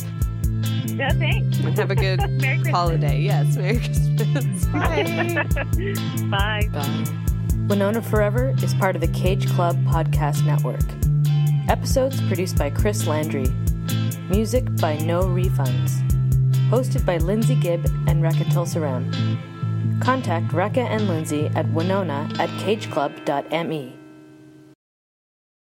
Mm-hmm. 0.86 0.98
No, 0.98 1.10
thanks. 1.10 1.60
and 1.60 1.78
have 1.80 1.92
a 1.92 1.96
good 1.96 2.20
holiday. 2.68 3.20
Yes, 3.22 3.56
Merry 3.58 3.78
Christmas. 3.80 4.66
Bye. 4.74 5.46
Bye. 6.30 6.70
Bye. 6.72 7.06
Winona 7.68 8.02
Forever 8.02 8.54
is 8.62 8.74
part 8.76 8.96
of 8.96 9.02
the 9.02 9.08
Cage 9.10 9.48
Club 9.50 9.76
Podcast 9.86 10.46
Network. 10.46 10.82
Episodes 11.70 12.22
produced 12.28 12.58
by 12.58 12.70
Chris 12.70 13.08
Landry. 13.08 13.48
Music 14.30 14.64
by 14.78 14.98
No 14.98 15.22
Refunds. 15.24 16.02
Hosted 16.70 17.06
by 17.06 17.18
Lindsay 17.18 17.56
Gibb 17.56 17.86
and 18.08 18.24
Rekha 18.24 18.46
Tulsaram. 18.46 19.12
Contact 20.02 20.48
Rekha 20.50 20.86
and 20.86 21.08
Lindsay 21.08 21.48
at 21.56 21.68
winona 21.72 22.30
at 22.40 22.50
cageclub.me. 22.60 23.96